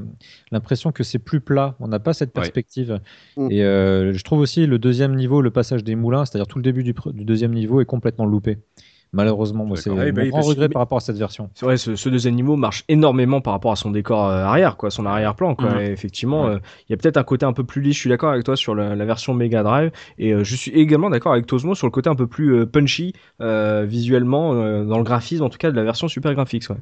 [0.52, 1.76] l'impression que c'est plus plat.
[1.80, 3.00] On n'a pas cette perspective.
[3.38, 3.52] Mm.
[3.52, 6.64] Et euh, je trouve aussi le deuxième niveau, le passage des moulins, c'est-à-dire tout le
[6.64, 6.94] début du
[7.24, 8.58] deuxième niveau, est complètement loupé.
[9.14, 9.97] Malheureusement, moi, c'est D'accord.
[9.97, 11.49] mon Ouais, bah grand regret par rapport à cette version.
[11.53, 14.78] C'est vrai, ce, ce deuxième niveau marche énormément par rapport à son décor euh, arrière,
[14.78, 15.84] quoi, son arrière-plan, quoi.
[15.84, 16.51] Et effectivement, Ouais.
[16.55, 17.95] euh, il y a peut-être un côté un peu plus lisse.
[17.95, 20.72] Je suis d'accord avec toi sur la, la version Mega Drive, et euh, je suis
[20.72, 24.86] également d'accord avec Tosmo sur le côté un peu plus euh, punchy euh, visuellement, euh,
[24.86, 26.78] dans le graphisme, en tout cas de la version Super Graphics, ouais.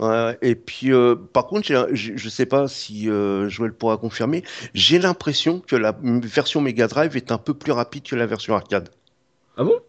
[0.00, 0.38] ouais, ouais.
[0.42, 4.44] Et puis, euh, par contre, je sais pas si euh, Joël pourra confirmer.
[4.74, 8.54] J'ai l'impression que la version Mega Drive est un peu plus rapide que la version
[8.54, 8.90] arcade.
[9.56, 9.80] Ah bon?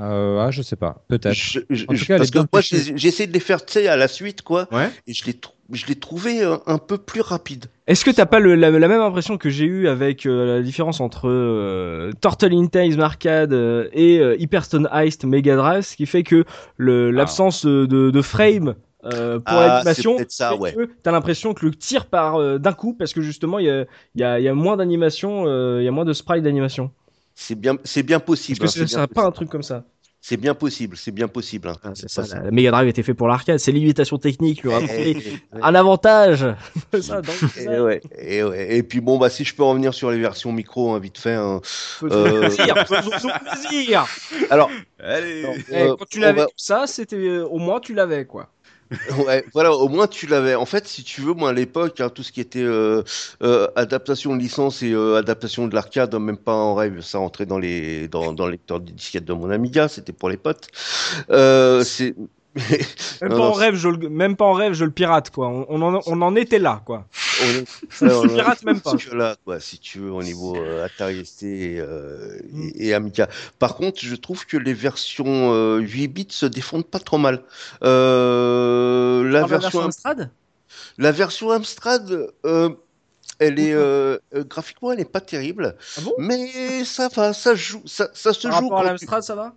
[0.00, 1.34] Euh, ah, je sais pas, peut-être.
[1.34, 3.64] Je- je- En tout je- cas, elle parce que moi, j'ai essayé de les faire,
[3.64, 4.66] tu sais, à la suite, quoi.
[4.72, 4.88] Ouais.
[5.06, 7.66] Et je l'ai trou- je l'ai trouvé euh, un peu plus rapide.
[7.86, 10.62] Est-ce que t'as pas le- la, la même impression que j'ai eu avec euh, la
[10.62, 15.96] différence entre euh, Turtle in Time Arcade euh, et euh, Hyperstone Heist Mega Drive, ce
[15.96, 16.44] qui fait que
[16.76, 18.74] le- l'absence de, de, de frame
[19.04, 20.16] euh, pour Ah, l'animation,
[20.58, 20.74] ouais.
[21.02, 23.84] t'as l'impression que le tir part euh, d'un coup parce que justement il y a,
[24.14, 26.42] il y, a, il y a moins d'animation, euh, il y a moins de sprite
[26.42, 26.90] d'animation.
[27.34, 28.64] C'est bien, c'est bien possible.
[28.64, 29.84] Est-ce que hein, ça pas un truc comme ça
[30.22, 31.68] c'est bien possible, c'est bien possible.
[31.70, 31.76] hein.
[31.82, 32.42] Ah, C'est ça, ça.
[32.42, 35.74] La, Mega Drive était fait pour l'arcade, c'est l'imitation technique lui Eh, rapporter eh, un
[35.74, 36.46] avantage.
[37.00, 37.82] Ça, donc, Et, ça.
[37.82, 38.76] ouais, et, ouais.
[38.76, 41.32] et puis bon, bah, si je peux revenir sur les versions micro, hein, vite fait.
[41.32, 41.62] hein.
[42.02, 44.06] Euh, plaisir, plaisir.
[44.50, 44.70] Alors,
[45.02, 47.94] Allez non, Eh, euh, quand tu l'avais va- tout ça, c'était euh, au moins tu
[47.94, 48.50] l'avais quoi.
[49.26, 50.54] Ouais, voilà, au moins tu l'avais.
[50.56, 53.02] En fait, si tu veux, moi à l'époque, hein, tout ce qui était euh,
[53.42, 57.46] euh, adaptation de licence et euh, adaptation de l'arcade, même pas en rêve, ça rentrait
[57.46, 60.68] dans les dans, dans le lecteur de disquette de mon Amiga, c'était pour les potes.
[62.56, 62.64] Même
[63.22, 65.48] Non, pas non, en rêve, je le, même pas en rêve, je le pirate quoi.
[65.48, 67.04] On, on en, on en était là quoi.
[67.42, 67.66] on est-
[68.36, 68.94] pirate même pas.
[69.12, 72.68] là, quoi, si tu veux, au niveau euh, Atari ST et, euh, Mm.
[72.74, 73.28] et, et Amiga.
[73.58, 77.42] Par contre, je trouve que les versions euh, 8 bits se défendent pas trop mal.
[77.84, 80.30] Euh, la, version, Amstrad?
[80.98, 82.70] La version Amstrad, euh,
[83.38, 86.12] elle est euh, euh, graphiquement, elle est pas terrible, Ah bon?
[86.18, 89.54] Mais ça va, ça joue, ça, ça se Par joue rapport à l'Amstrad, ça va?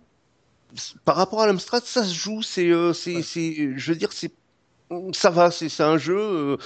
[1.04, 4.32] Par rapport à l'Amstrad, ça se joue, c'est, euh, c'est, c'est, je veux dire, c'est,
[5.12, 6.56] ça va, c'est, c'est un jeu euh,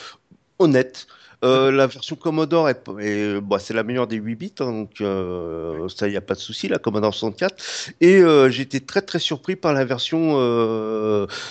[0.59, 1.07] honnête.
[1.45, 5.01] Euh, la version Commodore est, est- bah, c'est la meilleure des 8 bits, hein, donc
[5.03, 7.65] euh, ça, il n'y a pas de souci, la Commodore 64.
[8.01, 10.37] Et euh, j'étais très très surpris par la version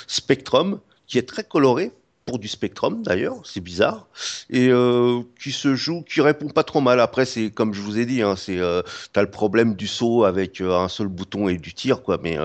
[0.07, 1.91] Spectrum, qui est très colorée,
[2.27, 4.05] pour du Spectrum d'ailleurs, c'est bizarre,
[4.51, 6.99] et euh, qui se joue, qui répond pas trop mal.
[6.99, 10.25] Après, c'est comme je vous ai dit, hein, c'est, euh, t'as le problème du saut
[10.25, 12.37] avec euh, un seul bouton et du tir, quoi, mais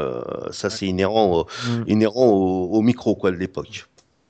[0.50, 1.46] ça c'est inhérent, au,
[1.86, 3.86] inhérent au, au micro, quoi, de l'époque.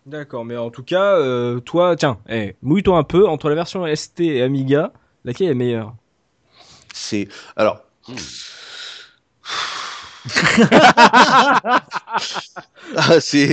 [0.06, 1.18] D'accord, mais en tout cas,
[1.60, 4.92] toi, tiens, eh, mouille-toi un peu entre la version ST et Amiga,
[5.24, 5.94] laquelle est meilleure?
[6.92, 7.84] C'est alors.
[8.08, 8.14] Hmm.
[12.96, 13.46] Ah, c'est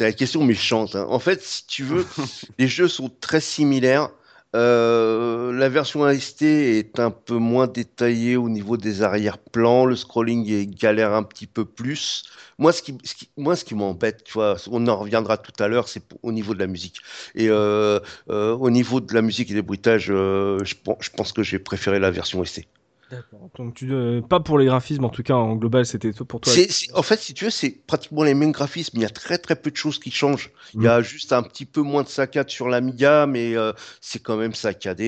[0.00, 0.96] la- question méchante.
[0.96, 1.06] hein.
[1.08, 2.06] En fait, si tu veux,
[2.58, 4.10] les jeux sont très similaires.
[4.56, 6.44] Euh, la version AST
[6.78, 9.84] est un peu moins détaillée au niveau des arrière-plans.
[9.84, 12.24] Le scrolling est galère un petit peu plus.
[12.58, 15.52] Moi, ce qui, ce qui- moi, ce qui m'embête, tu vois, on en reviendra tout
[15.62, 16.96] à l'heure, c'est au niveau de la musique.
[17.36, 21.32] Et euh, euh, au niveau de la musique et des bruitages, je, pense, je pense
[21.32, 22.66] que j'ai préféré la version ST.
[23.10, 23.50] D'accord.
[23.56, 26.52] Donc tu, euh, pas pour les graphismes, en tout cas en global, c'était pour toi.
[26.94, 28.98] En fait, si tu veux, c'est pratiquement les mêmes graphismes.
[28.98, 30.52] Il y a très très peu de choses qui changent.
[30.74, 30.88] Il y Mm.
[30.90, 34.54] a juste un petit peu moins de saccades sur l'Amiga, mais euh, c'est quand même
[34.54, 35.04] saccadé.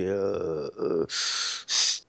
[0.00, 1.06] Et, euh, euh,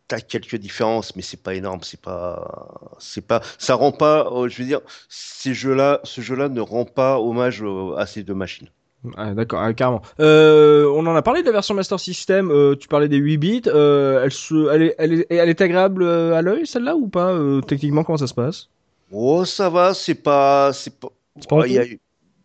[0.08, 4.58] t'as quelques différences, mais c'est pas énorme, c'est pas, c'est pas, ça rend pas, je
[4.62, 7.64] veux dire, ces jeux-là, ce jeu-là ne rend pas hommage
[7.98, 8.70] à ces deux machines.
[9.18, 10.02] Ah, D'accord, ah, carrément.
[10.20, 12.50] Euh, on en a parlé de la version Master System.
[12.50, 13.62] euh, tu parlais des 8 bits.
[13.68, 17.38] euh, elle, se, elle, est, elle, est, elle est agréable à l'œil, celle-là, ou pas
[17.68, 18.69] Techniquement, comment ça se passe?
[19.11, 21.10] Oh, ça va, c'est pas, c'est pas,
[21.40, 21.69] C'est pas honteux?
[21.84, 21.99] Eu-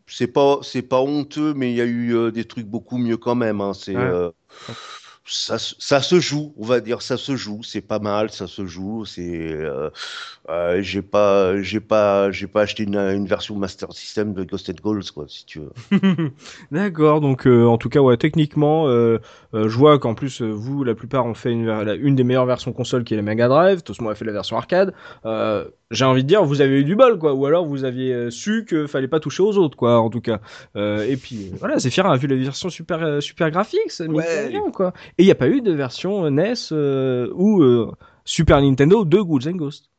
[0.07, 3.35] c'est pas, c'est pas honteux, mais il y a eu des trucs beaucoup mieux quand
[3.37, 3.61] même.
[3.61, 4.31] hein, c'est, Ouais.
[5.27, 8.47] Ça, se- ça se joue, on va dire, ça se joue, c'est pas mal, ça
[8.47, 9.05] se joue.
[9.05, 9.91] C'est, euh,
[10.49, 14.69] euh, j'ai pas, j'ai pas, j'ai pas acheté une, une version Master System de Ghost
[14.71, 15.73] and Goals, quoi, si tu veux.
[16.73, 19.19] D'accord, donc euh, en tout cas, ouais, techniquement, euh,
[19.55, 22.15] euh, je vois qu'en plus, euh, vous, la plupart, ont fait une, ver- la- une
[22.17, 23.83] des meilleures versions console qui est la Mega Drive.
[23.83, 24.95] Tosmo a fait la version arcade.
[25.27, 27.35] Euh, J'ai envie de dire, vous avez eu du bol, quoi.
[27.35, 30.41] Ou alors, vous aviez su que fallait pas toucher aux autres, quoi, en tout cas.
[30.77, 34.45] Euh, et puis, voilà, Zephyr a vu la version super, super graphique, ça mine Ouais.
[34.47, 34.93] de rien, quoi.
[35.19, 37.93] Et il n'y a pas eu de version euh, NES euh, ou euh,
[38.25, 39.91] Super Nintendo de Ghouls and Ghosts.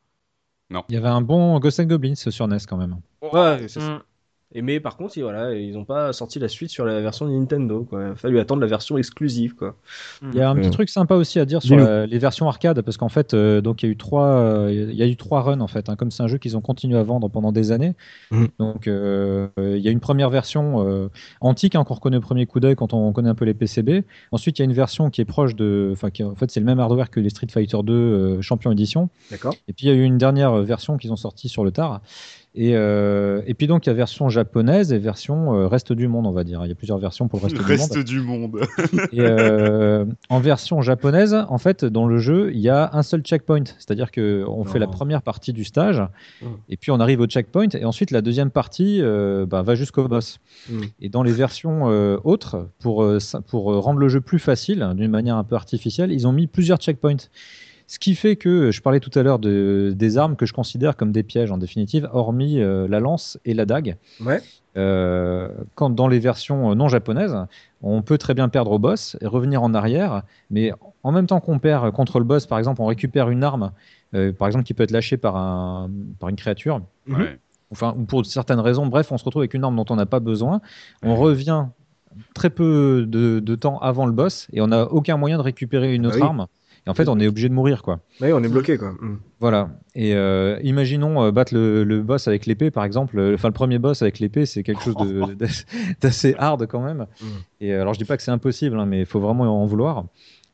[0.69, 2.97] Il y avait un bon Ghost and Goblins sur NES quand même.
[3.21, 4.03] Ouais, c'est ça.
[4.53, 7.25] Et mais par contre, ils, voilà, ils ont pas sorti la suite sur la version
[7.27, 7.85] Nintendo.
[7.89, 8.01] Quoi.
[8.03, 9.55] Il a fallu attendre la version exclusive.
[9.55, 9.75] Quoi.
[10.23, 10.71] Il y a un petit Ouais.
[10.71, 13.81] truc sympa aussi à dire sur la- les versions arcade parce qu'en fait, euh, donc
[13.81, 15.87] il y a eu trois, euh, il y a eu trois runs en fait.
[15.89, 17.93] hein, comme c'est un jeu qu'ils ont continué à vendre pendant des années.
[18.31, 18.47] Mhm.
[18.59, 21.07] Donc euh, euh, il y a une première version euh,
[21.39, 24.03] antique hein, qu'on reconnaît au premier coup d'œil quand on connaît un peu les PCB.
[24.31, 26.59] Ensuite, il y a une version qui est proche de, enfin qui en fait c'est
[26.59, 29.09] le même hardware que les Street Fighter 2 euh, Champion Edition.
[29.31, 29.53] D'accord.
[29.67, 31.71] Et puis il y a eu une dernière euh, version qu'ils ont sortie sur le
[31.71, 32.01] tard.
[32.53, 36.09] Et, euh, et puis donc il y a version japonaise et version euh, reste du
[36.09, 36.59] monde, on va dire.
[36.65, 37.69] Il y a plusieurs versions pour le reste, du monde.
[37.69, 38.59] Reste du monde.
[39.13, 43.21] Et euh, en version japonaise, en fait, dans le jeu, il y a un seul
[43.21, 43.63] checkpoint.
[43.77, 46.03] C'est-à-dire que on fait la première partie du stage,
[46.41, 46.47] Mm.
[46.69, 50.07] et puis on arrive au checkpoint, et ensuite la deuxième partie euh, bah, va jusqu'au
[50.07, 50.39] boss.
[50.69, 50.81] Mm.
[51.01, 53.05] Et dans les versions euh, autres, pour,
[53.47, 56.79] pour rendre le jeu plus facile, d'une manière un peu artificielle, ils ont mis plusieurs
[56.79, 57.29] checkpoints.
[57.91, 60.95] Ce qui fait que, je parlais tout à l'heure de, des armes que je considère
[60.95, 63.97] comme des pièges en définitive, hormis euh, la lance et la dague.
[64.23, 64.39] Ouais.
[64.77, 67.35] Euh, quand dans les versions euh, non japonaises,
[67.81, 70.71] on peut très bien perdre au boss et revenir en arrière, mais
[71.03, 73.73] en même temps qu'on perd contre le boss, par exemple, on récupère une arme,
[74.15, 77.37] euh, par exemple, qui peut être lâchée par, un, par une créature, Ouais.
[77.73, 80.05] enfin, ou pour certaines raisons, bref, on se retrouve avec une arme dont on n'a
[80.05, 80.61] pas besoin,
[81.03, 81.65] on revient
[82.33, 85.93] très peu de, de temps avant le boss et on n'a aucun moyen de récupérer
[85.93, 86.23] une Ah autre oui.
[86.23, 86.47] arme.
[86.87, 87.99] Et en fait, on est obligé de mourir, quoi.
[88.21, 88.77] Oui, on est bloqué.
[88.77, 88.91] Quoi.
[88.93, 89.19] Mm.
[89.39, 89.69] Voilà.
[89.93, 93.19] Et euh, imaginons euh, battre le, le boss avec l'épée, par exemple.
[93.19, 94.95] Euh, Enfin, le premier boss avec l'épée, c'est quelque chose
[96.01, 97.05] d'assez- hard quand même.
[97.21, 97.25] Mm.
[97.61, 100.05] Et alors, je dis pas que c'est impossible, hein, mais il faut vraiment en vouloir.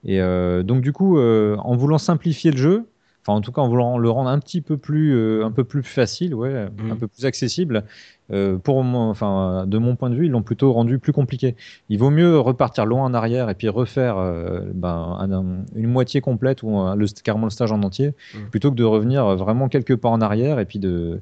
[0.06, 0.20] Et
[0.64, 2.86] donc, du coup, en voulant simplifier le jeu,
[3.28, 5.64] enfin, en tout cas, en voulant le rendre un petit peu plus, euh, un peu
[5.66, 6.92] plus facile, ouais, Mm.
[6.92, 7.84] un peu plus accessible,
[8.32, 11.56] euh, pour enfin, de mon point de vue, ils l'ont plutôt rendu plus compliqué.
[11.90, 15.88] Il vaut mieux repartir loin en arrière et puis refaire euh, ben, un- un- une
[15.88, 18.50] moitié complète ou le, carrément le stage en entier, Mm.
[18.50, 21.22] plutôt que de revenir vraiment quelques pas en arrière et puis de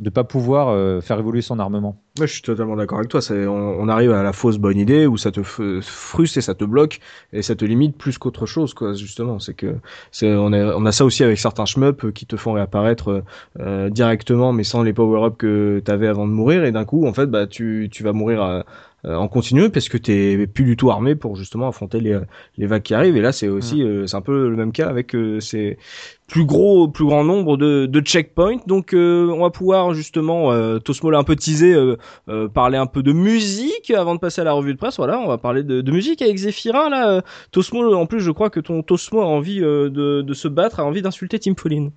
[0.00, 2.00] ne pas pouvoir euh, faire évoluer son armement.
[2.18, 3.20] Ouais, je suis totalement d'accord avec toi.
[3.30, 6.64] On, on arrive à la fausse bonne idée où ça te frustre et ça te
[6.64, 7.00] bloque
[7.32, 8.94] et ça te limite plus qu'autre chose, quoi.
[8.94, 9.76] Justement, c'est que
[10.10, 13.22] c'est, on, a, on a ça aussi avec certains shmups qui te font réapparaître
[13.60, 16.64] euh, directement, mais sans les power-ups que t'avais avant de mourir.
[16.64, 18.64] Et d'un coup, en fait, bah, tu, tu vas mourir à-
[19.06, 22.18] en continu parce que t'es plus du tout armé pour justement affronter les,
[22.56, 23.16] les vagues qui arrivent.
[23.16, 25.78] Et là, c'est aussi, euh, c'est un peu le même cas avec euh, ces
[26.26, 28.60] plus gros, plus grand nombre de, de checkpoints.
[28.66, 31.96] Donc, euh, on va pouvoir justement, euh, Tosmo l'a un peu teasé, euh,
[32.28, 34.96] euh, parler un peu de musique avant de passer à la revue de presse.
[34.96, 36.88] Voilà, on va parler de, de musique avec Zephyrin.
[36.88, 37.20] Là, euh,
[37.50, 40.80] Tosmo, en plus, je crois que ton Tosmo a envie euh, de, de se battre,
[40.80, 41.90] a envie d'insulter Tim Follin.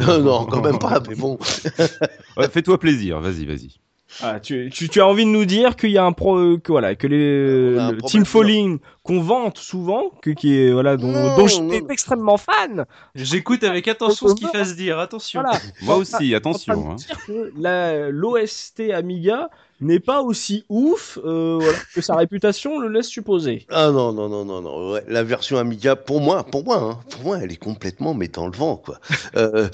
[0.00, 1.38] non, quand même pas, mais bon.
[2.36, 3.81] Ouais, Fais-toi plaisir, vas-y, vas-y.
[4.20, 6.58] Ah, tu, tu, tu as envie de nous dire qu'il y a un pro, euh,
[6.58, 10.96] que voilà, que les un le Tim Follin qu'on vante souvent, que qui est voilà,
[10.96, 12.84] dont, Non, dont j'étais extrêmement fan.
[13.16, 14.98] J'écoute avec attention ce qu'il va se dire.
[15.00, 15.42] Attention.
[15.42, 15.58] Voilà.
[15.82, 16.90] Moi aussi, attention.
[16.92, 16.94] hein.
[16.94, 19.50] dire que la- l'OST Amiga
[19.80, 23.66] n'est pas aussi ouf euh, voilà, que sa réputation le laisse supposer.
[23.70, 24.92] Ah non, non, non, non, non.
[24.92, 28.28] ouais, la version Amiga, pour moi, pour moi, hein, pour moi, elle est complètement mais
[28.28, 29.00] dans le vent, quoi.
[29.34, 29.68] Euh,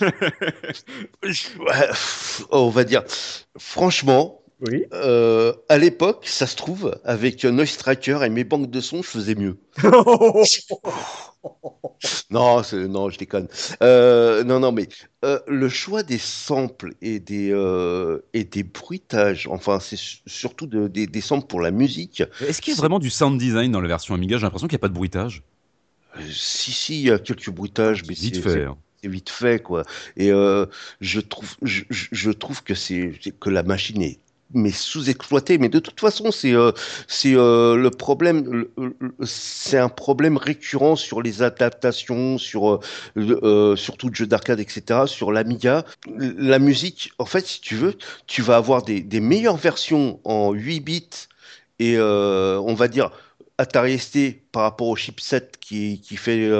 [1.22, 1.88] ouais,
[2.50, 3.02] on va dire,
[3.58, 4.84] franchement, Oui.
[4.92, 9.08] euh, à l'époque, ça se trouve, avec Noise Tracker et mes banques de sons, je
[9.08, 9.58] faisais mieux.
[12.30, 13.48] Non, non, je déconne.
[13.82, 14.88] Euh, non, non, mais
[15.24, 20.66] euh, le choix des samples et des, euh, et des bruitages, enfin, c'est su- surtout
[20.66, 22.22] de- des, des samples pour la musique.
[22.40, 24.36] Est-ce qu'il y a vraiment du sound design dans la version Amiga?
[24.38, 25.42] J'ai l'impression qu'il n'y a pas de bruitage.
[26.16, 28.50] Euh, si, si, il y a quelques bruitages, mais Vite c'est- fait.
[28.50, 28.76] c'est- hein.
[29.04, 29.82] vite fait, quoi.
[30.16, 30.66] Et euh,
[31.00, 34.18] je trouve, je trouve que c'est que la machine est
[34.52, 35.58] mais sous-exploité.
[35.58, 36.72] Mais de toute façon, c'est euh,
[37.26, 38.66] euh, le problème,
[39.24, 42.80] c'est un problème récurrent sur les adaptations, sur euh,
[43.16, 45.02] euh, surtout de jeux d'arcade, etc.
[45.06, 45.84] Sur l'Amiga,
[46.18, 47.94] la musique, en fait, si tu veux,
[48.26, 51.10] tu vas avoir des, meilleures versions en 8 bits
[51.78, 53.10] et on va dire
[53.58, 56.50] Atari ST par rapport au chipset qui qui fait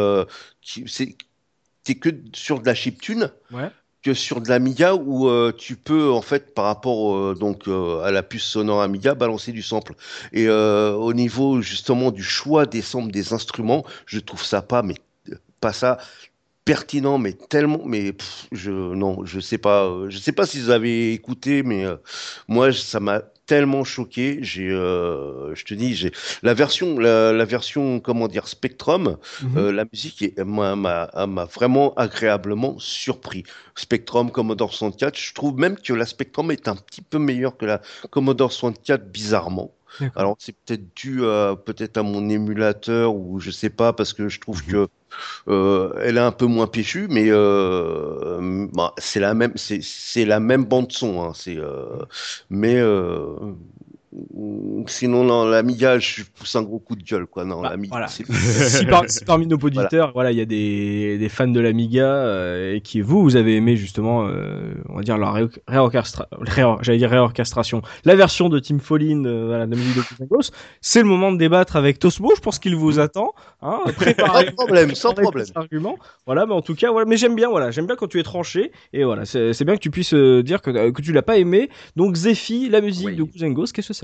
[0.62, 3.70] qui c'est que sur de la chiptune Ouais.
[4.04, 8.02] Que sur de l'Amiga où euh, tu peux en fait par rapport euh, donc euh,
[8.02, 9.94] à la puce sonore Amiga balancer du sample.
[10.32, 14.94] Et au niveau justement du choix des samples des instruments je trouve ça pas mais
[15.60, 15.98] pas ça
[16.64, 18.14] pertinent mais tellement mais
[18.52, 21.84] je non je sais pas je sais pas si vous avez écouté mais
[22.46, 26.12] moi ça m'a tellement choqué j'ai euh, je te dis j'ai
[26.42, 29.56] la version la, la version comment dire Spectrum Mhm.
[29.56, 31.08] euh, la musique m'a
[31.54, 33.44] vraiment agréablement surpris.
[33.74, 37.66] Spectrum, Commodore 64, je trouve même que la Spectrum est un petit peu meilleure que
[37.66, 37.80] la
[38.10, 39.74] Commodore 64 bizarrement.
[40.16, 44.28] Alors c'est peut-être dû à peut-être à mon émulateur ou je sais pas parce que
[44.28, 44.88] je trouve que
[45.48, 50.24] euh, elle est un peu moins péchue, mais euh, bah, c'est la même c'est c'est
[50.24, 51.22] la même bande son.
[51.22, 52.04] Hein, c'est euh,
[52.50, 53.36] mais euh,
[54.86, 57.44] sinon non l'Amiga je pousse un gros coup de gueule quoi.
[57.44, 58.08] Non Bah, l'Amiga voilà.
[58.08, 58.24] si,
[58.86, 62.74] par- si parmi nos auditeurs, voilà, il y a des, des fans de l'Amiga euh,
[62.74, 66.78] et qui vous, vous avez aimé justement, euh, on va dire la ré- réorchestra- réor-
[66.82, 70.54] j'allais dire réorchestration, la version de Tim Follin, euh, voilà, de la musique de Ghosts,
[70.80, 72.32] c'est le moment de débattre avec Tosmo.
[72.36, 73.32] Je pense qu'il vous attend.
[73.62, 75.46] Hein, sans préparez problème sans problème.
[75.54, 75.96] Argument.
[76.26, 77.06] Voilà, mais en tout cas, voilà.
[77.06, 78.72] Mais j'aime bien, voilà, j'aime bien quand tu es tranché.
[78.92, 81.38] Et voilà, c'est bien que tu puisses euh, dire que, euh, que tu l'as pas
[81.38, 81.70] aimé.
[81.96, 83.16] Donc Zephy, la musique Oui.
[83.16, 84.03] de Ghosts, qu'est-ce que ça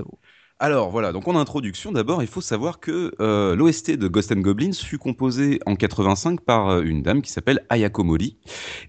[0.63, 4.41] Alors voilà, donc en introduction, d'abord, il faut savoir que euh, l'OST de Ghost and
[4.41, 8.37] Goblins fut composé en 85 par euh, une dame qui s'appelle Ayako Mori.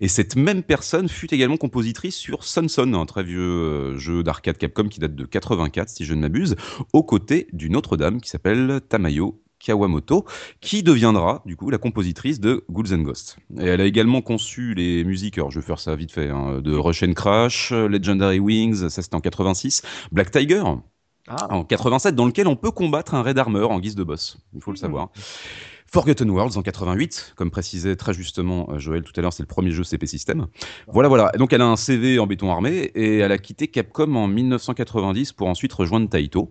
[0.03, 4.59] Et cette même personne fut également compositrice sur Sonson, un très vieux euh, jeu d'arcade
[4.59, 6.57] Capcom qui date de 84, si je ne m'abuse,
[6.93, 10.27] aux côtés d'une autre dame qui s'appelle Tamayo Kawamoto,
[10.61, 13.11] qui deviendra du coup la compositrice de Ghouls and
[13.59, 16.75] elle a également conçu les musiques, alors je vais faire ça vite fait, hein, de
[16.75, 20.65] Rush and Crash, Legendary Wings, ça c'était en 86, Black Tiger,
[21.29, 24.39] Ah, en 87 dans lequel on peut combattre un raid armor en guise de boss.
[24.55, 25.11] Il faut le savoir.
[25.93, 29.47] Forgotten Worlds en 88, comme précisait très justement euh, Joël tout à l'heure, c'est le
[29.47, 30.47] premier jeu CP System.
[30.89, 31.31] Voilà, voilà.
[31.37, 35.33] Donc elle a un CV en béton armé et elle a quitté Capcom en 1990
[35.33, 36.51] pour ensuite rejoindre Taito.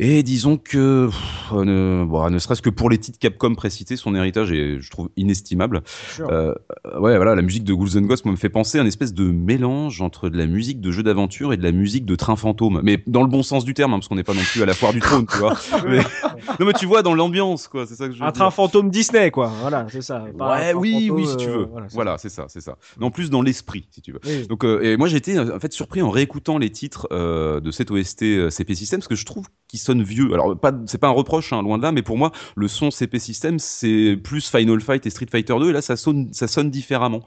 [0.00, 4.14] Et disons que, pff, ne, bon, ne serait-ce que pour les titres Capcom précités, son
[4.14, 5.82] héritage est, je trouve, inestimable.
[6.20, 6.54] Euh,
[7.00, 9.24] ouais, voilà, la musique de Ghouls and Ghosts me fait penser à une espèce de
[9.24, 12.80] mélange entre de la musique de jeu d'aventure et de la musique de train fantôme.
[12.84, 14.66] Mais dans le bon sens du terme, hein, parce qu'on n'est pas non plus à
[14.66, 15.56] la foire du trône, tu vois.
[15.88, 15.98] Mais-
[16.60, 18.34] non, mais tu vois, dans l'ambiance, quoi, c'est ça que je veux un dire.
[18.40, 19.52] train fantôme Disney, quoi.
[19.62, 20.24] Voilà, c'est ça.
[20.38, 21.64] Un Ouais, oui, fantôme, oui, si tu euh, veux.
[21.64, 22.76] voilà, c'est voilà, ça, c'est ça.
[23.00, 24.20] En plus, dans l'esprit, si tu veux.
[24.24, 24.46] Oui.
[24.46, 27.90] Donc, euh, et moi, j'étais euh, en fait surpris en réécoutant les titres de cette
[27.90, 30.32] OST CP System parce que je trouve qu'ils vieux.
[30.34, 32.90] Alors, pas, c'est pas un reproche, hein, loin de là, mais pour moi, le son
[32.90, 35.70] CP System, c'est plus Final Fight et Street Fighter 2.
[35.70, 37.22] Et là, ça sonne, ça sonne différemment.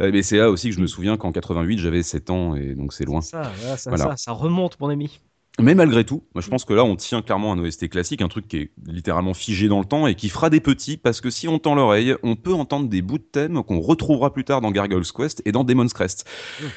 [0.00, 2.74] Euh, mais c'est là aussi que je me souviens qu'en 88, j'avais 7 ans et
[2.74, 3.20] donc c'est loin.
[3.20, 4.04] Ça, voilà, ça, Voilà.
[4.10, 5.20] ça, ça remonte, mon ami.
[5.60, 8.28] Mais malgré tout, moi je pense que là on tient clairement un OST classique, un
[8.28, 11.28] truc qui est littéralement figé dans le temps et qui fera des petits parce que
[11.28, 14.62] si on tend l'oreille, on peut entendre des bouts de thème qu'on retrouvera plus tard
[14.62, 16.26] dans Gargoyle's Quest et dans Demon's Crest.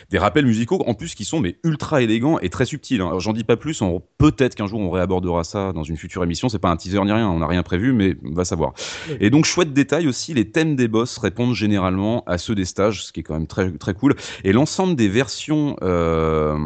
[0.09, 2.99] Des rappels musicaux en plus qui sont mais ultra élégants et très subtils.
[2.99, 3.07] hein.
[3.07, 6.21] Alors j'en dis pas plus, on- peut-être qu'un jour on réabordera ça dans une future
[6.25, 8.73] émission, c'est pas un teaser ni rien, on n'a rien prévu mais on va savoir.
[9.21, 13.05] Et donc chouette détail aussi, les thèmes des boss répondent généralement à ceux des stages,
[13.05, 14.15] ce qui est quand même très très cool.
[14.43, 16.57] Et l'ensemble des versions, euh,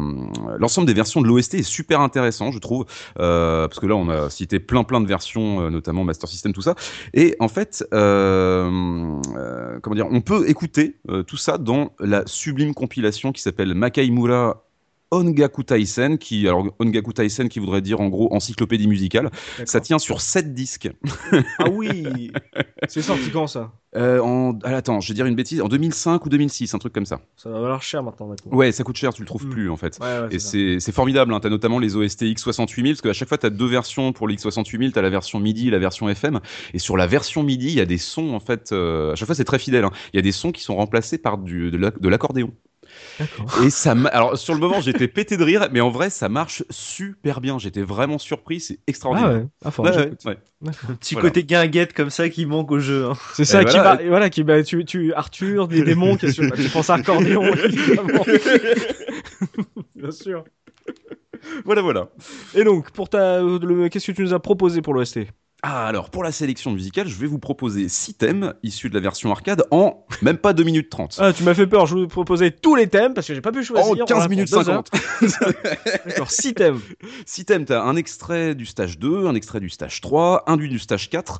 [0.58, 2.86] l'ensemble des versions de l'OST est super intéressant, je trouve,
[3.18, 6.52] euh, parce que là on a cité plein plein de versions, euh, notamment Master System,
[6.52, 6.74] tout ça.
[7.14, 9.20] Et en fait, euh,
[9.82, 10.96] comment dire, on peut écouter
[11.26, 14.64] tout ça dans la sublime compilation qui s'appelle Makaimura.
[15.12, 19.30] Ongaku Taisen, qui alors Ongaku Taisen qui voudrait dire en gros encyclopédie musicale.
[19.64, 20.90] Ça tient sur 7 disques.
[21.58, 22.30] Ah oui
[22.88, 23.72] C'est sorti quand ça?
[23.96, 26.92] Euh, en ah, attends, je vais dire une bêtise, en 2005 ou 2006, un truc
[26.92, 27.20] comme ça.
[27.36, 28.28] Ça va valoir cher maintenant.
[28.28, 28.56] maintenant.
[28.56, 29.50] Ouais, ça coûte cher, tu le trouves Mm.
[29.50, 29.98] plus en fait.
[30.00, 31.40] Ouais, ouais, Et c'est formidable, hein.
[31.40, 34.28] tu as notamment les OST X68000, parce qu'à chaque fois tu as deux versions pour
[34.28, 36.38] les X68000, tu as la version MIDI et la version FM.
[36.72, 39.26] Et sur la version MIDI, il y a des sons en fait, euh, à chaque
[39.26, 39.90] fois c'est très fidèle, hein.
[40.12, 42.52] il y a des sons qui sont remplacés par du, de l'accordéon.
[43.64, 46.62] Et ça, alors sur le moment j'étais pété de rire, mais en vrai ça marche
[46.70, 49.30] super bien, j'étais vraiment surpris, c'est Ah extraordinaire.
[49.32, 50.24] ouais, ah, Ouais, que ouais, j'écoute.
[50.24, 50.38] ouais.
[50.88, 51.28] Un petit Voilà.
[51.28, 53.06] côté guinguette comme ça qui manque au jeu.
[53.06, 53.12] hein.
[53.34, 53.96] C'est ça Et qui voilà.
[53.96, 56.90] va, et voilà, qui bah, tu, tu Arthur, des démons, qu'est-ce que bah, tu penses
[56.90, 58.24] à accordéon évidemment.
[59.94, 60.44] Bien sûr.
[61.64, 62.08] Voilà, voilà.
[62.54, 65.20] Et donc pour ta, le, qu'est-ce que tu nous as proposé pour l'OST
[65.62, 69.00] Ah, alors, pour la sélection musicale, je vais vous proposer 6 thèmes issus de la
[69.00, 71.16] version arcade en même pas 2 minutes 30.
[71.18, 73.52] Ah, tu m'as fait peur, je vous proposais tous les thèmes parce que j'ai pas
[73.52, 73.92] pu choisir.
[73.92, 74.84] en On 15 va minutes pour deux heures.
[75.20, 75.54] 50.
[76.06, 76.80] D'accord, 6 thèmes.
[77.26, 80.78] 6 thèmes, t'as un extrait du stage 2, un extrait du stage 3, un du,
[80.78, 81.38] stage 4,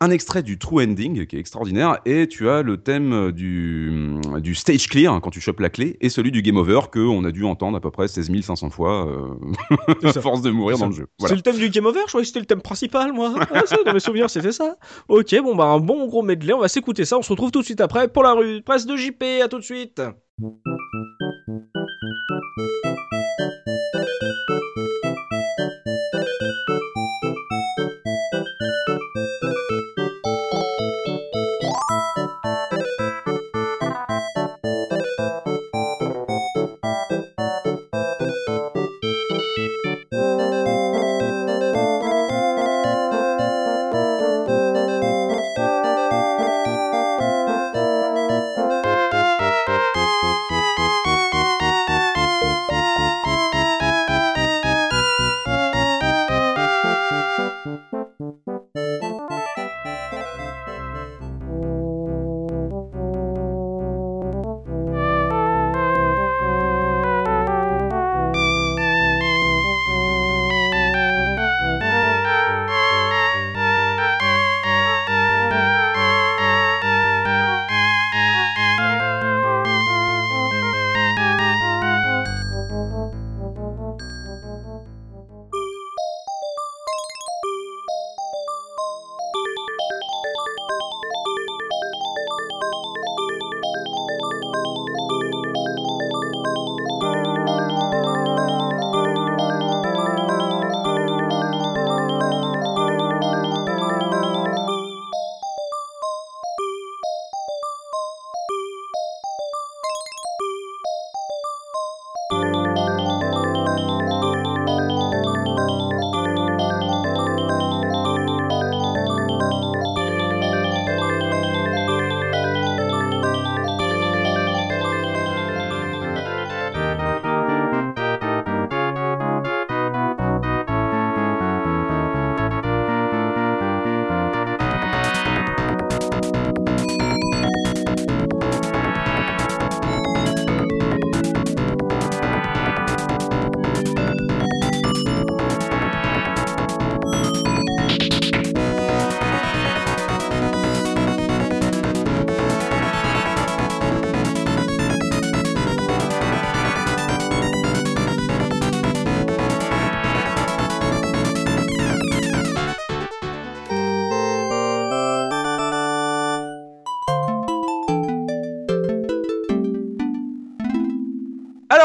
[0.00, 4.54] un extrait du True Ending, qui est extraordinaire, et tu as le thème du, du
[4.54, 7.44] stage clear, quand tu chopes la clé, et celui du game over, qu'on a dû
[7.44, 11.06] entendre à peu près 16 500 fois, euh, à force de mourir dans le jeu.
[11.20, 12.00] C'est le thème du Game Over?
[12.06, 13.34] Je croyais que c'était le thème principal, moi.
[13.84, 14.76] Dans mes souvenirs, c'était ça.
[15.08, 16.52] Ok, bon, bah, un bon gros medley.
[16.52, 17.18] On va s'écouter ça.
[17.18, 18.62] On se retrouve tout de suite après pour la rue.
[18.62, 19.22] Presse de JP.
[19.42, 20.00] À tout de suite.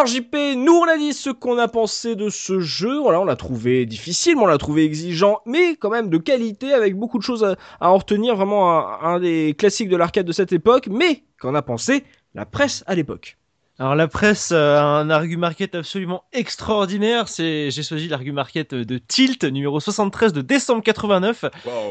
[0.08, 2.98] Alors JP, nous on a dit ce qu'on a pensé de ce jeu.
[2.98, 6.72] Voilà, on l'a trouvé difficile, mais on l'a trouvé exigeant, mais quand même de qualité,
[6.72, 8.38] avec beaucoup de choses à, à en retenir.
[8.38, 10.88] Vraiment un, un des classiques de l'arcade de cette époque.
[10.90, 12.06] Mais qu'en a pensé
[12.36, 13.38] la presse à l'époque?
[13.80, 17.28] Alors la presse a un argumarket absolument extraordinaire.
[17.28, 21.44] C'est j'ai choisi l'argumarket de Tilt numéro 73 de décembre 89.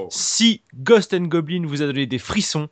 [0.09, 2.71] Si Ghost and Goblin vous a donné des frissons,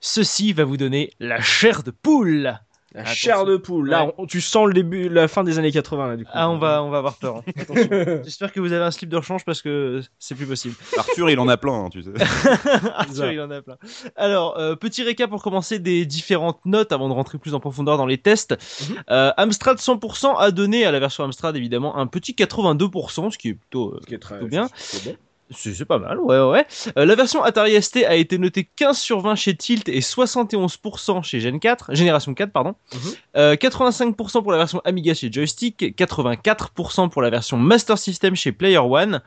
[0.00, 2.58] ceci va vous donner la chair de poule.
[2.96, 3.14] La Attention.
[3.14, 3.90] chair de poule.
[3.90, 6.30] Là, on- tu sens le début, la fin des années 80 là, du coup.
[6.32, 7.36] Ah, on va, on va avoir peur.
[7.36, 7.42] hein.
[8.24, 10.74] J'espère que vous avez un slip de rechange parce que c'est plus possible.
[10.98, 12.10] Arthur, il en a plein, hein, tu sais.
[12.94, 13.76] Arthur, il en a plein.
[14.16, 17.98] Alors, euh, petit récap pour commencer des différentes notes avant de rentrer plus en profondeur
[17.98, 18.56] dans les tests.
[18.88, 18.96] Mhm.
[19.10, 23.48] Euh, Amstrad 100% a donné à la version Amstrad évidemment un petit 82%, ce qui
[23.50, 24.68] est plutôt euh, Ce qui est très Plutôt bien.
[25.04, 25.16] bon.
[25.50, 26.66] C'est pas mal, ouais, ouais.
[26.98, 31.22] Euh, la version Atari ST a été notée 15 sur 20 chez Tilt et 71%
[31.22, 32.74] chez Gen 4, Génération 4, pardon.
[32.92, 33.00] Mhm.
[33.36, 38.50] Euh, 85% pour la version Amiga chez Joystick, 84% pour la version Master System chez
[38.50, 39.22] Player One.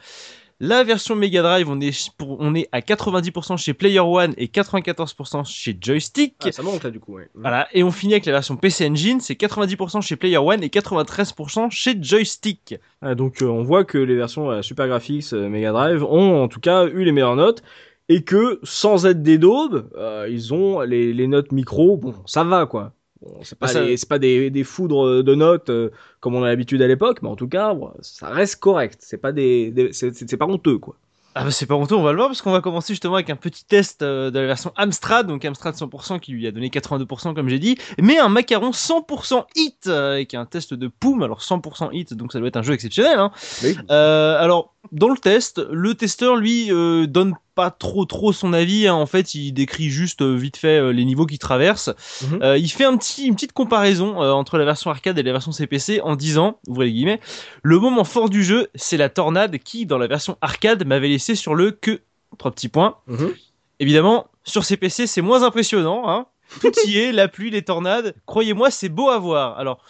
[0.62, 4.48] La version Mega Drive, on est, pour- on est à 90% chez Player One et
[4.48, 6.36] 94% chez Joystick.
[6.44, 7.14] Ah, ça monte là du coup.
[7.16, 7.30] Ouais.
[7.34, 10.68] Voilà, et on finit avec la version PC Engine, c'est 90% chez Player One et
[10.68, 12.76] 93% chez Joystick.
[13.02, 16.44] Ah, donc euh, on voit que les versions euh, Super Graphics euh, Mega Drive ont
[16.44, 17.64] en tout cas eu les meilleures notes
[18.10, 22.44] et que sans être des daubes, euh, ils ont les, les notes micro, bon ça
[22.44, 22.92] va quoi.
[23.22, 23.84] Bon, c'est pas, ça-
[24.20, 25.90] des, des foudres de notes euh,
[26.22, 28.98] comme on a l'habitude à l'époque, mais en tout cas bon, ça reste correct.
[29.02, 30.96] C'est pas des, des- c'est, pas honteux quoi.
[31.36, 33.30] Ah bah c'est pas honteux, on va le voir parce qu'on va commencer justement avec
[33.30, 36.70] un petit test euh, de la version Amstrad, donc Amstrad 100% qui lui a donné
[36.70, 41.22] 82% comme j'ai dit, mais un macaron 100% hit euh, avec un test de Poum,
[41.22, 43.20] alors 100% hit, donc ça doit être un jeu exceptionnel.
[43.20, 43.32] Hein.
[43.64, 43.78] Oui.
[43.92, 48.88] Euh, alors dans le test, le testeur lui euh, donne pas trop trop son avis.
[48.88, 48.94] hein.
[48.96, 51.90] En fait, il décrit juste euh, vite fait euh, les niveaux qu'il traverse.
[52.24, 52.56] Mhm.
[52.58, 56.02] Il fait un petit, une petite comparaison entre la version arcade et la version CPC
[56.02, 57.20] en disant, ouvrez les guillemets,
[57.62, 61.36] le moment fort du jeu, c'est la tornade qui, dans la version arcade, m'avait laissé
[61.36, 62.02] sur le que
[62.38, 62.96] trois petits points.
[63.08, 63.34] Mhm.
[63.80, 66.10] Évidemment, sur CPC, c'est moins impressionnant.
[66.10, 66.26] Hein.
[66.62, 68.16] Tout y est, la pluie, les tornades.
[68.26, 69.58] Croyez-moi, c'est beau à voir.
[69.60, 69.84] Alors,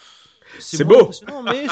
[0.58, 1.10] C'est beau.
[1.44, 1.66] mais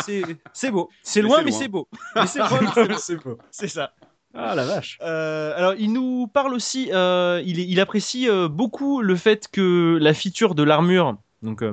[0.52, 0.90] c'est beau.
[1.02, 1.88] C'est loin, mais c'est beau.
[2.26, 3.38] C'est beau.
[3.50, 3.92] C'est ça.
[4.34, 4.98] Ah la vache.
[5.02, 9.98] Euh, alors, il nous parle aussi, euh, il, il apprécie euh, beaucoup le fait que
[10.00, 11.64] la feature de l'armure, donc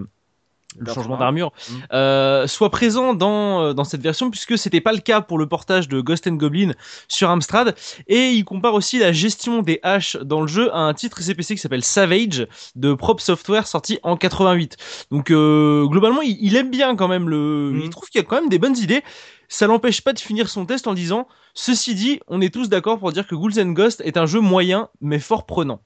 [0.78, 1.74] le changement d'armure, Mm.
[1.94, 5.48] euh, soit présent dans, euh, dans cette version, puisque c'était pas le cas pour le
[5.48, 6.72] portage de Ghost and Goblin
[7.08, 7.76] sur Amstrad.
[8.08, 11.56] Et il compare aussi la gestion des haches dans le jeu à un titre CPC
[11.56, 14.78] qui s'appelle Savage de Prop Software sorti en 88.
[15.12, 17.72] Donc euh, globalement, il, il aime bien quand même le.
[17.74, 17.82] Mm.
[17.84, 19.04] Il trouve qu'il y a quand même des bonnes idées.
[19.48, 23.00] Ça l'empêche pas de finir son test en disant Ceci dit, on est tous d'accord
[23.00, 25.80] pour dire que Ghouls and Ghost est un jeu moyen mais fort prenant.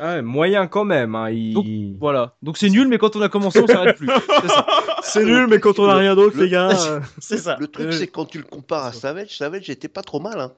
[0.00, 1.14] Ah ouais, moyen quand même.
[1.14, 1.66] hein, il- Donc,
[2.00, 2.34] Voilà.
[2.42, 4.08] Donc c'est nul, mais quand on a commencé, on s'arrête plus.
[5.02, 6.68] C'est nul, mais quand on a rien d'autre, Le- les gars.
[6.86, 7.56] euh, C'est ça.
[7.58, 10.38] Le truc, Euh, c'est quand tu le compares à Savage, Savage était pas trop mal.
[10.38, 10.52] Hein.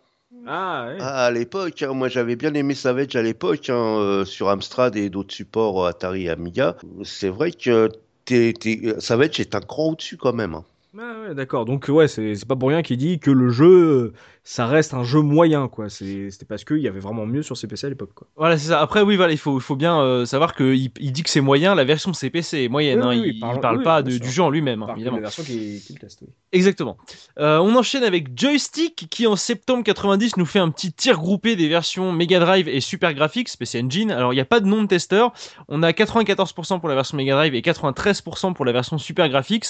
[0.47, 0.97] Ah ouais.
[1.01, 4.97] Ah, à l'époque, hein, moi j'avais bien aimé Savage à l'époque, hein, euh, sur Amstrad
[4.97, 6.77] et d'autres supports Atari et Amiga.
[7.05, 7.91] C'est vrai que
[8.25, 10.57] t'es- t'es- euh, Savage est un cran au-dessus quand même.
[10.99, 11.67] Ah ouais, d'accord.
[11.67, 14.13] Donc ouais, c'est c'est pas pour rien qu'il dit que le jeu,
[14.43, 15.89] ça reste un jeu moyen, quoi.
[15.89, 18.27] C'est- C'était parce qu'il y avait vraiment mieux sur CPC à l'époque, quoi.
[18.37, 18.81] Voilà, c'est ça.
[18.81, 21.41] Après, oui, voilà, il faut, il faut bien euh, savoir qu'il il dit que c'est
[21.41, 22.99] moyen, la version CPC est moyenne.
[23.01, 24.27] Oui, hein, oui, il, il parle- parle oui, pas bien de- sûr.
[24.27, 25.17] du jeu en lui-même, hein, Par contre, évidemment.
[25.19, 26.29] la version qui, qui le teste, oui.
[26.51, 26.97] Exactement.
[27.39, 31.55] Euh, on enchaîne avec Joystick qui en septembre 90 nous fait un petit tir groupé
[31.55, 34.11] des versions Mega Drive et Super Graphics, PC Engine.
[34.11, 35.33] Alors il n'y a pas de nom de testeur.
[35.69, 39.67] On a 94% pour la version Mega Drive et 93% pour la version Super Graphics.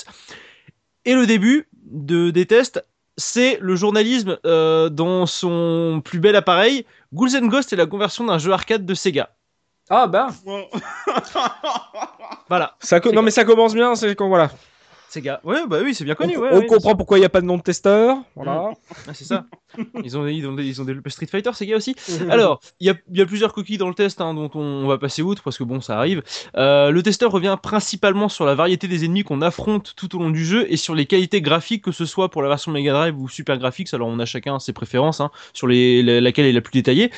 [1.05, 2.85] Et le début de, des tests,
[3.17, 6.87] c'est le journalisme euh, dans son plus bel appareil.
[7.13, 9.31] Ghouls and Ghost est la conversion d'un jeu arcade de Sega.
[9.89, 10.29] Ah bah.
[12.49, 14.51] Voilà, Ça, non mais ça commence bien, c'est quand voilà.
[15.11, 15.41] Sega.
[15.45, 16.37] Ouais, bah oui, c'est bien On, connu.
[16.37, 18.17] ouais, on comprend pourquoi il n'y a pas de nom de testeur.
[18.37, 18.71] Voilà.
[19.09, 19.47] Ah, c'est ça.
[20.03, 21.95] Ils ont, ils, ont, ils ont développé Street Fighter, ces gars aussi.
[22.29, 24.89] Alors, il y a, il y a plusieurs coquilles dans le test hein, dont on,
[24.89, 26.23] va passer outre parce que bon, ça arrive.
[26.57, 30.31] Euh, le testeur revient principalement sur la variété des ennemis qu'on affronte tout au long
[30.31, 33.17] du jeu et sur les qualités graphiques, que ce soit pour la version Mega Drive
[33.17, 33.95] ou Super Graphics.
[33.95, 37.13] Alors, on a chacun ses préférences hein, sur les, la- laquelle est la plus détaillée.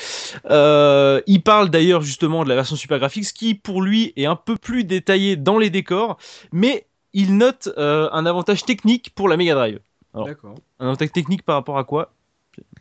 [0.51, 4.37] Euh, il parle d'ailleurs justement de la version Super Graphics qui, pour lui, est un
[4.37, 6.19] peu plus détaillée dans les décors,
[6.53, 9.81] mais il note euh, un avantage technique pour la Mega Drive.
[10.15, 10.55] Alors, D'accord.
[10.79, 12.13] un avantage technique par rapport à quoi?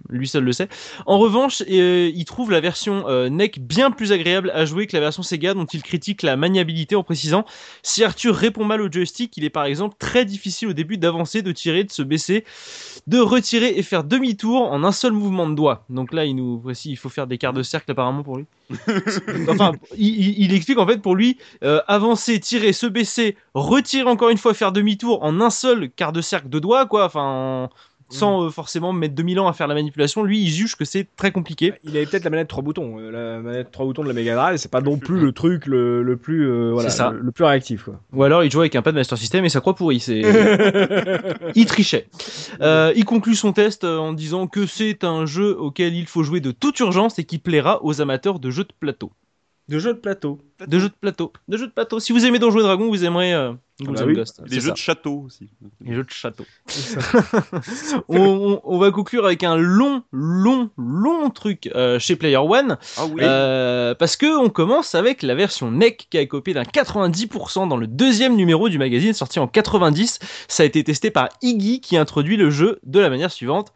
[0.09, 0.67] Lui seul le sait.
[1.05, 4.95] En revanche, euh, il trouve la version euh, NEC bien plus agréable à jouer que
[4.95, 7.45] la version Sega dont il critique la maniabilité en précisant
[7.83, 11.41] si Arthur répond mal au joystick, il est par exemple très difficile au début d'avancer,
[11.41, 12.45] de tirer, de se baisser,
[13.07, 15.85] de retirer et faire demi-tour en un seul mouvement de doigt.
[15.89, 18.45] Donc là, il nous voici, il faut faire des quarts de cercle apparemment pour lui.
[19.49, 24.37] enfin, il explique en fait pour lui euh, avancer, tirer, se baisser, retirer encore une
[24.37, 27.05] fois, faire demi-tour en un seul quart de cercle de doigt, quoi.
[27.05, 27.69] Enfin, en-
[28.11, 30.23] sans euh, forcément mettre 2000 ans à faire la manipulation.
[30.23, 31.73] Lui, il juge que c'est très compliqué.
[31.83, 32.99] Il avait peut-être la manette 3 boutons.
[32.99, 35.65] Euh, La manette 3 boutons de la Mega Drive, c'est pas non plus le truc
[35.65, 37.11] le, le plus euh, voilà, ça.
[37.11, 37.99] Le, le plus réactif quoi.
[38.13, 39.99] Ou alors, il joue avec un pad Master System et ça croit pourri.
[39.99, 40.21] C'est...
[41.55, 42.07] il trichait.
[42.61, 46.39] Euh, il conclut son test en disant que c'est un jeu auquel il faut jouer
[46.39, 49.11] de toute urgence et qui plaira aux amateurs de jeux de plateau.
[49.71, 50.37] De jeux de plateau.
[50.67, 51.31] De jeux de plateau.
[51.47, 52.01] De jeux de plateau.
[52.01, 54.15] Si vous aimez Donjons et Dragons, vous aimerez euh, Ghouls bah oui.
[54.49, 54.71] Des jeux ça.
[54.73, 55.49] de château aussi.
[55.79, 56.43] Les jeux de château.
[58.09, 62.77] on, on- on va conclure avec un long, long, long truc euh, chez Player One.
[62.97, 63.21] Ah oui.
[63.23, 67.77] Euh, parce que on commence avec la version NEC qui a copé d'un 90% dans
[67.77, 70.19] le deuxième numéro du magazine sorti en 90.
[70.49, 73.73] Ça a été testé par Iggy qui introduit le jeu de la manière suivante.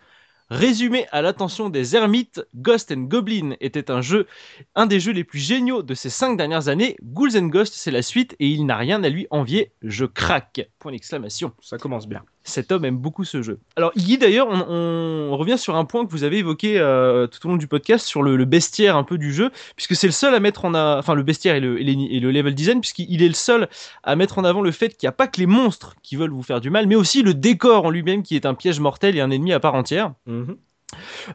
[0.50, 4.28] Résumé à l'attention des ermites, Ghost and Goblin était un jeu,
[4.76, 6.98] un des jeux les plus géniaux de ces cinq dernières années.
[7.02, 9.74] Ghouls and Ghost, c'est la suite et il n'a rien à lui envier.
[9.82, 10.70] Je craque.
[10.78, 11.54] Point d'exclamation.
[11.62, 12.24] Ça commence bien.
[12.48, 13.60] Cet homme aime beaucoup ce jeu.
[13.76, 17.46] Alors, Iggy, d'ailleurs, on, on revient sur un point que vous avez évoqué euh, tout
[17.46, 20.14] au long du podcast sur le, le bestiaire un peu du jeu, puisque c'est le
[20.14, 20.98] seul à mettre en a...
[21.00, 23.68] enfin le bestiaire et le, et les- et le level design, puisqu'il est le seul
[24.04, 26.30] à mettre en avant le fait qu'il n'y a pas que les monstres qui veulent
[26.32, 29.18] vous faire du mal, mais aussi le décor en lui-même qui est un piège mortel
[29.18, 30.14] et un ennemi à part entière.
[30.28, 30.56] Mhm.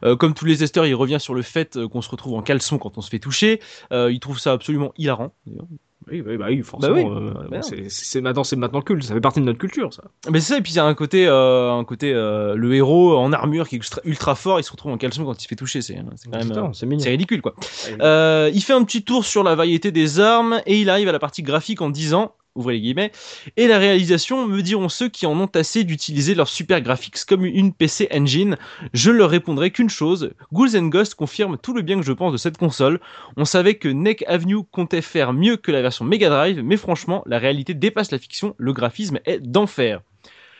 [0.03, 2.41] Euh, comme tous les testeurs, il revient sur le fait euh, qu'on se retrouve en
[2.41, 3.59] caleçon quand on se fait toucher.
[3.91, 5.33] Euh, il trouve ça absolument hilarant.
[6.09, 6.95] Oui, oui, bah oui, forcément.
[6.95, 7.03] oui.
[7.05, 9.03] euh, Bah c'est- c'est maintenant, c'est maintenant culte.
[9.03, 10.03] Ça fait partie de notre culture, ça.
[10.31, 12.73] Mais c'est ça, et puis il y a un côté, euh, un côté euh, le
[12.73, 15.43] héros en armure qui est ultra, ultra fort, il se retrouve en caleçon quand il
[15.43, 15.81] se fait toucher.
[15.81, 16.47] C'est c'est quand même.
[16.47, 17.53] Putain, c'est c'est ridicule quoi.
[18.01, 21.11] Euh, il fait un petit tour sur la variété des armes et il arrive à
[21.11, 23.11] la partie graphique en disant ouvrez les guillemets,
[23.57, 27.45] et la réalisation, me diront ceux qui en ont assez d'utiliser leur super graphics comme
[27.45, 28.57] une PC engine.
[28.93, 32.31] Je leur répondrai qu'une chose, Ghouls and Ghosts confirme tout le bien que je pense
[32.31, 32.99] de cette console.
[33.37, 37.23] On savait que Neck Avenue comptait faire mieux que la version Mega Drive, mais franchement,
[37.25, 40.01] la réalité dépasse la fiction, le graphisme est d'enfer.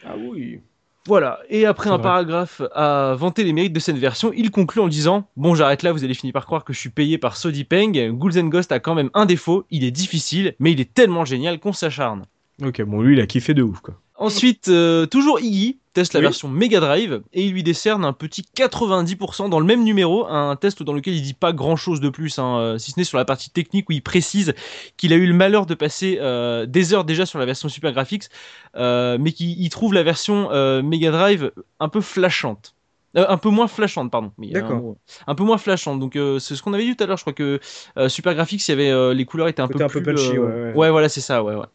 [0.05, 0.61] Ah oui.
[1.07, 2.03] Voilà, et après un vrai.
[2.03, 5.91] paragraphe à vanter les mérites de cette version, il conclut en disant Bon, j'arrête là,
[5.91, 8.11] vous allez finir par croire que je suis payé par Sody Peng.
[8.11, 11.26] Ghouls and Ghost a quand même un défaut, il est difficile, mais il est tellement
[11.26, 12.26] génial qu'on s'acharne.
[12.64, 13.95] Ok, bon, lui, il a kiffé de ouf, quoi.
[14.15, 16.26] Ensuite, euh, toujours Iggy teste la Oui.
[16.26, 20.55] version Mega Drive et il lui décerne un petit 90% dans le même numéro, un
[20.55, 23.03] test dans lequel il dit pas grand chose de plus, hein, euh, si ce n'est
[23.03, 24.53] sur la partie technique où il précise
[24.97, 27.91] qu'il a eu le malheur de passer euh, des heures déjà sur la version Super
[27.91, 28.26] Graphics,
[28.76, 32.76] euh, mais qu'il il trouve la version euh, Mega Drive un peu flashante.
[33.18, 34.31] Euh, un peu moins flashante, pardon.
[34.38, 34.95] Oui, D'accord.
[35.27, 35.99] Un, peu moins flashante.
[35.99, 37.18] Donc, euh, c'est ce qu'on avait dit tout à l'heure.
[37.18, 37.59] Je crois que
[37.97, 40.15] euh, Super Graphics, il y avait les couleurs étaient un Côté peu un peu plus.
[40.15, 40.89] punchy, euh, ouais, ouais.
[40.89, 41.43] voilà, c'est ça.
[41.43, 41.65] Ouais, ouais.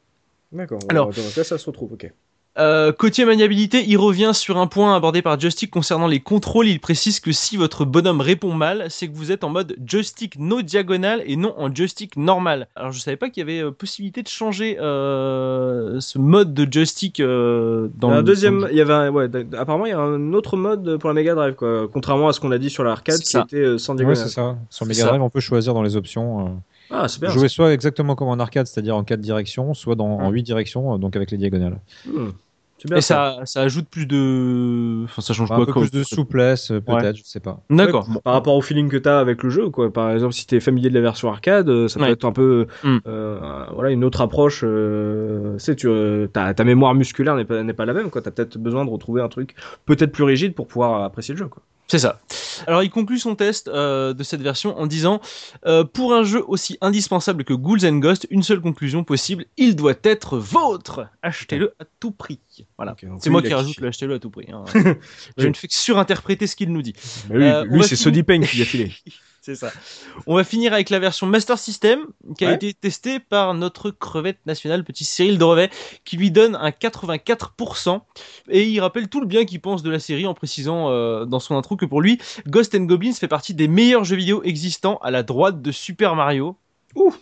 [0.52, 0.78] D'accord.
[0.88, 2.10] Alors- Alors, là, ça se retrouve, ok.
[2.58, 6.68] Euh, côté maniabilité, il revient sur un point abordé par Joystick concernant les contrôles.
[6.68, 10.38] Il précise que si votre bonhomme répond mal, c'est que vous êtes en mode joystick
[10.38, 12.68] no diagonale et non en joystick normal.
[12.74, 16.66] Alors je savais pas qu'il y avait euh, possibilité de changer euh, ce mode de
[16.70, 19.28] joystick euh, dans un le deuxième, il y avait un- ouais,
[19.58, 22.40] apparemment il y a un autre mode pour la Mega Drive quoi, contrairement à ce
[22.40, 23.42] qu'on a dit sur l'arcade qui ça.
[23.42, 24.16] était euh, sans Ouais, diagonale.
[24.28, 24.56] c'est ça.
[24.70, 25.04] Sur Mega.
[25.04, 26.46] Drive, on peut choisir dans les options.
[26.46, 26.50] euh,
[26.90, 27.30] ah, bien.
[27.30, 30.34] jouer soit exactement comme en arcade, c'est-à-dire en 4 directions, soit dans, en Mm.
[30.34, 31.78] 8 directions, euh, donc avec les diagonales.
[32.06, 32.10] ça.
[32.86, 32.88] Hmm.
[32.90, 35.04] Bien Et ça, ça ajoute plus de.
[35.04, 36.98] Enfin, ça change un quoi peu quoi plus de souplesse, euh, Ouais.
[37.00, 37.60] peut-être, je sais pas.
[37.68, 38.08] D'accord.
[38.08, 39.92] Ouais, Par rapport au feeling que tu as avec le jeu, quoi.
[39.92, 42.12] Par exemple, si tu es familier de la version arcade, euh, ça peut Ouais.
[42.12, 42.98] être un peu Hmm.
[43.06, 44.60] euh, voilà, une autre approche.
[44.64, 48.10] Euh, tu sais, tu, euh, ta, ta mémoire musculaire n'est pas, n'est pas la même.
[48.10, 49.54] Tu as peut-être besoin de retrouver un truc
[49.84, 51.48] peut-être plus rigide pour pouvoir apprécier le jeu.
[51.48, 51.62] Quoi.
[51.88, 52.20] C'est ça.
[52.66, 55.20] Alors il conclut son test euh, de cette version en disant
[55.66, 59.76] euh, Pour un jeu aussi indispensable que Ghouls and Ghosts, une seule conclusion possible, il
[59.76, 62.40] doit être vôtre Achetez-le à tout prix.
[62.76, 62.96] Voilà.
[63.20, 64.46] C'est moi qui rajoute le achetez-le à tout prix.
[64.52, 64.64] hein.
[64.74, 65.48] Je Oui.
[65.48, 66.94] ne fais que surinterpréter ce qu'il nous dit.
[67.28, 68.92] Bah, lui, Euh, lui, c'est Sody Peng qui a filé.
[69.46, 69.70] C'est ça.
[70.26, 72.00] On va finir avec la version Master System
[72.36, 72.54] qui a Ouais.
[72.56, 75.70] été testée par notre crevette nationale, petit Cyril Drevet,
[76.04, 78.00] qui lui donne un 84%.
[78.48, 81.38] Et il rappelle tout le bien qu'il pense de la série en précisant euh, dans
[81.38, 82.18] son intro que pour lui,
[82.48, 86.16] Ghost and Goblins fait partie des meilleurs jeux vidéo existants à la droite de Super
[86.16, 86.56] Mario.
[86.96, 87.14] Ouh.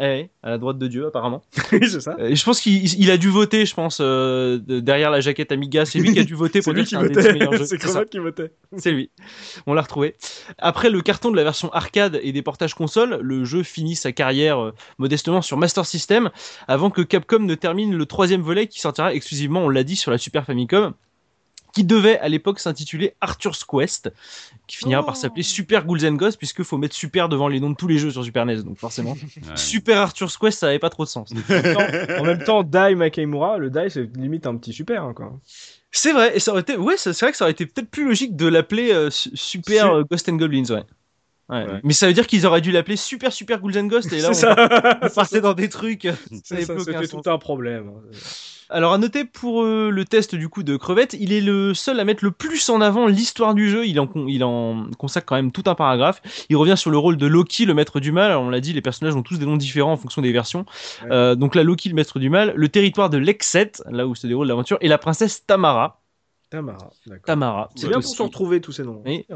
[0.00, 1.42] Eh, à la droite de Dieu apparemment.
[1.72, 2.16] oui, c'est ça.
[2.18, 5.52] Euh, je pense qu'il il a dû voter, je pense, euh, de- derrière la jaquette
[5.52, 5.84] Amiga.
[5.84, 7.52] C'est lui qui a dû voter pour dire qui que c'est un des dix meilleurs
[7.52, 7.58] votait.
[7.58, 7.78] jeux.
[7.88, 8.50] C'est qui votait.
[8.76, 9.10] C'est lui.
[9.66, 10.16] On l'a retrouvé.
[10.58, 14.10] Après le carton de la version arcade et des portages console, le jeu finit sa
[14.10, 16.30] carrière euh, modestement sur Master System
[16.66, 20.10] avant que Capcom ne termine le troisième volet qui sortira exclusivement, on l'a dit, sur
[20.10, 20.92] la Super Famicom
[21.74, 24.10] qui devait à l'époque s'intituler Arthur's Quest,
[24.66, 27.70] qui finira par s'appeler Super Ghouls and Ghosts, puisque faut mettre Super devant les noms
[27.70, 29.16] de tous les jeux sur Super NES, donc forcément.
[29.36, 29.56] Ouais.
[29.56, 31.30] Super Arthur's Quest, ça avait pas trop de sens.
[31.32, 35.02] En même temps- en même temps, Dai Makemura, le Dai, c'est limite un petit super.
[35.02, 35.32] hein, quoi.
[35.90, 38.04] C'est vrai, et ça aurait été, ouais, c'est vrai que ça aurait été peut-être plus
[38.06, 40.82] logique de l'appeler euh, su- Super Su- Ghost and Goblins, ouais.
[41.50, 41.64] Ouais.
[41.66, 41.80] Ouais.
[41.84, 44.32] Mais ça veut dire qu'ils auraient dû l'appeler Super Super Ghouls and Ghosts, et là
[44.32, 44.98] C'est on, ça.
[45.02, 46.02] on partait dans des trucs.
[46.44, 47.90] Ça ça, C'était tout un problème.
[48.70, 48.74] Hein.
[48.74, 52.00] Alors à noter pour euh, le test du coup de Crevette, il est le seul
[52.00, 53.86] à mettre le plus en avant l'histoire du jeu.
[53.86, 56.22] Il en, con- il en consacre quand même tout un paragraphe.
[56.48, 58.30] Il revient sur le rôle de Loki, le maître du mal.
[58.30, 60.66] Alors, on l'a dit, les personnages ont tous des noms différents en fonction des versions.
[61.02, 61.08] Ouais.
[61.12, 64.26] Euh, donc là, Loki, le maître du mal, le territoire de Lexet, là où se
[64.26, 66.00] déroule l'aventure, et la princesse Tamara.
[66.50, 67.24] Tamara, d'accord.
[67.24, 67.70] Tamara.
[67.74, 69.02] C'est bien pour se retrouver tous ces noms.
[69.04, 69.26] Oui.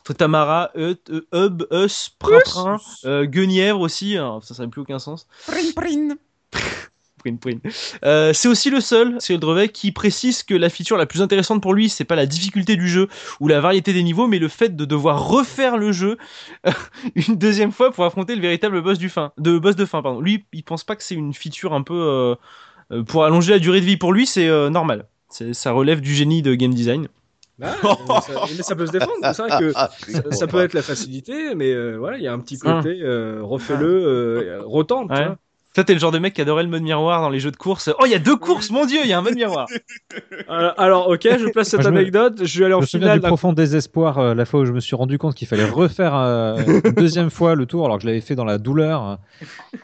[0.00, 4.98] Entre Tamara, Eut, euh, Hub, Us, Prin-Prin, euh, Guenièvre aussi, alors, ça n'a plus aucun
[4.98, 5.28] sens.
[5.46, 6.16] Prin, prin.
[8.04, 11.22] Euh, c'est aussi le seul, c'est le Drevet, qui précise que la feature la plus
[11.22, 13.08] intéressante pour lui, c'est pas la difficulté du jeu
[13.40, 16.16] ou la variété des niveaux, mais le fait de devoir refaire le jeu
[17.14, 20.02] une deuxième fois pour affronter le véritable boss du fin, de boss de fin.
[20.02, 20.20] Pardon.
[20.20, 22.34] Lui, il pense pas que c'est une feature un peu euh,
[22.92, 23.96] euh, pour allonger la durée de vie.
[23.96, 25.06] Pour lui, c'est euh, normal.
[25.28, 27.08] C'est- Ça relève du génie de game design.
[27.62, 29.12] Ah, mais, ça, mais ça peut se défendre.
[29.34, 32.26] C'est vrai que Ah, ça, ça peut être la facilité, mais euh, voilà, il y
[32.28, 32.82] a un petit Hum.
[32.82, 35.10] côté euh, refais-le, euh, retente.
[35.10, 35.28] Ouais.
[35.74, 37.56] Toi, t'es le genre de mec qui adorait le mode miroir dans les jeux de
[37.56, 37.90] course.
[37.98, 39.66] Oh, il y a deux courses, mon dieu, il y a un mode miroir.
[40.50, 42.44] Euh, alors, ok, je place cette Moi, je me- anecdote.
[42.44, 43.20] Je vais aller Je en me souviens finale.
[43.20, 46.14] du profond désespoir euh, la fois où je me suis rendu compte qu'il fallait refaire
[46.14, 49.18] euh, une deuxième fois le tour alors que je l'avais fait dans la douleur.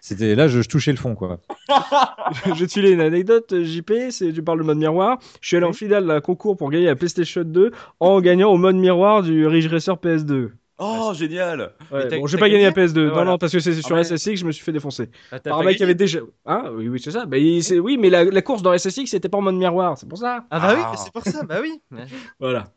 [0.01, 1.39] C'était là, je, je touchais le fond quoi.
[2.47, 3.93] je vais te filer une anecdote, JP.
[4.11, 5.19] C'est tu parles de mode miroir.
[5.41, 7.71] Je suis allé en finale d'un concours pour gagner la PlayStation 2
[8.01, 10.51] en gagnant au mode miroir du Ridge Racer PS2.
[10.79, 12.99] Oh, génial Ouais, Mais bon, j'ai pas gagné la gagné PS2.
[13.01, 13.31] Ah, Non, voilà.
[13.33, 15.11] non, parce que c'est sur Ah, mais- SSX, je me suis fait défoncer.
[15.33, 16.21] Ah, t'as Par un mec qui gagné avait déjà.
[16.47, 16.71] Hein?
[16.75, 17.27] Oui, oui, c'est ça.
[17.27, 19.99] Bah, il- c'est- Oui, mais la, la course dans SSX, c'était pas en mode miroir.
[19.99, 20.45] C'est pour ça.
[20.51, 20.97] Ah bah oui, Ah.
[20.97, 21.81] c'est pour ça, bah oui.
[22.41, 22.71] Voilà.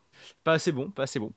[0.44, 1.30] Pas assez bon, pas assez bon.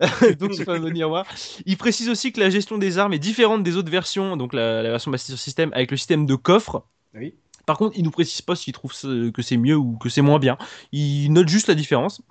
[0.38, 1.24] donc c'est pas un mode miroir.
[1.64, 4.82] Il précise aussi que la gestion des armes est différente des autres versions, donc la,
[4.82, 6.84] la version Master System avec le système de coffre.
[7.14, 7.34] Oui.
[7.66, 8.92] Par contre, il nous précise pas s'il trouve
[9.32, 10.56] que c'est mieux ou que c'est moins bien.
[10.92, 12.22] Il note juste la différence.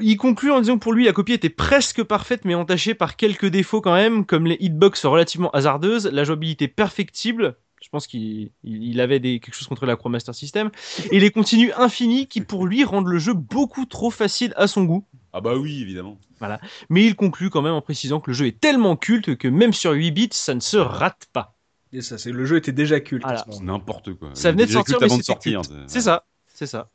[0.00, 3.16] Il conclut en disant que pour lui, la copie était presque parfaite, mais entachée par
[3.16, 7.56] quelques défauts quand même, comme les hitbox relativement hasardeuses, la jouabilité perfectible.
[7.80, 10.70] Je pense qu'il il- il avait des, quelque chose contre la Croix Master System.
[11.12, 14.84] Et les continues infinis qui, pour lui, rendent le jeu beaucoup trop facile à son
[14.84, 15.04] goût.
[15.32, 16.18] Ah bah oui, évidemment.
[16.90, 19.72] Mais il conclut quand même en précisant que le jeu est tellement culte que même
[19.72, 21.54] sur 8 bits, ça ne se rate pas.
[21.92, 23.22] Et ça, c'est le jeu était déjà culte.
[23.24, 23.44] Voilà.
[23.62, 24.30] n'importe quoi.
[24.34, 25.60] Ça venait de déjà sortir, mais avant de sortir.
[25.62, 25.72] culte.
[25.86, 26.90] C'est ça, c'est ça.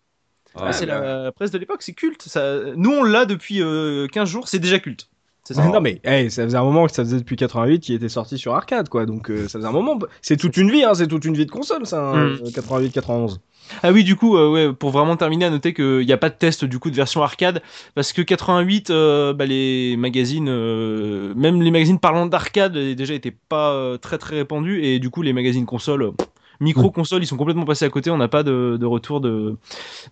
[0.56, 2.22] Ah, Ah, c'est la presse de l'époque, c'est culte.
[2.28, 2.60] Ça...
[2.76, 5.10] Nous, on l'a depuis euh, 15 jours, c'est déjà culte.
[5.45, 5.65] C'est ça.
[5.65, 8.38] Non mais hey, ça faisait un moment que ça faisait depuis 88 qu'il était sorti
[8.38, 11.07] sur arcade quoi donc euh, ça faisait un moment c'est toute une vie hein, c'est
[11.07, 12.52] toute une vie de console ça hein, Mm.
[12.53, 13.41] 88 91
[13.81, 16.30] Ah oui, du coup, euh, ouais, pour vraiment terminer, à noter qu'il n'y a pas
[16.30, 17.61] de test du coup de version arcade
[17.95, 23.35] parce que 88, euh, bah, les magazines, euh, même les magazines parlant d'arcade, déjà étaient
[23.49, 26.11] pas très très répandus et du coup les magazines consoles,
[26.60, 28.10] micro consoles, ils sont complètement passés à côté.
[28.11, 29.57] On n'a pas de, de retour de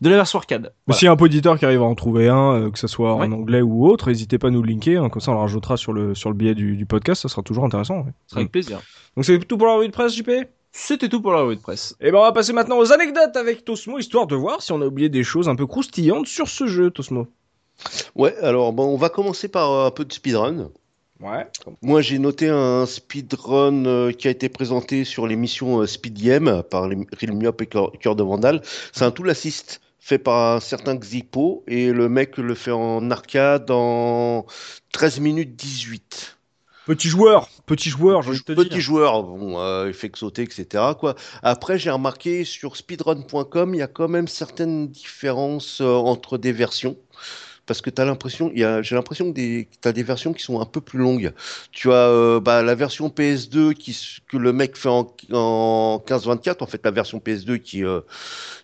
[0.02, 0.73] de la version arcade.
[0.88, 0.98] Voilà.
[0.98, 3.28] S'il y a un auditeur qui arrive à en trouver un, que ce soit Ouais.
[3.28, 5.41] en anglais ou autre, n'hésitez pas à nous le linker, hein, comme ça on le
[5.41, 7.99] rajoutera sur le, sur le billet du, du podcast, ça sera toujours intéressant.
[7.99, 8.11] ouais.
[8.26, 8.80] Ce sera avec plaisir.
[9.15, 10.30] Donc c'est tout pour la revue de presse, JP
[10.72, 11.95] C'était tout pour la revue de presse.
[11.99, 14.85] ben on va passer maintenant aux anecdotes avec Tosmo, histoire de voir si on a
[14.85, 17.27] oublié des choses un peu croustillantes sur ce jeu, Tosmo.
[18.15, 20.69] Ouais, alors bon, on va commencer par euh, un peu de speedrun.
[21.19, 21.45] Ouais.
[21.81, 26.64] Moi, j'ai noté un speedrun euh, qui a été présenté sur l'émission euh, Speed Game
[26.69, 28.61] par les Real Myop et Cœur Cœur de Vandal.
[28.91, 33.11] C'est un tool assist fait par un certain Xipo et le mec le fait en
[33.11, 34.48] arcade en
[34.93, 36.38] 13 minutes 18.
[36.86, 40.84] Petit joueur, petit joueur, je te Petit joueur, bon, euh, il fait que sauter, etc.
[40.99, 41.14] Quoi.
[41.44, 46.52] Après, j'ai remarqué sur speedrun.com, il y a quand même certaines différences euh, entre des
[46.52, 46.98] versions.
[47.72, 50.99] Parce que t'as l'impression, j'ai l'impression que t'as des versions qui sont un peu plus
[50.99, 51.31] longues.
[51.72, 56.03] Tu as euh, bah, la version PS2 qui, s- que le mec fait en, en
[56.06, 58.02] 15-24, en fait, la version PS2 qui, euh,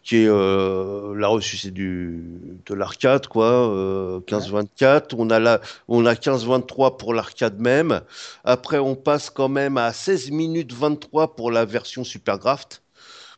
[0.04, 2.22] qui est euh, là reçu, c'est du
[2.66, 3.46] de l'arcade, quoi.
[3.74, 5.16] Euh, 15-24.
[5.18, 8.02] On a la, on a 15-23 pour l'arcade même.
[8.44, 12.84] Après, on passe quand même à 16 minutes 23 pour la version Supergraft.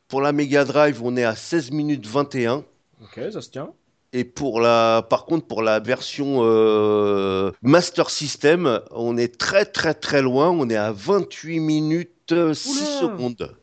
[0.07, 2.63] Pour la Mega Drive, on est à 16 minutes 21.
[3.03, 3.69] Ok, ça se tient.
[4.11, 9.93] Et pour la, par contre, pour la version euh, Master System, on est très très
[9.93, 10.49] très loin.
[10.49, 13.01] On est à 28 minutes euh, 6 Oula.
[13.01, 13.58] secondes.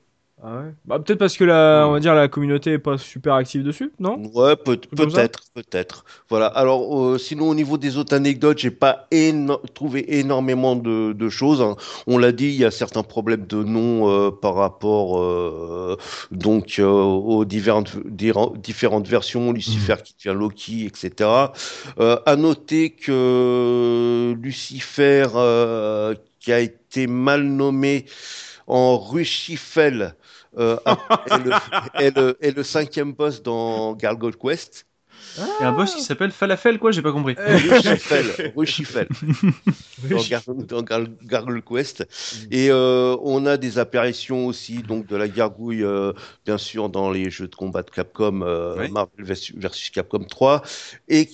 [0.48, 0.72] Ah ouais.
[0.84, 3.90] Bah peut-être parce que la, on va dire la communauté est pas super active dessus,
[3.98, 4.16] non?
[4.32, 6.04] Ouais, peut- peut-être, peut-être.
[6.30, 6.46] Voilà.
[6.46, 11.28] Alors, euh, sinon, au niveau des autres anecdotes, j'ai pas éno- trouvé énormément de, de
[11.28, 11.60] choses.
[11.60, 11.74] hein.
[12.06, 15.96] On l'a dit, il y a certains problèmes de nom euh, par rapport euh,
[16.30, 21.52] donc euh, aux différentes, dira- différentes versions, Lucifer qui devient Loki, etc.
[21.98, 28.04] Euh, à noter que Lucifer, euh, qui a été mal nommé
[28.66, 30.14] en Rushifel,
[30.58, 30.76] euh,
[31.30, 31.52] est, le,
[32.00, 34.86] est le- est le cinquième boss dans Gargoyle Quest.
[35.38, 37.34] Il y a un boss qui s'appelle Falafel, quoi, j'ai pas compris.
[37.36, 38.24] Rushifel,
[38.56, 39.08] Rushifel,
[40.10, 42.06] dans, Gar- dans Gar- Gargoyle Quest.
[42.50, 46.12] Et euh, on a des apparitions aussi donc de la gargouille, euh,
[46.44, 48.88] bien sûr, dans les jeux de combat de Capcom, euh.
[48.88, 49.24] Marvel
[49.56, 50.62] versus Capcom 3,
[51.08, 51.28] et,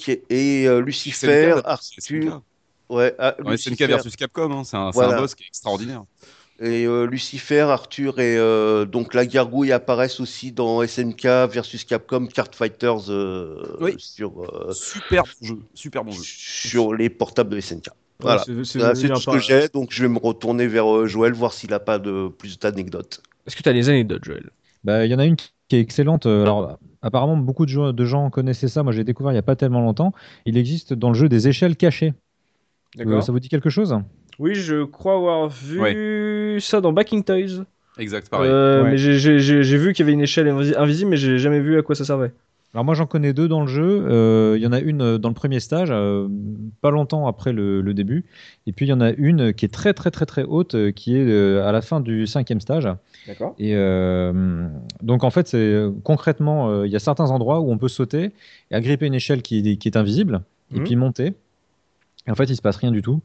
[0.66, 2.42] euh, Lucifer, Arthur,
[2.88, 5.16] ouais, ah, Ouais, SNK Lucifer, versus Capcom, hein, c'est un, c'est Voilà.
[5.16, 6.04] un boss qui est extraordinaire.
[6.64, 12.26] Et euh, Lucifer, Arthur et euh, donc la gargouille apparaissent aussi dans SNK versus Capcom
[12.26, 13.94] Card Fighters euh, Oui.
[13.98, 16.22] sur, euh, Super bon jeu, super bon jeu.
[16.24, 17.86] sur les portables de SNK.
[18.20, 18.42] Voilà.
[18.48, 18.78] Ouais, c'est-
[19.08, 21.80] tout ce que j'ai, donc je vais me retourner vers euh, Joël, voir s'il n'a
[21.80, 23.20] pas de plus d'anecdotes.
[23.46, 24.50] Est-ce que tu as des anecdotes, Joël?
[24.84, 26.26] Bah, il y en a une qui est excellente.
[26.26, 28.84] Euh, Alors, apparemment, beaucoup de gens, de gens connaissaient ça.
[28.84, 30.12] Moi, j'ai découvert il n'y a pas tellement longtemps.
[30.46, 32.14] Il existe dans le jeu des échelles cachées.
[33.00, 33.96] Euh, ça vous dit quelque chose?
[34.38, 37.64] Oui, je crois avoir vu ça dans Backing Toys.
[37.98, 38.50] Exact, pareil.
[38.50, 38.90] Euh, Ouais.
[38.92, 39.18] Mais j'ai-
[39.78, 42.04] vu qu'il y avait une échelle invi- invisible, mais j'ai jamais vu à quoi ça
[42.04, 42.32] servait.
[42.74, 44.06] Alors moi j'en connais deux dans le jeu.
[44.08, 46.26] Euh, Il y en a une euh, dans le premier stage, euh,
[46.80, 48.24] pas longtemps après le, le début.
[48.66, 50.90] Et puis il y en a une qui est très très très très haute, euh,
[50.90, 52.88] qui est euh, à la fin du cinquième stage.
[53.26, 53.54] D'accord.
[53.58, 54.66] Et euh,
[55.02, 58.30] donc en fait c'est concrètement, euh, il y a certains endroits où on peut sauter
[58.70, 60.40] et agripper une échelle qui, est- qui est invisible
[60.74, 60.84] et Mhm.
[60.84, 61.34] puis monter.
[62.26, 63.20] Et en fait il se passe rien du tout.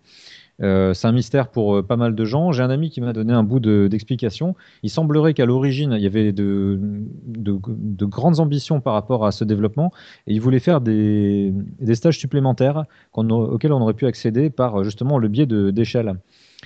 [0.64, 2.52] Euh, c'est un mystère pour euh, pas mal de gens.
[2.52, 4.56] J'ai un ami qui m'a donné un bout de- d'explication.
[4.82, 6.80] Il semblerait qu'à l'origine, il y avait de,
[7.28, 9.92] de- de grandes ambitions par rapport à ce développement
[10.26, 15.20] et il voulait faire des, des stages supplémentaires auxquels on aurait pu accéder par justement
[15.20, 16.16] le biais de- d'échelles.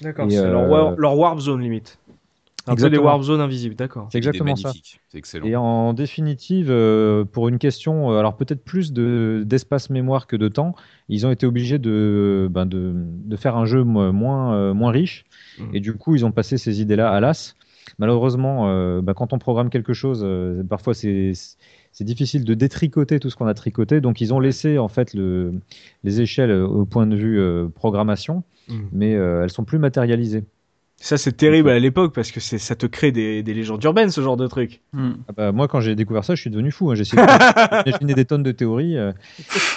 [0.02, 2.00] D'accord, c'est leur, euh, war- leur warp zone limite.
[2.68, 3.06] Un peu des Exactement.
[3.06, 4.08] warp zones invisibles, d'accord.
[4.12, 4.72] C'est exactement ça.
[5.10, 5.46] C'est excellent.
[5.46, 10.36] Et en définitive, euh, pour une question, euh, alors peut-être plus de- d'espace mémoire que
[10.36, 10.76] de temps,
[11.10, 14.92] ils ont été obligés de, ben de, de faire un jeu mo- moins, euh, moins
[14.92, 15.26] riche.
[15.58, 15.70] Mhm.
[15.74, 17.56] Et du coup, ils ont passé ces idées-là à l'as.
[17.98, 21.34] malheureusement, euh, bah, quand on programme quelque chose, euh, parfois c'est
[21.92, 24.02] c'est difficile de détricoter tout ce qu'on a tricoté.
[24.02, 25.54] Donc ils ont laissé en fait le,
[26.04, 28.74] les échelles au point de vue euh, programmation, Mm.
[28.94, 30.44] mais euh, elles sont plus matérialisées.
[31.04, 34.12] Ça, c'est terrible à l'époque parce que c'est, ça te crée des, des légendes urbaines,
[34.12, 34.82] ce genre de truc.
[34.94, 35.14] Hmm.
[35.28, 36.92] Ah bah, moi, quand j'ai découvert ça, je suis devenu fou.
[36.92, 36.96] hein.
[36.96, 38.98] J'ai essayé de- d'imaginer des tonnes de théories.
[38.98, 39.12] euh.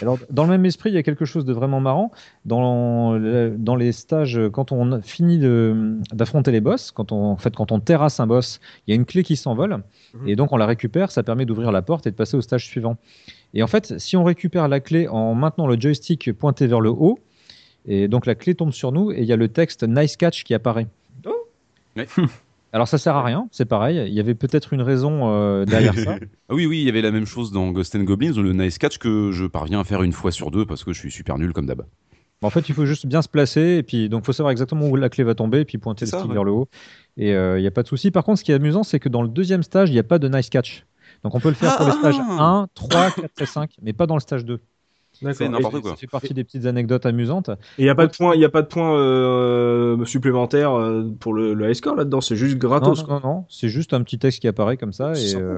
[0.03, 2.13] Alors, dans le même esprit, il y a quelque chose de vraiment marrant.
[2.45, 7.37] Dans, le- dans les stages, quand on finit de- d'affronter les boss, quand on, en
[7.39, 9.83] fait, quand on terrasse un boss, il y a une clé qui s'envole.
[10.15, 10.29] Mhm.
[10.29, 11.11] Et donc, on la récupère.
[11.11, 12.99] Ça permet d'ouvrir la porte et de passer au stage suivant.
[13.55, 16.91] Et en fait, si on récupère la clé en maintenant le joystick pointé vers le
[16.91, 17.19] haut,
[17.87, 20.45] et donc la clé tombe sur nous et il y a le texte Nice Catch
[20.45, 20.87] qui apparaît.
[21.97, 22.07] Ouais.
[22.73, 24.03] Alors ça sert à rien, c'est pareil.
[24.09, 26.17] Il y avait peut-être une raison euh, derrière ça.
[26.49, 28.79] Ah oui, oui, il y avait la même chose dans Ghost and Goblins, le Nice
[28.79, 31.39] Catch que je parviens à faire une fois sur deux parce que je suis super
[31.39, 31.83] nul comme d'hab.
[32.43, 34.97] En fait, il faut juste bien se placer et puis donc faut savoir exactement où
[34.97, 36.35] la clé va tomber et puis pointer le ça, stick ouais.
[36.35, 36.69] vers le haut.
[37.17, 38.11] Et il n'y a pas de souci.
[38.11, 40.03] Par contre, ce qui est amusant, c'est que dans le deuxième stage, il n'y a
[40.05, 40.85] pas de nice catch.
[41.23, 41.99] Donc on peut le faire pour les Ah.
[42.01, 44.61] stages 1, 3, 4 et 5, mais pas dans le stage 2.
[45.15, 45.51] C'est D'accord.
[45.51, 45.91] n'importe quoi.
[45.91, 47.49] Ça fait partie des petites anecdotes amusantes.
[47.79, 50.73] Et il n'y a pas de point, il y a pas de point euh, supplémentaire
[50.75, 52.21] euh, pour le, le high score là-dedans?
[52.21, 53.07] C'est juste gratos.
[53.07, 55.15] non, non, non, c'est juste un petit texte qui apparaît comme ça.
[55.15, 55.57] C'est Et, euh,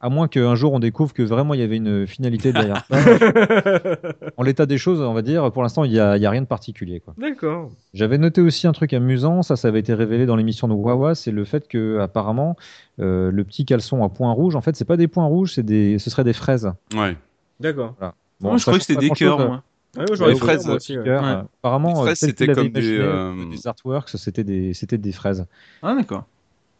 [0.00, 2.98] à moins qu'un jour on découvre que vraiment il y avait une finalité derrière ça.
[4.36, 6.30] en l'état des choses, on va dire, pour l'instant, il n'y a, il y a
[6.30, 7.02] rien de particulier.
[7.16, 7.70] D'accord.
[7.94, 11.14] J'avais noté aussi un truc amusant, ça, ça avait été révélé dans l'émission de Wawa,
[11.14, 12.56] c'est le fait que apparemment
[13.00, 15.62] euh, le petit caleçon à points rouges, en fait, c'est pas des points rouges, c'est
[15.62, 16.70] des, ce serait des fraises.
[16.94, 17.16] Ouais.
[17.60, 17.94] D'accord.
[18.40, 19.62] Bon, Moi, je croyais que c'était des cœurs, euh, moi.
[19.96, 21.04] Ouais, Les fraises, moi aussi, ouais.
[21.04, 21.28] cœurs, Ouais.
[21.30, 25.46] euh, Apparemment, euh, c'était comme des, imaginé, euh, des artworks, c'était des, c'était des fraises.
[25.82, 26.24] Ah, d'accord.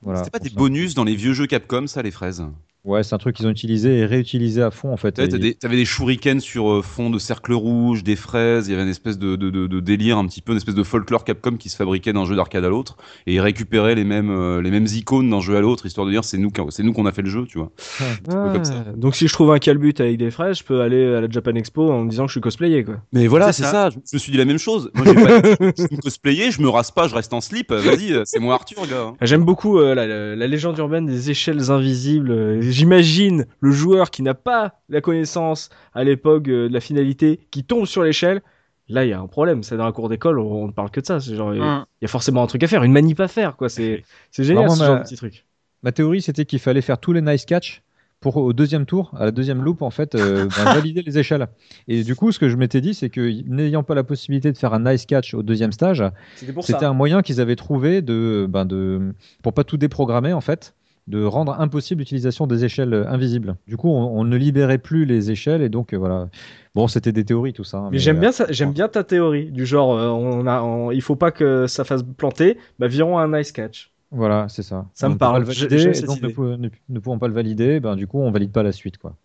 [0.03, 0.19] Voilà.
[0.19, 2.45] C'était pas des ça- bonus dans les vieux jeux Capcom, ça, les fraises?
[2.85, 5.17] Ouais, c'est un truc qu'ils ont utilisé et réutilisé à fond en fait.
[5.19, 8.73] Ouais, Et- des- T'avais des shurikens sur euh, fond de cercle rouge, des fraises, il
[8.73, 10.83] y avait une espèce de, de, de- de délire un petit peu, une espèce de
[10.83, 14.31] folklore Capcom qui se fabriquait d'un jeu d'arcade à l'autre, et ils récupéraient les mêmes,
[14.31, 16.83] euh, les mêmes icônes d'un jeu à l'autre, histoire de dire c'est nous, qui- c'est
[16.83, 17.71] nous qu'on a fait le jeu, tu vois.
[18.01, 18.85] Ah, comme ça.
[18.95, 21.55] donc si je trouve un calbut avec des fraises, je peux aller à la Japan
[21.55, 22.97] Expo en me disant que je suis cosplayé quoi.
[23.15, 23.71] Mais voilà, C'est ça.
[23.71, 23.91] ça.
[23.91, 24.91] Je je me suis dit la même chose.
[24.95, 27.73] Moi, j'ai pas je suis cosplayé, je me rase pas, je reste en slip.
[27.73, 29.07] Vas-y, euh, c'est moi Arthur, gars.
[29.09, 29.15] hein.
[29.23, 32.31] J'aime beaucoup euh, la, la- la légende urbaine des échelles invisibles.
[32.31, 37.47] Euh, J'imagine le joueur qui n'a pas la connaissance à l'époque euh, de la finalité
[37.51, 38.43] qui tombe sur l'échelle.
[38.89, 39.63] Là, il y a un problème.
[39.63, 41.21] C'est dans un cours d'école, on ne parle que de ça.
[41.21, 41.61] C'est genre, il
[42.03, 43.69] y a forcément un truc à faire, une manip à faire, quoi.
[43.69, 45.45] C'est c'est génial Vraiment, ce genre ma- de petit truc.
[45.83, 47.83] Ma théorie, c'était qu'il fallait faire tous les nice catch
[48.21, 51.47] pour au deuxième tour, à la deuxième loupe, en fait, euh, ben, valider les échelles.
[51.89, 54.57] Et du coup, ce que je m'étais dit, c'est que n'ayant pas la possibilité de
[54.57, 56.03] faire un nice catch au deuxième stage,
[56.35, 60.33] C'était pour c'était un moyen qu'ils avaient trouvé de, ben, de, pour pas tout déprogrammer,
[60.33, 60.75] en fait,
[61.07, 63.57] de rendre impossible l'utilisation des échelles euh, invisibles.
[63.67, 66.29] Du coup, on, on ne libérait plus les échelles et donc euh, voilà.
[66.75, 67.79] Bon, c'était des théories tout ça.
[67.79, 70.91] hein, Mais j'aime euh, bien ça, j'aime bien ta théorie du genre on a on-
[70.91, 73.91] il faut pas que ça fasse planter, bah virons un nice catch.
[74.11, 74.87] Voilà, c'est ça.
[74.95, 75.43] Ça On me parle.
[75.43, 78.53] valider, et donc ne, ne- ne pouvant pas le valider, ben, du coup, on valide
[78.53, 78.97] pas la suite.
[78.99, 79.17] Quoi.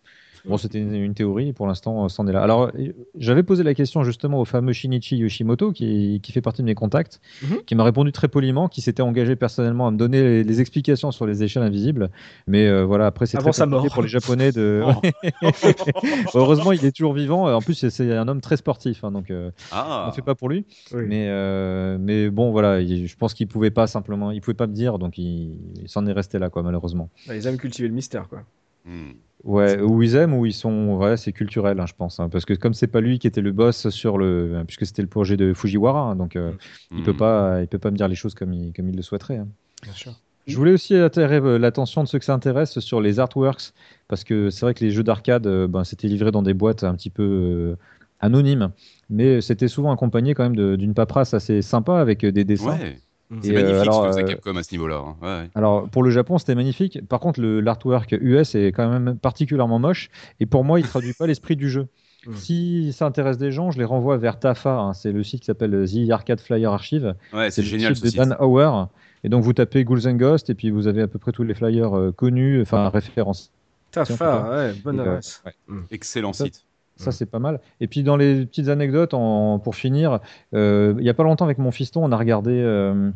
[0.46, 2.42] Bon, c'était une, une théorie, pour l'instant, euh, c'en est là.
[2.42, 6.62] Alors, euh, j'avais posé la question justement au fameux Shinichi Yoshimoto, qui, qui fait partie
[6.62, 7.58] de mes contacts, Mhm.
[7.66, 11.10] qui m'a répondu très poliment, qui s'était engagé personnellement à me donner les, les explications
[11.12, 12.10] sur les échelles invisibles.
[12.46, 13.86] Mais euh, voilà, après, c'est très compliqué mort.
[13.92, 14.82] pour les Japonais de.
[15.42, 15.48] Oh.
[16.34, 17.52] Heureusement, il est toujours vivant.
[17.54, 20.06] En plus, c'est- un homme très sportif, hein, donc euh, Ah.
[20.08, 20.64] on fait pas pour lui.
[20.92, 21.02] Oui.
[21.06, 24.66] Mais, euh, mais bon, voilà, il- je pense qu'il pouvait pas simplement, il pouvait pas
[24.66, 27.08] me dire, donc il, il s'en est resté là, quoi, malheureusement.
[27.28, 28.42] Bah, Ils aiment cultiver le mystère quoi.
[28.90, 29.12] Hmm.
[29.44, 32.44] Ouais, où ils aiment, où ils sont, ouais, c'est culturel, hein, je pense, hein, parce
[32.44, 35.38] que comme c'est pas lui qui était le boss sur le, puisque c'était le projet
[35.38, 36.52] de Fujiwara, hein, donc euh,
[36.90, 37.16] il peut Hmm.
[37.16, 39.38] pas, il peut pas me dire les choses comme il, comme il le souhaiterait.
[39.38, 39.48] hein.
[39.82, 40.12] Bien sûr.
[40.46, 43.72] Je voulais aussi attirer euh, l'attention de ceux que ça intéresse sur les artworks,
[44.08, 46.84] parce que c'est vrai que les jeux d'arcade, euh, ben, c'était livré dans des boîtes
[46.84, 47.76] un petit peu euh,
[48.18, 48.72] anonymes,
[49.08, 52.76] mais c'était souvent accompagné quand même d'une paperasse assez sympa avec des dessins.
[52.78, 52.98] Ouais.
[53.30, 53.38] Mm.
[53.42, 54.96] C'est magnifique euh, alors, ce que faisait euh, Capcom à ce niveau-là.
[54.96, 55.16] hein.
[55.22, 55.50] Ouais, ouais.
[55.54, 57.06] Alors pour le Japon, c'était magnifique.
[57.08, 60.10] Par contre, le- l'artwork US est quand même particulièrement moche.
[60.40, 61.86] Et pour moi, il traduit pas l'esprit du jeu.
[62.26, 62.34] Mm.
[62.34, 64.76] Si ça intéresse des gens, je les renvoie vers TAFA.
[64.78, 64.92] hein.
[64.94, 67.14] C'est le site qui s'appelle The Arcade Flyer Archive.
[67.32, 68.16] Ouais, c'est le génial site ce.
[68.16, 68.86] Dan Hauer.
[69.22, 71.42] Et donc vous tapez Ghouls and Ghosts et puis vous avez à peu près tous
[71.44, 73.52] les flyers euh, connus, enfin références.
[73.90, 75.42] Tafa, ouais, bonne Et, euh, adresse.
[75.90, 76.64] Excellent site.
[77.00, 77.60] Ça, c'est pas mal.
[77.80, 80.20] Et puis, dans les petites anecdotes, en- pour finir,
[80.54, 83.10] euh, il y a pas longtemps, avec mon fiston, on a regardé euh,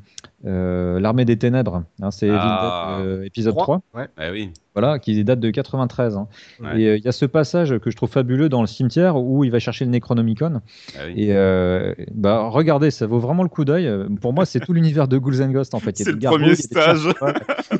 [0.46, 1.84] euh, L'Armée des Ténèbres.
[2.02, 2.98] hein, c'est Ah.
[3.00, 4.08] Euh, épisode 3, Ouais.
[4.16, 4.50] Ah oui.
[4.74, 6.16] voilà, qui date de 93.
[6.16, 6.26] hein.
[6.60, 6.80] Ouais.
[6.80, 9.44] Et euh, il y a ce passage que je trouve fabuleux dans le cimetière où
[9.44, 10.60] il va chercher le Necronomicon.
[10.96, 11.14] Ah oui.
[11.16, 13.86] Et euh, bah, regardez, ça vaut vraiment le coup d'œil.
[13.86, 15.96] Euh, Pour moi, c'est tout l'univers de Ghouls and Ghosts, en fait.
[15.96, 17.08] C'est le gargouilles, premier stage.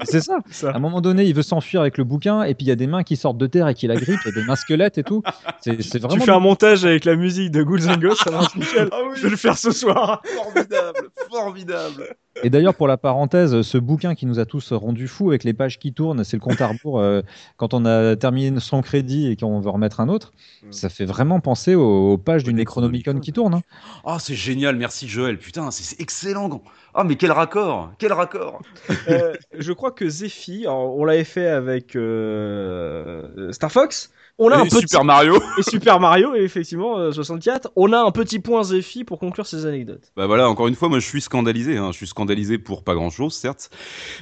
[0.05, 0.39] C'est ça.
[0.51, 0.71] Ça.
[0.71, 2.77] À un moment donné, il veut s'enfuir avec le bouquin, et puis il y a
[2.77, 4.57] des mains qui sortent de terre et qui la grippent, il y a des mains
[4.57, 5.23] squelettes et tout.
[5.61, 6.25] C'est c'est Tu vraiment.
[6.25, 8.89] fais un montage avec la musique de Ghouls and Ghosts, ça marche nickel.
[8.93, 9.17] Ah oui.
[9.17, 10.23] Je vais le faire ce soir.
[10.25, 12.15] Formidable, formidable.
[12.43, 15.53] Et d'ailleurs, pour la parenthèse, ce bouquin qui nous a tous rendus fous avec les
[15.55, 17.23] pages qui tournent, c'est le compte à rebours euh,
[17.57, 20.33] quand on a terminé son crédit et qu'on veut remettre un autre.
[20.67, 20.73] Mm.
[20.73, 23.55] Ça fait vraiment penser aux, aux pages Au du Necronomicon qui tourne.
[23.55, 23.63] hein.
[24.05, 25.39] Oh, c'est génial, merci Joël.
[25.39, 26.63] Putain, c'est excellent.
[26.95, 28.63] Ah, mais quel raccord Quel raccord
[29.09, 34.11] Euh, je crois que Zephy, on l'avait fait avec euh, Star Fox.
[34.37, 37.71] On a Et un petit Super Mario et Super Mario, effectivement euh, 64.
[37.77, 40.11] On a un petit point Zephy pour conclure ces anecdotes.
[40.17, 41.77] Bah voilà, encore une fois, moi je suis scandalisé.
[41.77, 41.93] Hein.
[41.93, 43.71] Je suis scandalisé pour pas grand chose, certes.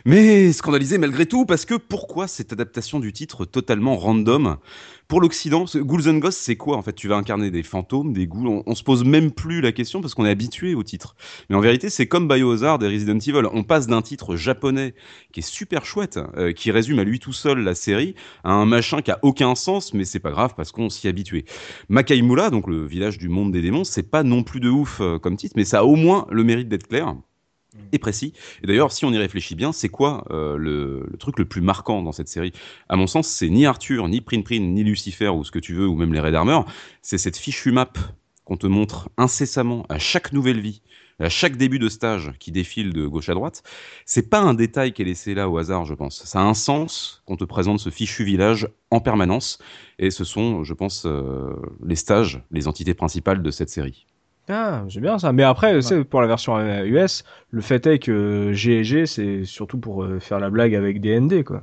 [0.04, 4.58] Mais scandalisé malgré tout, parce que pourquoi cette adaptation du titre totalement random?
[5.12, 6.94] Pour l'Occident, Ghouls and Ghosts, c'est quoi en fait?
[6.94, 8.62] Tu vas incarner des fantômes, des ghouls.
[8.64, 11.16] On, se pose même plus la question parce qu'on est habitué au titre.
[11.50, 13.46] Mais en vérité, c'est comme Biohazard et Resident Evil.
[13.52, 14.94] On passe d'un titre japonais
[15.30, 18.64] qui est super chouette, euh, qui résume à lui tout seul la série, à un
[18.64, 21.44] machin qui a aucun sens, mais c'est pas grave parce qu'on s'y est habitué.
[21.90, 25.18] Makaimura, donc le village du monde des démons, c'est pas non plus de ouf euh,
[25.18, 27.14] comme titre, mais ça a au moins le mérite d'être clair
[27.92, 28.32] et précis.
[28.62, 32.02] Et d'ailleurs, si on y réfléchit bien, c'est quoi euh, le, truc le plus marquant
[32.02, 32.52] dans cette série?
[32.88, 35.74] À mon sens, c'est ni Arthur, ni Prin Prin, ni Lucifer, ou ce que tu
[35.74, 36.66] veux, ou même les Red Armor.
[37.00, 37.92] C'est cette fichue map
[38.44, 40.82] qu'on te montre incessamment à chaque nouvelle vie,
[41.20, 43.62] à chaque début de stage qui défile de gauche à droite.
[44.04, 46.24] C'est pas un détail qui est laissé là au hasard, je pense.
[46.24, 49.58] Ça a un sens qu'on te présente ce fichu village en permanence.
[49.98, 51.54] Et ce sont, je pense, euh,
[51.84, 54.06] les stages, les entités principales de cette série.
[54.48, 55.32] Ah, c'est bien ça.
[55.32, 59.78] Mais après, c'est pour la version euh, US, le fait est que G&G, c'est surtout
[59.78, 61.62] pour euh, faire la blague avec DND, quoi.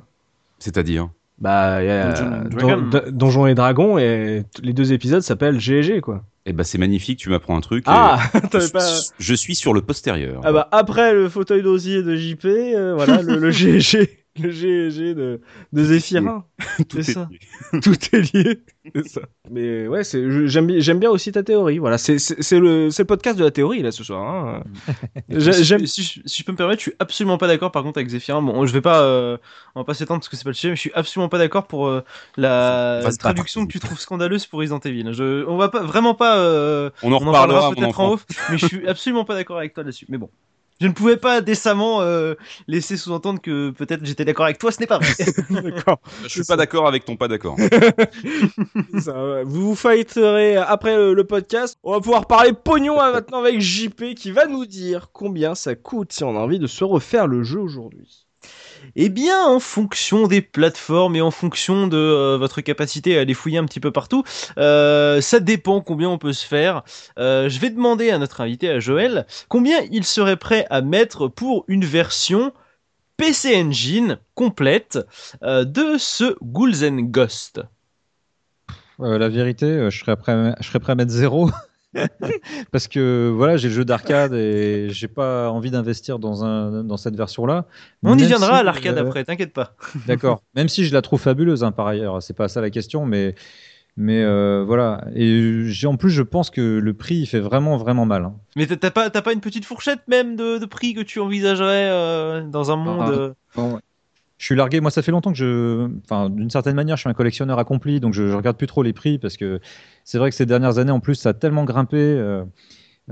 [0.58, 2.12] C'est-à-dire Bah, il y a
[2.50, 3.98] Dungeon Don- Dragon.
[3.98, 6.22] Et et les deux épisodes s'appellent G&G, quoi.
[6.46, 7.84] Eh ben, c'est magnifique, tu m'apprends un truc.
[7.86, 8.86] et Ah, je, t'avais pas...
[9.18, 10.40] je suis sur le postérieur.
[10.44, 15.14] Ah bah, après le fauteuil d'osier de JP, euh, voilà, le, le G&G, le G&G
[15.14, 15.40] de,
[15.72, 16.44] de Zéphirin.
[16.88, 17.28] Tout est ça.
[17.30, 17.80] lié.
[17.82, 18.60] Tout est lié.
[18.94, 19.20] C'est ça.
[19.50, 21.78] Mais ouais, j'aime, bi- j'aime bien aussi ta théorie.
[21.78, 22.16] Voilà, c'est,
[22.52, 24.22] le, podcast de la théorie là ce soir.
[24.22, 24.64] hein.
[25.40, 28.08] Si, je, si je peux me permettre, je suis absolument pas d'accord par contre avec
[28.08, 28.40] Zéphirin.
[28.42, 29.36] Bon, je vais pas, euh,
[29.74, 31.38] on va pas s'étendre parce que c'est pas le sujet, mais je suis absolument pas
[31.38, 32.02] d'accord pour euh,
[32.36, 35.12] la traduction que tu trouves scandaleuse pour Resident Evil.
[35.12, 38.26] Je, on va pas, vraiment pas, euh, On en en reparlera, mon peut-être en off,
[38.50, 40.06] mais je suis absolument pas d'accord avec toi là-dessus.
[40.08, 40.30] Mais bon.
[40.80, 42.34] Je ne pouvais pas décemment euh,
[42.66, 45.12] laisser sous-entendre que peut-être j'étais d'accord avec toi, ce n'est pas vrai.
[45.62, 46.00] D'accord.
[46.22, 47.56] Je suis pas d'accord avec ton pas d'accord.
[49.06, 49.44] Ouais.
[49.44, 51.76] Vous vous fighterez après le, le podcast.
[51.82, 55.74] On va pouvoir parler pognon hein, maintenant avec JP qui va nous dire combien ça
[55.74, 58.26] coûte si on a envie de se refaire le jeu aujourd'hui.
[58.96, 63.34] Eh bien, en fonction des plateformes et en fonction de euh, votre capacité à les
[63.34, 64.24] fouiller un petit peu partout,
[64.58, 66.82] euh, ça dépend combien on peut se faire.
[67.18, 71.28] Euh, je vais demander à notre invité, à Joël, combien il serait prêt à mettre
[71.28, 72.52] pour une version
[73.16, 74.98] PC Engine complète
[75.42, 77.60] de ce Ghouls and Ghost.
[78.98, 81.50] La vérité, je serais prêt à mettre zéro.
[82.72, 86.96] Parce que voilà, j'ai le jeu d'arcade et j'ai pas envie d'investir dans, un, dans
[86.96, 87.66] cette version-là.
[88.02, 89.74] On y viendra si, à l'arcade euh, après, t'inquiète pas.
[90.06, 90.42] D'accord.
[90.54, 93.34] Même si je la trouve fabuleuse, hein, par ailleurs, c'est pas ça la question, mais,
[93.96, 95.04] mais euh, voilà.
[95.14, 98.24] Et en plus, je pense que le prix il fait vraiment, vraiment mal.
[98.24, 98.34] hein.
[98.56, 101.88] Mais t'as- pas, t'as pas une petite fourchette même de, de prix que tu envisagerais
[101.90, 103.00] euh, dans un monde...
[103.02, 103.10] Ah.
[103.10, 103.80] euh, Bon,
[104.40, 104.80] je suis largué.
[104.80, 105.86] Moi, ça fait longtemps que je.
[106.04, 108.82] Enfin, d'une certaine manière, je suis un collectionneur accompli, donc je, je regarde plus trop
[108.82, 109.60] les prix parce que
[110.02, 112.42] c'est vrai que ces dernières années, en plus, ça a tellement grimpé euh,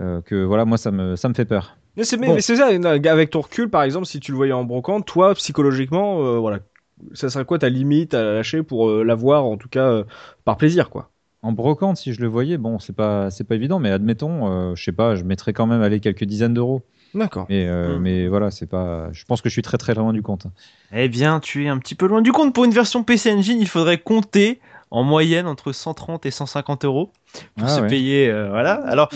[0.00, 1.76] euh, que voilà, moi, ça me, ça me fait peur.
[1.98, 2.34] Mais c'est, Bon.
[2.34, 5.34] mais c'est ça, avec ton recul, par exemple, si tu le voyais en brocante, toi,
[5.34, 6.60] psychologiquement, euh, voilà,
[7.12, 10.05] ça serait quoi ta limite à lâcher pour l'avoir, en tout cas,
[10.46, 11.10] par plaisir, quoi?
[11.42, 14.82] En brocante, si je le voyais, bon, c'est pas, c'est pas évident, mais admettons, je
[14.82, 16.82] sais pas, je mettrais quand même aller quelques dizaines d'euros.
[17.14, 17.47] D'accord.
[17.48, 18.02] Mais, euh, Hmm.
[18.02, 19.09] mais voilà, c'est pas.
[19.12, 20.47] Je pense que je suis très très loin du compte.
[20.93, 22.55] Eh bien, tu es un petit peu loin du compte.
[22.55, 24.60] Pour une version PC Engine, il faudrait compter
[24.90, 27.12] en moyenne entre 130 et 150 euros
[27.56, 27.89] pour Ah se ouais.
[27.89, 28.28] payer.
[28.31, 28.73] euh, voilà.
[28.86, 29.10] Alors,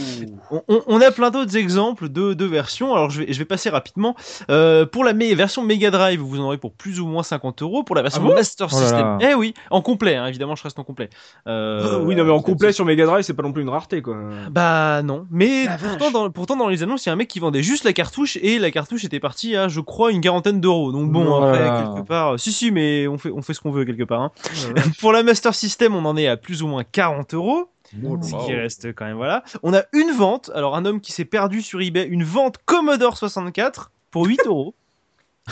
[0.86, 2.92] on, a plein d'autres exemples de, de versions.
[2.94, 4.14] Alors, je vais, je vais passer rapidement.
[4.50, 7.82] Euh, pour la version Mega Drive, vous en aurez pour plus ou moins 50 euros.
[7.84, 8.34] Pour la version Ah bon?
[8.34, 9.18] Master Oh là System, là.
[9.30, 10.16] eh oui, en complet.
[10.16, 11.08] hein, évidemment, je reste en complet.
[11.46, 14.02] Euh, oui, non, mais en complet sur Mega Drive, c'est pas non plus une rareté,
[14.02, 14.16] quoi.
[14.50, 17.38] bah non, mais pourtant dans, pourtant dans les annonces, il y a un mec qui
[17.40, 20.92] vendait juste la cartouche et la cartouche était partie à, je crois, une quarantaine d'euros.
[20.92, 23.70] Donc bon, Oh après, quelque part, si si, mais on fait, on fait ce qu'on
[23.70, 24.20] veut quelque part.
[24.20, 24.30] hein.
[25.00, 27.68] Pour la Master System, on en est à plus ou moins 40 euros.
[27.92, 29.44] Ce qui reste quand même, voilà.
[29.62, 33.18] On a une vente, alors un homme qui s'est perdu sur eBay, une vente Commodore
[33.18, 34.74] 64 pour 8 euros.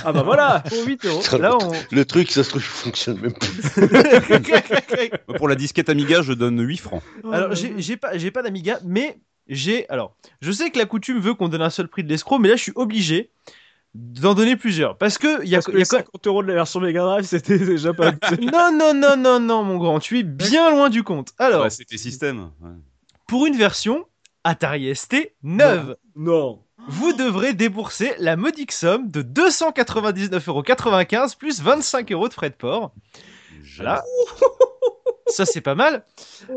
[0.04, 1.22] Ah bah voilà, pour 8 euros.
[1.38, 1.72] Là, on...
[1.90, 3.50] Le truc, ça se trouve, fonctionne même plus.
[5.36, 7.02] Pour la disquette Amiga, je donne 8 francs.
[7.32, 9.18] Alors, j'ai j'ai pas, j'ai pas d'Amiga, mais
[9.48, 9.88] j'ai.
[9.88, 12.48] Alors, je sais que la coutume veut qu'on donne un seul prix de l'escroc, mais
[12.48, 13.30] là, je suis obligé
[13.94, 14.96] d'en donner plusieurs.
[14.98, 16.80] Parce que il y a, que y a les quand- 50 euros de la version
[16.80, 18.12] Mega Drive, c'était déjà pas.
[18.40, 21.32] Non, non, non, non, non, mon grand, tu es bien loin du compte.
[21.38, 22.50] Alors, Ouais, c'était système.
[22.60, 22.70] ouais.
[23.26, 24.06] pour une version
[24.44, 25.96] Atari ST neuve.
[26.16, 26.62] non.
[26.88, 32.92] vous devrez débourser la modique somme de 299,95€ plus 25 euros de frais de port.
[33.76, 34.02] Voilà.
[35.30, 36.04] Ça, c'est pas mal.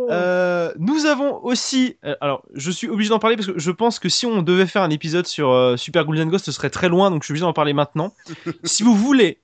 [0.10, 1.98] Euh, nous avons aussi.
[2.06, 4.66] euh, alors, je suis obligé d'en parler parce que je pense que si on devait
[4.66, 7.26] faire un épisode sur euh, Super Ghouls and Ghosts, ce serait très loin, donc je
[7.26, 8.14] suis obligé d'en parler maintenant.
[8.64, 9.42] si vous voulez,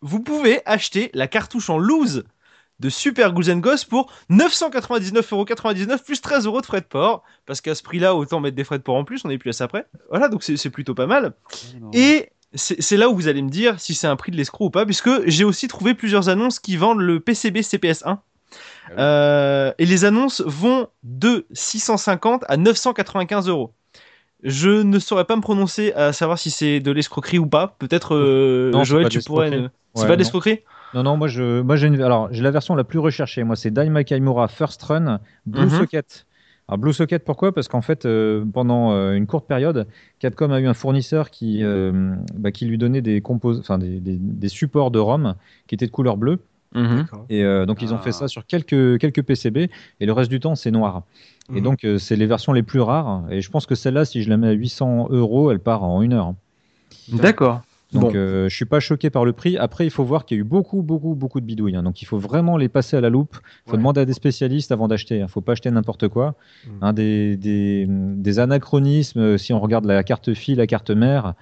[0.00, 2.24] vous pouvez acheter la cartouche en loose
[2.80, 7.24] de Super Ghouls and Ghosts pour 999,99€ plus 13 euros de frais de port.
[7.46, 9.50] Parce qu'à ce prix-là, autant mettre des frais de port en plus, on est plus
[9.50, 9.86] à ça près.
[10.10, 11.34] Voilà, donc c'est plutôt pas mal.
[11.92, 14.66] Et c'est c'est là où vous allez me dire si c'est un prix de l'escroc
[14.66, 18.18] ou pas, puisque j'ai aussi trouvé plusieurs annonces qui vendent le PCB CPS1.
[18.90, 18.96] Oui.
[18.98, 23.72] Euh, et les annonces vont de 650 à 995 euros.
[24.42, 27.74] Je ne saurais pas me prononcer à savoir si c'est de l'escroquerie ou pas.
[27.78, 29.50] Peut-être, euh, Non, Joël, pas tu pourrais.
[29.50, 30.60] ne- C'est Ouais, pas de l'escroquerie?
[30.94, 33.42] Non, non, moi, je, moi j'ai une, alors j'ai la version la plus recherchée.
[33.42, 35.70] Moi, c'est Daima Kaimura First Run Blue Mhm.
[35.70, 36.26] Socket.
[36.68, 37.52] Alors Blue Socket, pourquoi?
[37.52, 39.86] Parce qu'en fait, euh, pendant euh, une courte période,
[40.18, 44.00] Capcom a eu un fournisseur qui, euh, bah, qui lui donnait des, compos- enfin, des,
[44.00, 45.34] des- des supports de ROM
[45.66, 46.38] qui étaient de couleur bleue.
[47.30, 48.02] Et euh, donc, ils ont Ah.
[48.02, 49.70] fait ça sur quelques, quelques PCB.
[50.00, 51.02] Et le reste du temps, c'est noir.
[51.54, 51.62] Et Mhm.
[51.62, 53.24] donc, euh, c'est les versions les plus rares.
[53.30, 56.02] Et je pense que celle-là, si je la mets à 800 euros, elle part en
[56.02, 56.34] une heure.
[57.12, 57.62] D'accord.
[57.94, 58.12] Donc, Bon.
[58.14, 59.56] euh, je suis pas choqué par le prix.
[59.56, 61.74] Après, il faut voir qu'il y a eu beaucoup, beaucoup, beaucoup de bidouilles.
[61.74, 61.82] hein.
[61.82, 63.38] Donc, il faut vraiment les passer à la loupe.
[63.40, 63.78] Il faut Ouais.
[63.78, 65.20] demander à des spécialistes avant d'acheter.
[65.20, 66.34] Il faut pas acheter n'importe quoi.
[66.66, 66.70] Mm.
[66.82, 71.32] Hein, des, des, des anachronismes, euh, si on regarde la carte fille, la carte mère,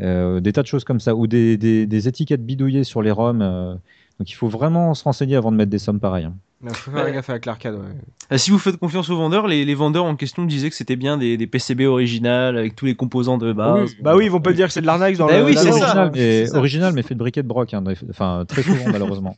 [0.00, 3.12] euh, des tas de choses comme ça, ou des, des, des étiquettes bidouillées sur les
[3.12, 3.78] ROM.
[4.18, 6.24] Donc, il faut vraiment se renseigner avant de mettre des sommes pareilles.
[6.26, 6.34] hein.
[6.66, 7.74] Il faut faire gaffe avec l'arcade.
[7.74, 8.38] Ouais.
[8.38, 11.18] Si vous faites confiance aux vendeurs, les, les vendeurs en question disaient que c'était bien
[11.18, 13.90] des, des PCB originales avec tous les composants de base.
[13.90, 15.44] Oui, bah oui, ils vont pas dire que c'est de l'arnaque dans Bah le.
[15.44, 15.70] oui, c'est ça.
[15.72, 16.58] original, mais, c'est ça.
[16.58, 17.74] original, mais fait de briquet de broc.
[17.74, 19.36] hein, enfin, très souvent, malheureusement.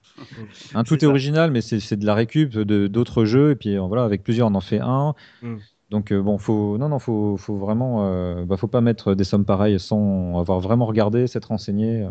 [0.74, 3.50] Hein, tout est, original, mais c'est de la récup de d'autres jeux.
[3.52, 5.14] Et puis euh, voilà, avec plusieurs, on en fait un.
[5.42, 5.56] Mm.
[5.90, 9.24] Donc euh, bon, faut non, non, faut, faut vraiment, euh, bah, faut pas mettre des
[9.24, 12.06] sommes pareilles sans avoir vraiment regardé, s'être renseigné.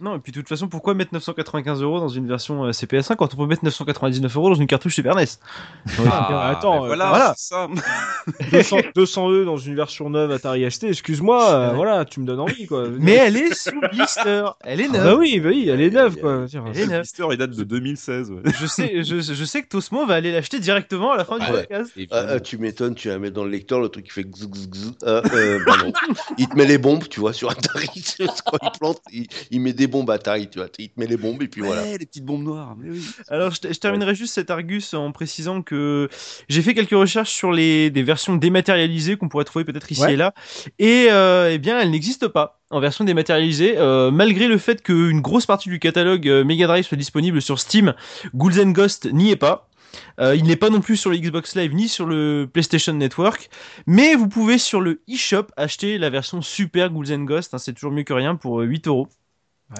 [0.00, 3.16] Non, et puis de toute façon, pourquoi mettre 995 euros dans une version euh, CPS1
[3.16, 5.24] quand on peut mettre 999 euros dans une cartouche Super NES
[6.10, 7.34] Ah, attends, ben euh, voilà, voilà.
[7.36, 7.68] ça.
[8.52, 11.74] 200, 200 E dans une version neuve Atari ST, excuse-moi, euh, Ouais.
[11.76, 12.88] voilà, tu me donnes envie quoi.
[12.98, 15.04] Mais elle est sous blister, elle est Ah neuve.
[15.04, 16.46] bah oui, bah oui, elle est neuve quoi.
[16.52, 17.00] Elle est neuve.
[17.00, 18.30] blister, il date de 2016.
[18.30, 18.42] ouais.
[18.60, 21.44] Je sais, je, je sais que Tosmo va aller l'acheter directement à la fin du
[21.48, 21.60] Ah ouais.
[21.66, 21.92] podcast.
[22.10, 24.48] Ah, ah, tu m'étonnes, tu la mets dans le lecteur, le truc qui fait gzz,
[24.48, 24.92] gzz, gzz.
[25.04, 25.92] Ah, euh, bah non.
[26.38, 27.88] Il te met les bombes, tu vois, sur Atari.
[28.46, 30.68] Quand il plante, il, il met des bombes Atari, tu vois.
[30.78, 31.84] Il te met les bombes et puis voilà.
[31.84, 32.76] Les petites bombes noires.
[32.78, 33.04] Mais oui.
[33.28, 36.08] Alors, je, je terminerai juste cet Argus en précisant que
[36.48, 40.14] j'ai fait quelques recherches sur les des versions dématérialisées qu'on pourrait trouver peut-être ici Ouais.
[40.14, 40.34] et là,
[40.78, 45.20] et euh, eh bien, elles n'existent pas en version dématérialisée, euh, malgré le fait qu'une
[45.20, 47.94] grosse partie du catalogue euh, Mega Drive soit disponible sur Steam.
[48.34, 49.68] Ghouls and Ghost n'y est pas.
[50.20, 53.48] Euh, il n'est pas non plus sur le Xbox Live ni sur le PlayStation Network,
[53.86, 57.72] mais vous pouvez sur le eShop acheter la version Super Ghouls and Ghost, hein, c'est
[57.72, 59.08] toujours mieux que rien pour euh, 8 euros.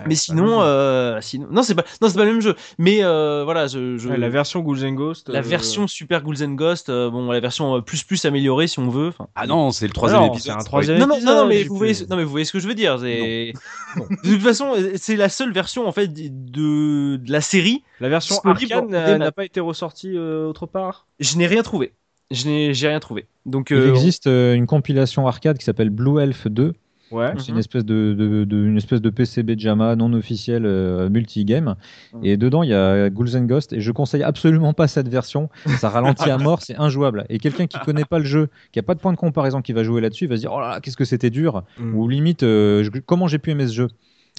[0.07, 2.57] Mais sinon, euh, sinon, non c'est pas, non c'est pas le même jeu.
[2.79, 5.29] Mais euh, voilà, je, je- Ouais, la version Ghouls and Ghost.
[5.29, 8.79] la euh, version Super Ghouls and Ghost, euh, bon, la version plus plus améliorée si
[8.81, 9.09] on veut.
[9.09, 9.29] enfin.
[9.37, 10.43] Ah non, c'est le troisième non, épisode.
[10.53, 12.31] c'est un ça troisième Non, non, non, non, mais vous voyez, plus- non, mais vous
[12.31, 12.99] voyez ce que je veux dire.
[12.99, 13.53] c'est-
[14.25, 17.85] De toute façon, c'est la seule version en fait de, de la série.
[18.01, 18.55] La version en
[18.89, 21.07] n'a pas été ressortie euh, autre part?
[21.21, 21.93] Je n'ai rien trouvé.
[22.31, 23.27] Je n'ai, j'ai rien trouvé.
[23.47, 26.73] Donc, Il existe euh, une compilation arcade qui s'appelle Blue Elf 2.
[27.11, 27.33] Ouais.
[27.37, 27.55] C'est Mhm.
[27.55, 31.77] une espèce de, de- de- une espèce de PCB JAMA non officiel euh, multi-game.
[32.15, 32.21] Mhm.
[32.25, 33.73] Et dedans, il y a Ghouls and Ghost.
[33.73, 35.49] Et je conseille absolument pas cette version.
[35.79, 37.25] Ça ralentit à mort, c'est injouable.
[37.29, 39.73] Et quelqu'un qui connaît pas le jeu, qui a pas de point de comparaison, qui
[39.73, 41.63] va jouer là-dessus, il va se dire Oh là là, qu'est-ce que c'était dur.
[41.79, 41.95] Mm.
[41.95, 43.89] Ou limite, euh, je- comment j'ai pu aimer ce jeu.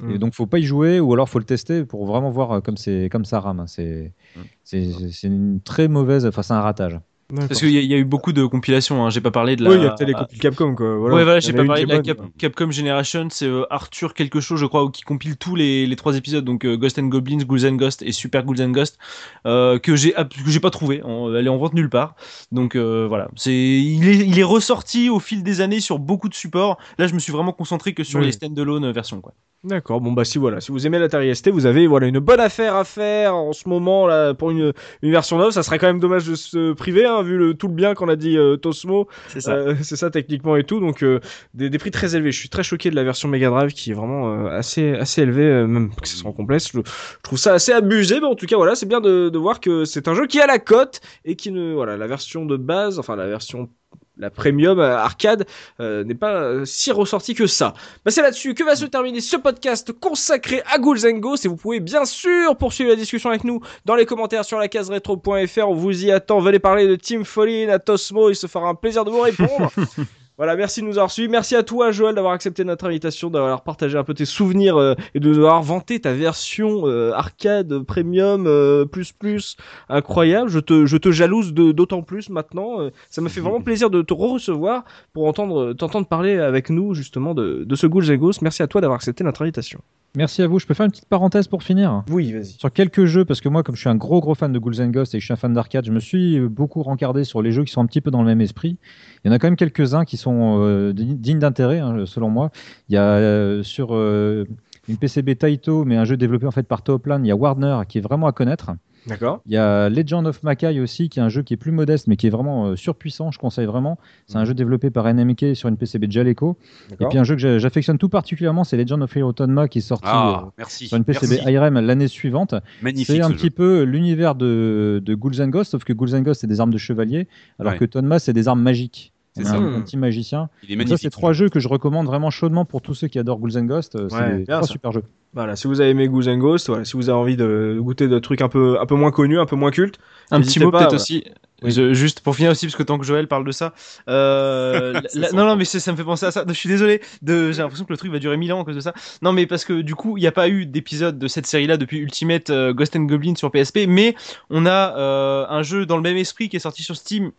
[0.03, 0.11] Mm.
[0.11, 2.59] Et donc, faut pas y jouer, ou alors faut le tester pour vraiment voir euh,
[2.61, 3.63] comme, c'est, comme ça rame.
[3.67, 4.39] C'est, Mm.
[4.63, 6.99] c'est, c'est une très mauvaise, enfin, c'est un ratage.
[7.33, 9.03] Parce qu'il y, a- il y a eu beaucoup de compilations.
[9.03, 9.09] Hein.
[9.09, 9.71] J'ai pas parlé de la.
[9.71, 10.95] Oui, il y a peut-être les copies Capcom quoi.
[10.95, 11.15] Voilà.
[11.15, 12.21] ouais, voilà, j'ai pas parlé de la Cap-.
[12.37, 16.15] Capcom Generation, c'est euh, Arthur quelque chose, je crois, qui compile tous les, les trois
[16.17, 18.99] épisodes, donc euh, Ghost and Goblins, Ghouls and Ghost et Super Ghouls and Ghost,
[19.47, 20.13] euh, que j'ai
[20.61, 21.01] pas trouvé,
[21.35, 22.15] elle est en vente nulle part.
[22.51, 26.29] Donc euh, voilà, c'est il est il est ressorti au fil des années sur beaucoup
[26.29, 26.77] de supports.
[26.99, 28.27] Là, je me suis vraiment concentré que sur Oui.
[28.27, 29.33] les standalone versions quoi.
[29.63, 29.99] D'accord.
[29.99, 32.75] Bon bah si voilà, si vous aimez l'Atari ST, vous avez voilà une bonne affaire
[32.75, 35.49] à faire en ce moment là pour une, une version neuve.
[35.49, 38.09] Ça serait quand même dommage de se priver hein, vu le tout le bien qu'on
[38.09, 39.07] a dit euh, Tosmo.
[39.27, 40.79] C'est Euh, c'est ça techniquement et tout.
[40.79, 41.19] Donc euh,
[41.53, 42.31] des, des prix très élevés.
[42.31, 45.21] Je suis très choqué de la version Mega Drive qui est vraiment euh, assez assez
[45.21, 46.71] élevée, même que ce soit en complexe.
[46.73, 49.37] Je, je trouve ça assez abusé, mais en tout cas voilà, c'est bien de, de
[49.37, 52.45] voir que c'est un jeu qui a la cote et qui ne voilà la version
[52.45, 53.69] de base, enfin la version
[54.17, 55.45] la premium euh, arcade
[55.79, 57.73] euh, n'est pas euh, si ressortie que ça.
[58.05, 61.47] Bah c'est là-dessus que va se terminer ce podcast consacré à Ghouls and Ghosts et
[61.47, 64.89] vous pouvez bien sûr poursuivre la discussion avec nous dans les commentaires sur la case
[64.89, 65.67] rétro.fr.
[65.67, 66.39] On vous y attend.
[66.39, 69.71] Venez parler de Team Follin à Tosmo, il se fera un plaisir de vous répondre.
[70.37, 71.29] Voilà, merci de nous avoir suivis.
[71.29, 74.93] Merci à toi, Joël, d'avoir accepté notre invitation, d'avoir partagé un peu tes souvenirs euh,
[75.13, 79.55] et de nous avoir vanté ta version euh, arcade premium euh, plus plus
[79.87, 80.49] incroyable.
[80.49, 82.81] Je te, je te jalouse de- d'autant plus maintenant.
[82.81, 84.83] Euh, ça me fait vraiment plaisir de te re-recevoir
[85.13, 88.33] pour entendre, t'entendre parler avec nous justement de, de ce Ghouls.
[88.41, 89.79] Merci à toi d'avoir accepté notre invitation.
[90.15, 90.59] Merci à vous.
[90.59, 92.45] Je peux faire une petite parenthèse pour finir Oui, vas-y.
[92.57, 94.81] sur quelques jeux parce que moi, comme je suis un gros gros fan de Ghouls
[94.81, 97.41] and Ghosts et que je suis un fan d'arcade, je me suis beaucoup rencardé sur
[97.41, 98.77] les jeux qui sont un petit peu dans le même esprit.
[99.23, 102.29] Il y en a quand même quelques-uns qui sont euh, di- dignes d'intérêt, hein, selon
[102.29, 102.51] moi.
[102.89, 104.45] Il y a euh, sur euh,
[104.87, 107.81] une PCB Taito, mais un jeu développé en fait par Tooplan, il y a Warner
[107.87, 108.71] qui est vraiment à connaître.
[109.07, 109.41] D'accord.
[109.45, 112.07] Il y a Legend of Makai aussi, qui est un jeu qui est plus modeste,
[112.07, 113.31] mais qui est vraiment euh, surpuissant.
[113.31, 113.97] Je conseille vraiment.
[114.27, 116.57] C'est un jeu développé par NMK sur une PCB Jaleco.
[116.99, 119.77] Et puis un jeu que j'a- j'affectionne tout particulièrement, c'est Legend of Hero Tonma, qui
[119.77, 120.87] est sorti Ah, euh, merci.
[120.87, 121.51] sur une PCB merci.
[121.51, 122.55] IRM l'année suivante.
[122.81, 123.07] Magnifique.
[123.15, 123.49] C'est un ce petit jeu.
[123.51, 126.71] peu l'univers de, de Ghouls and Ghosts, sauf que Ghouls and Ghosts, c'est des armes
[126.73, 127.27] de chevalier,
[127.59, 127.79] alors Ouais.
[127.79, 129.11] que Tonma, c'est des armes magiques.
[129.37, 130.49] C'est un, un petit magicien.
[130.63, 130.97] Il est Donc ça, magnifique.
[131.01, 133.65] c'est trois jeux que je recommande vraiment chaudement pour tous ceux qui adorent Ghouls and
[133.65, 133.97] Ghosts.
[134.09, 134.67] C'est Ouais, trois ça.
[134.71, 135.03] super jeux.
[135.35, 138.41] Voilà, si vous avez aimé Ghosts, voilà, si vous avez envie de goûter de trucs
[138.41, 139.99] un peu, un peu moins connus, un peu moins cultes,
[140.31, 140.95] Un petit mot peut-être voilà.
[140.95, 141.25] aussi.
[141.61, 141.71] Oui.
[141.71, 143.73] Je- juste pour finir aussi, parce que tant que Joël parle de ça,
[144.09, 146.45] euh, la- non, non, mais ça me fait penser à ça.
[146.47, 148.75] Je suis désolé, de, j'ai l'impression que le truc va durer 1000 ans à cause
[148.75, 148.93] de ça.
[149.21, 151.77] Non, mais parce que du coup, il n'y a pas eu d'épisode de cette série-là
[151.77, 154.15] depuis Ultimate euh, Ghost and Goblin sur PSP, mais
[154.49, 157.31] on a euh, un jeu dans le même esprit qui est sorti sur Steam.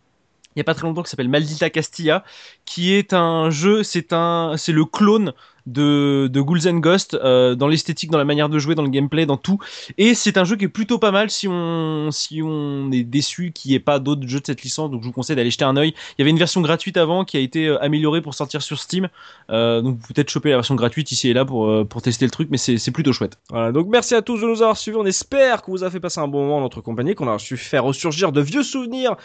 [0.55, 2.23] Il y a pas très longtemps qui s'appelle Maldita Castilla,
[2.65, 5.33] qui est un jeu, c'est un, c'est le clone
[5.67, 8.89] de, de Ghouls and Ghosts euh, dans l'esthétique, dans la manière de jouer, dans le
[8.89, 9.59] gameplay, dans tout.
[9.97, 13.51] Et c'est un jeu qui est plutôt pas mal si on, si on est déçu
[13.51, 14.89] qu'il n'y ait pas d'autres jeux de cette licence.
[14.89, 15.93] Donc je vous conseille d'aller jeter un œil.
[16.17, 18.79] Il y avait une version gratuite avant qui a été euh, améliorée pour sortir sur
[18.79, 19.09] Steam.
[19.49, 22.31] Euh, donc vous peut-être choper la version gratuite ici et là pour, pour tester le
[22.31, 23.37] truc, mais c'est plutôt chouette.
[23.49, 24.97] Voilà, donc merci à tous de nous avoir suivis.
[24.97, 27.37] On espère que vous a fait passer un bon moment en notre compagnie, qu'on a
[27.37, 29.15] su faire ressurgir de vieux souvenirs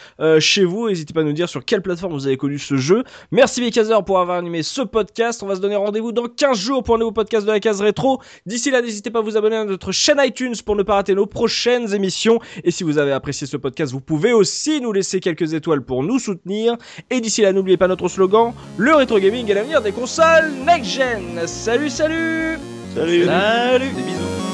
[0.41, 0.89] chez vous.
[0.89, 3.05] N'hésitez pas à nous dire sur quelle plateforme vous avez connu ce jeu.
[3.31, 5.43] Merci Bekazer pour avoir animé ce podcast.
[5.43, 7.81] On va se donner rendez-vous dans 15 jours pour un nouveau podcast de la case
[7.81, 8.21] rétro.
[8.47, 11.15] D'ici là, n'hésitez pas à vous abonner à notre chaîne iTunes pour ne pas rater
[11.15, 12.39] nos prochaines émissions.
[12.65, 16.03] Et si vous avez apprécié ce podcast, vous pouvez aussi nous laisser quelques étoiles pour
[16.03, 16.77] nous soutenir.
[17.11, 21.47] Et d'ici là, n'oubliez pas notre slogan, le rétro gaming est l'avenir des consoles next-gen.
[21.47, 22.59] Salut, salut
[22.95, 23.25] Salut.
[23.25, 24.52] Salut Des bisous